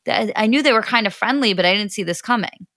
I 0.08 0.46
knew 0.46 0.62
they 0.62 0.72
were 0.72 0.84
kind 0.84 1.08
of 1.08 1.16
friendly, 1.16 1.56
but 1.56 1.66
I 1.66 1.74
didn't 1.74 1.94
see 1.94 2.04
this 2.04 2.22
coming. 2.22 2.68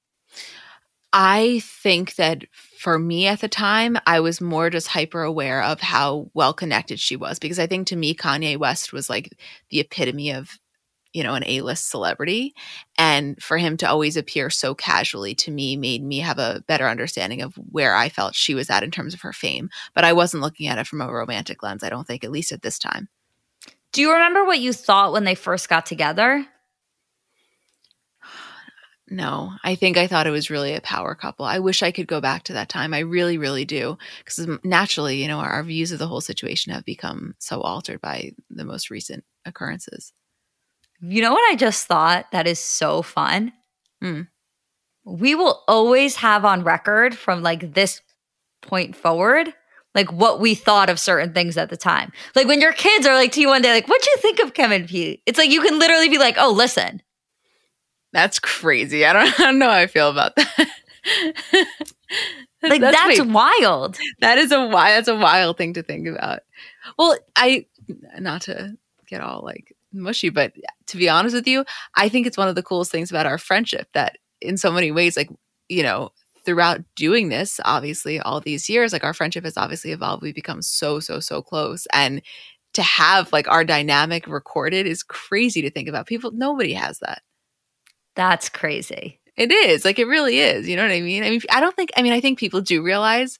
I 1.12 1.61
think 1.62 2.14
that 2.14 2.44
for 2.78 2.99
me 2.99 3.26
at 3.26 3.42
the 3.42 3.49
time, 3.49 3.99
I 4.07 4.20
was 4.20 4.40
more 4.40 4.70
just 4.70 4.88
hyper 4.88 5.22
aware 5.22 5.62
of 5.62 5.82
how 5.82 6.30
well 6.32 6.55
connected 6.55 7.01
she 7.01 7.16
was 7.16 7.38
because 7.38 7.59
I 7.59 7.66
think 7.66 7.88
to 7.88 7.97
me, 7.97 8.14
Kanye 8.14 8.57
West 8.57 8.94
was 8.94 9.11
like 9.11 9.28
the 9.68 9.80
epitome 9.80 10.30
of 10.30 10.59
you 11.17 11.23
know, 11.23 11.33
an 11.33 11.45
A 11.47 11.62
list 11.62 11.89
celebrity. 11.89 12.55
And 12.99 13.43
for 13.43 13.57
him 13.57 13.79
to 13.79 13.89
always 13.89 14.19
appear 14.19 14.51
so 14.51 14.75
casually 14.75 15.35
to 15.37 15.51
me 15.51 15.75
made 15.75 16.05
me 16.05 16.19
have 16.19 16.39
a 16.39 16.62
better 16.67 16.87
understanding 16.87 17.41
of 17.41 17.55
where 17.55 17.97
I 17.97 18.11
felt 18.11 18.35
she 18.35 18.55
was 18.55 18.69
at 18.69 18.83
in 18.83 18.91
terms 18.91 19.14
of 19.14 19.23
her 19.23 19.33
fame. 19.33 19.71
But 19.95 20.05
I 20.05 20.12
wasn't 20.12 20.43
looking 20.43 20.67
at 20.67 20.77
it 20.77 20.87
from 20.87 21.01
a 21.01 21.11
romantic 21.11 21.62
lens, 21.62 21.83
I 21.83 21.89
don't 21.89 22.07
think, 22.07 22.23
at 22.23 22.31
least 22.31 22.53
at 22.53 22.61
this 22.61 22.79
time. 22.79 23.09
Do 23.93 24.03
you 24.03 24.12
remember 24.12 24.45
what 24.45 24.59
you 24.59 24.75
thought 24.75 25.12
when 25.12 25.25
they 25.25 25.35
first 25.35 25.71
got 25.71 25.87
together? 25.87 26.47
No, 29.09 29.53
I 29.64 29.75
think 29.75 29.97
I 29.97 30.09
thought 30.09 30.27
it 30.27 30.33
was 30.33 30.51
really 30.51 30.75
a 30.75 30.83
power 30.83 31.14
couple. 31.14 31.47
I 31.47 31.61
wish 31.61 31.83
I 31.83 31.93
could 31.93 32.09
go 32.09 32.21
back 32.21 32.43
to 32.45 32.53
that 32.55 32.69
time. 32.69 32.93
I 32.93 32.99
really, 32.99 33.39
really 33.39 33.64
do. 33.64 33.97
Because 34.19 34.47
naturally, 34.64 35.23
you 35.23 35.29
know, 35.29 35.39
our, 35.39 35.49
our 35.49 35.62
views 35.62 35.93
of 35.93 35.99
the 35.99 36.09
whole 36.09 36.21
situation 36.21 36.75
have 36.75 36.85
become 36.85 37.37
so 37.39 37.62
altered 37.62 38.03
by 38.03 38.33
the 38.51 38.67
most 38.67 38.91
recent 38.91 39.25
occurrences. 39.47 40.12
You 41.01 41.22
know 41.22 41.32
what 41.32 41.53
I 41.53 41.57
just 41.57 41.86
thought 41.86 42.30
that 42.32 42.47
is 42.47 42.59
so 42.59 43.03
fun? 43.03 43.53
Mm. 44.03 44.28
We 45.05 45.34
will 45.34 45.62
always 45.68 46.16
have 46.16 46.44
on 46.44 46.64
record 46.64 47.16
from 47.16 47.42
like 47.42 47.74
this 47.74 48.01
point 48.62 48.97
forward, 48.97 49.53
like 49.94 50.11
what 50.12 50.40
we 50.40 50.55
thought 50.55 50.90
of 50.90 50.99
certain 50.99 51.32
things 51.32 51.57
at 51.57 51.70
the 51.70 51.76
time. 51.76 52.12
Like 52.34 52.47
when 52.47 52.61
your 52.61 52.72
kids 52.72 53.07
are 53.07 53.14
like 53.14 53.32
to 53.32 53.40
you 53.40 53.49
one 53.49 53.62
day, 53.62 53.72
like, 53.72 53.88
what'd 53.88 54.07
you 54.07 54.16
think 54.18 54.40
of 54.40 54.55
Kevin 54.55 54.86
P? 54.86 55.22
It's 55.26 55.38
like 55.38 55.51
you 55.51 55.62
can 55.62 55.78
literally 55.78 56.09
be 56.09 56.18
like, 56.18 56.36
oh, 56.38 56.51
listen. 56.51 57.03
That's 58.12 58.38
crazy. 58.38 59.05
I 59.05 59.12
don't, 59.12 59.28
I 59.40 59.44
don't 59.44 59.59
know 59.59 59.70
how 59.70 59.76
I 59.76 59.86
feel 59.86 60.11
about 60.11 60.36
that. 60.36 60.68
Like 62.62 62.80
that's, 62.80 63.18
that's 63.18 63.28
wild. 63.28 63.99
That 64.20 64.38
is 64.38 64.53
a 64.53 64.66
wild. 64.66 64.97
That's 64.97 65.09
a 65.09 65.16
wild 65.16 65.59
thing 65.59 65.74
to 65.74 65.82
think 65.82 66.09
about. 66.09 66.40
Well, 66.99 67.16
I 67.36 67.66
not 68.18 68.42
to 68.42 68.76
get 69.07 69.20
all 69.20 69.42
like 69.44 69.76
mushy, 69.93 70.28
but 70.28 70.53
to 70.87 70.97
be 70.97 71.09
honest 71.09 71.34
with 71.34 71.47
you, 71.47 71.64
I 71.95 72.09
think 72.09 72.26
it's 72.26 72.37
one 72.39 72.49
of 72.49 72.55
the 72.55 72.62
coolest 72.62 72.91
things 72.91 73.11
about 73.11 73.26
our 73.26 73.39
friendship 73.39 73.89
that 73.95 74.16
in 74.41 74.57
so 74.57 74.70
many 74.70 74.91
ways, 74.93 75.16
like 75.16 75.30
you 75.68 75.82
know, 75.82 76.11
throughout 76.45 76.80
doing 76.95 77.28
this, 77.28 77.61
obviously 77.64 78.20
all 78.20 78.41
these 78.41 78.68
years, 78.68 78.93
like 78.93 79.05
our 79.05 79.14
friendship 79.14 79.45
has 79.45 79.57
obviously 79.57 79.93
evolved. 79.93 80.22
We've 80.22 80.34
become 80.34 80.62
so 80.62 81.01
so 81.01 81.20
so 81.20 81.43
close, 81.43 81.87
and 81.93 82.22
to 82.76 82.82
have 82.82 83.32
like 83.32 83.49
our 83.49 83.64
dynamic 83.64 84.26
recorded 84.26 84.87
is 84.87 85.03
crazy 85.03 85.62
to 85.62 85.70
think 85.70 85.89
about. 85.89 86.07
People, 86.07 86.30
nobody 86.32 86.74
has 86.74 86.99
that. 87.01 87.22
That's 88.14 88.49
crazy. 88.49 89.20
It 89.37 89.51
is. 89.51 89.84
Like 89.84 89.99
it 89.99 90.07
really 90.07 90.41
is. 90.41 90.68
You 90.68 90.76
know 90.76 90.82
what 90.82 90.93
I 90.93 91.01
mean? 91.01 91.22
I 91.22 91.30
mean, 91.30 91.41
I 91.51 91.61
don't 91.61 91.74
think, 91.74 91.91
I 91.97 92.03
mean, 92.03 92.12
I 92.12 92.20
think 92.20 92.39
people 92.39 92.61
do 92.61 92.82
realize, 92.82 93.39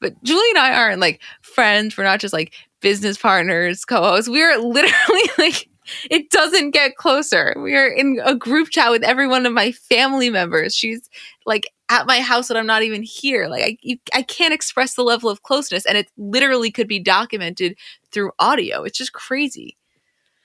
but 0.00 0.22
Julie 0.22 0.50
and 0.50 0.58
I 0.58 0.74
aren't 0.74 1.00
like 1.00 1.20
friends. 1.42 1.96
We're 1.96 2.04
not 2.04 2.20
just 2.20 2.32
like 2.32 2.54
business 2.80 3.18
partners, 3.18 3.84
co 3.84 4.00
hosts. 4.00 4.28
We're 4.28 4.56
literally 4.58 5.30
like, 5.38 5.68
it 6.10 6.30
doesn't 6.30 6.70
get 6.70 6.96
closer. 6.96 7.54
We 7.56 7.76
are 7.76 7.88
in 7.88 8.20
a 8.24 8.34
group 8.34 8.70
chat 8.70 8.90
with 8.90 9.02
every 9.02 9.26
one 9.26 9.46
of 9.46 9.52
my 9.52 9.72
family 9.72 10.30
members. 10.30 10.74
She's 10.74 11.08
like 11.46 11.70
at 11.88 12.06
my 12.06 12.20
house 12.20 12.48
when 12.48 12.56
I'm 12.56 12.66
not 12.66 12.82
even 12.82 13.02
here. 13.02 13.48
Like 13.48 13.64
I, 13.64 13.78
you, 13.82 13.96
I 14.14 14.22
can't 14.22 14.54
express 14.54 14.94
the 14.94 15.02
level 15.02 15.30
of 15.30 15.42
closeness, 15.42 15.86
and 15.86 15.96
it 15.96 16.10
literally 16.16 16.70
could 16.70 16.88
be 16.88 16.98
documented 16.98 17.76
through 18.10 18.32
audio. 18.38 18.82
It's 18.84 18.98
just 18.98 19.12
crazy. 19.12 19.76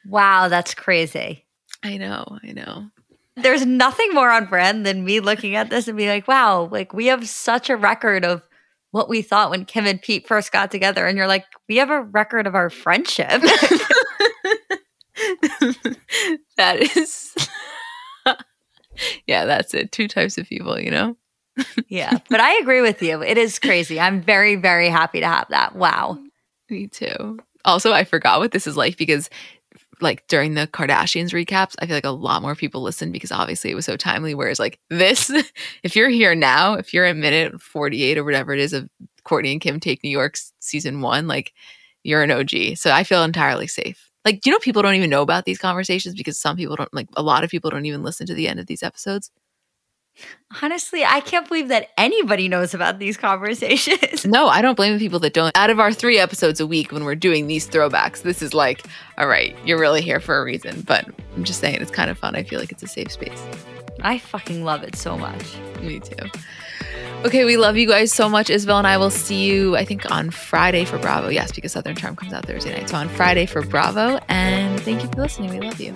Wow, 0.05 0.47
that's 0.47 0.73
crazy. 0.73 1.45
I 1.83 1.97
know, 1.97 2.39
I 2.43 2.51
know 2.51 2.89
there's 3.35 3.65
nothing 3.65 4.09
more 4.13 4.29
on 4.29 4.45
brand 4.45 4.85
than 4.85 5.03
me 5.03 5.19
looking 5.19 5.55
at 5.55 5.69
this 5.69 5.87
and 5.87 5.97
be 5.97 6.07
like, 6.07 6.27
wow, 6.27 6.69
like 6.71 6.93
we 6.93 7.07
have 7.07 7.27
such 7.27 7.69
a 7.69 7.75
record 7.75 8.23
of 8.25 8.43
what 8.91 9.09
we 9.09 9.21
thought 9.23 9.49
when 9.49 9.65
Kim 9.65 9.85
and 9.85 10.01
Pete 10.01 10.27
first 10.27 10.51
got 10.51 10.69
together. 10.69 11.07
And 11.07 11.17
you're 11.17 11.27
like, 11.27 11.45
we 11.67 11.77
have 11.77 11.89
a 11.89 12.01
record 12.01 12.45
of 12.45 12.53
our 12.53 12.69
friendship. 12.69 13.41
that 16.57 16.95
is, 16.95 17.35
yeah, 19.27 19.45
that's 19.45 19.73
it. 19.73 19.91
Two 19.91 20.07
types 20.07 20.37
of 20.37 20.47
people, 20.47 20.79
you 20.79 20.91
know? 20.91 21.15
yeah, 21.87 22.17
but 22.29 22.39
I 22.39 22.57
agree 22.57 22.81
with 22.81 23.01
you. 23.01 23.21
It 23.21 23.37
is 23.37 23.59
crazy. 23.59 23.99
I'm 23.99 24.21
very, 24.21 24.55
very 24.55 24.89
happy 24.89 25.19
to 25.19 25.27
have 25.27 25.47
that. 25.49 25.75
Wow. 25.75 26.19
Me 26.69 26.87
too. 26.87 27.39
Also, 27.65 27.93
I 27.93 28.03
forgot 28.03 28.39
what 28.39 28.51
this 28.51 28.67
is 28.67 28.75
like 28.75 28.97
because 28.97 29.29
like 30.01 30.27
during 30.27 30.55
the 30.55 30.67
Kardashians 30.67 31.29
recaps, 31.29 31.75
I 31.79 31.85
feel 31.85 31.95
like 31.95 32.05
a 32.05 32.09
lot 32.09 32.41
more 32.41 32.55
people 32.55 32.81
listen 32.81 33.11
because 33.11 33.31
obviously 33.31 33.71
it 33.71 33.75
was 33.75 33.85
so 33.85 33.95
timely. 33.95 34.35
Whereas 34.35 34.59
like 34.59 34.79
this, 34.89 35.31
if 35.83 35.95
you're 35.95 36.09
here 36.09 36.35
now, 36.35 36.73
if 36.73 36.93
you're 36.93 37.05
a 37.05 37.13
minute 37.13 37.61
48 37.61 38.17
or 38.17 38.23
whatever 38.23 38.53
it 38.53 38.59
is 38.59 38.73
of 38.73 38.89
Kourtney 39.25 39.51
and 39.51 39.61
Kim 39.61 39.79
take 39.79 40.03
New 40.03 40.09
York 40.09 40.37
season 40.59 41.01
one, 41.01 41.27
like 41.27 41.53
you're 42.03 42.23
an 42.23 42.31
OG. 42.31 42.75
So 42.75 42.91
I 42.91 43.03
feel 43.03 43.23
entirely 43.23 43.67
safe. 43.67 44.09
Like, 44.25 44.45
you 44.45 44.51
know, 44.51 44.59
people 44.59 44.81
don't 44.81 44.95
even 44.95 45.09
know 45.09 45.21
about 45.21 45.45
these 45.45 45.57
conversations 45.57 46.15
because 46.15 46.37
some 46.37 46.55
people 46.55 46.75
don't 46.75 46.93
like 46.93 47.07
a 47.15 47.23
lot 47.23 47.43
of 47.43 47.49
people 47.49 47.69
don't 47.69 47.85
even 47.85 48.03
listen 48.03 48.25
to 48.27 48.33
the 48.33 48.47
end 48.47 48.59
of 48.59 48.67
these 48.67 48.83
episodes. 48.83 49.31
Honestly, 50.61 51.03
I 51.03 51.21
can't 51.21 51.47
believe 51.47 51.69
that 51.69 51.89
anybody 51.97 52.47
knows 52.47 52.73
about 52.75 52.99
these 52.99 53.17
conversations. 53.17 54.25
No, 54.25 54.47
I 54.47 54.61
don't 54.61 54.75
blame 54.75 54.93
the 54.93 54.99
people 54.99 55.19
that 55.19 55.33
don't. 55.33 55.55
Out 55.57 55.71
of 55.71 55.79
our 55.79 55.91
three 55.91 56.19
episodes 56.19 56.59
a 56.59 56.67
week 56.67 56.91
when 56.91 57.03
we're 57.03 57.15
doing 57.15 57.47
these 57.47 57.67
throwbacks, 57.67 58.21
this 58.21 58.41
is 58.41 58.53
like, 58.53 58.85
all 59.17 59.27
right, 59.27 59.55
you're 59.65 59.79
really 59.79 60.01
here 60.01 60.19
for 60.19 60.39
a 60.39 60.43
reason. 60.43 60.81
But 60.81 61.07
I'm 61.35 61.43
just 61.43 61.59
saying, 61.59 61.81
it's 61.81 61.91
kind 61.91 62.11
of 62.11 62.17
fun. 62.17 62.35
I 62.35 62.43
feel 62.43 62.59
like 62.59 62.71
it's 62.71 62.83
a 62.83 62.87
safe 62.87 63.11
space. 63.11 63.43
I 64.01 64.19
fucking 64.19 64.63
love 64.63 64.83
it 64.83 64.95
so 64.95 65.17
much. 65.17 65.57
Me 65.81 65.99
too. 65.99 66.29
Okay, 67.25 67.45
we 67.45 67.55
love 67.55 67.77
you 67.77 67.87
guys 67.87 68.11
so 68.11 68.27
much. 68.27 68.49
Isabel 68.49 68.77
and 68.79 68.87
I 68.87 68.97
will 68.97 69.09
see 69.09 69.45
you, 69.45 69.77
I 69.77 69.85
think, 69.85 70.11
on 70.11 70.29
Friday 70.29 70.83
for 70.83 70.97
Bravo. 70.97 71.29
Yes, 71.29 71.51
because 71.51 71.71
Southern 71.71 71.95
Charm 71.95 72.15
comes 72.15 72.33
out 72.33 72.45
Thursday 72.45 72.77
night. 72.77 72.89
So 72.89 72.97
on 72.97 73.07
Friday 73.09 73.45
for 73.45 73.61
Bravo. 73.61 74.19
And 74.27 74.79
thank 74.81 75.03
you 75.03 75.09
for 75.09 75.21
listening. 75.21 75.51
We 75.51 75.59
love 75.61 75.79
you. 75.79 75.93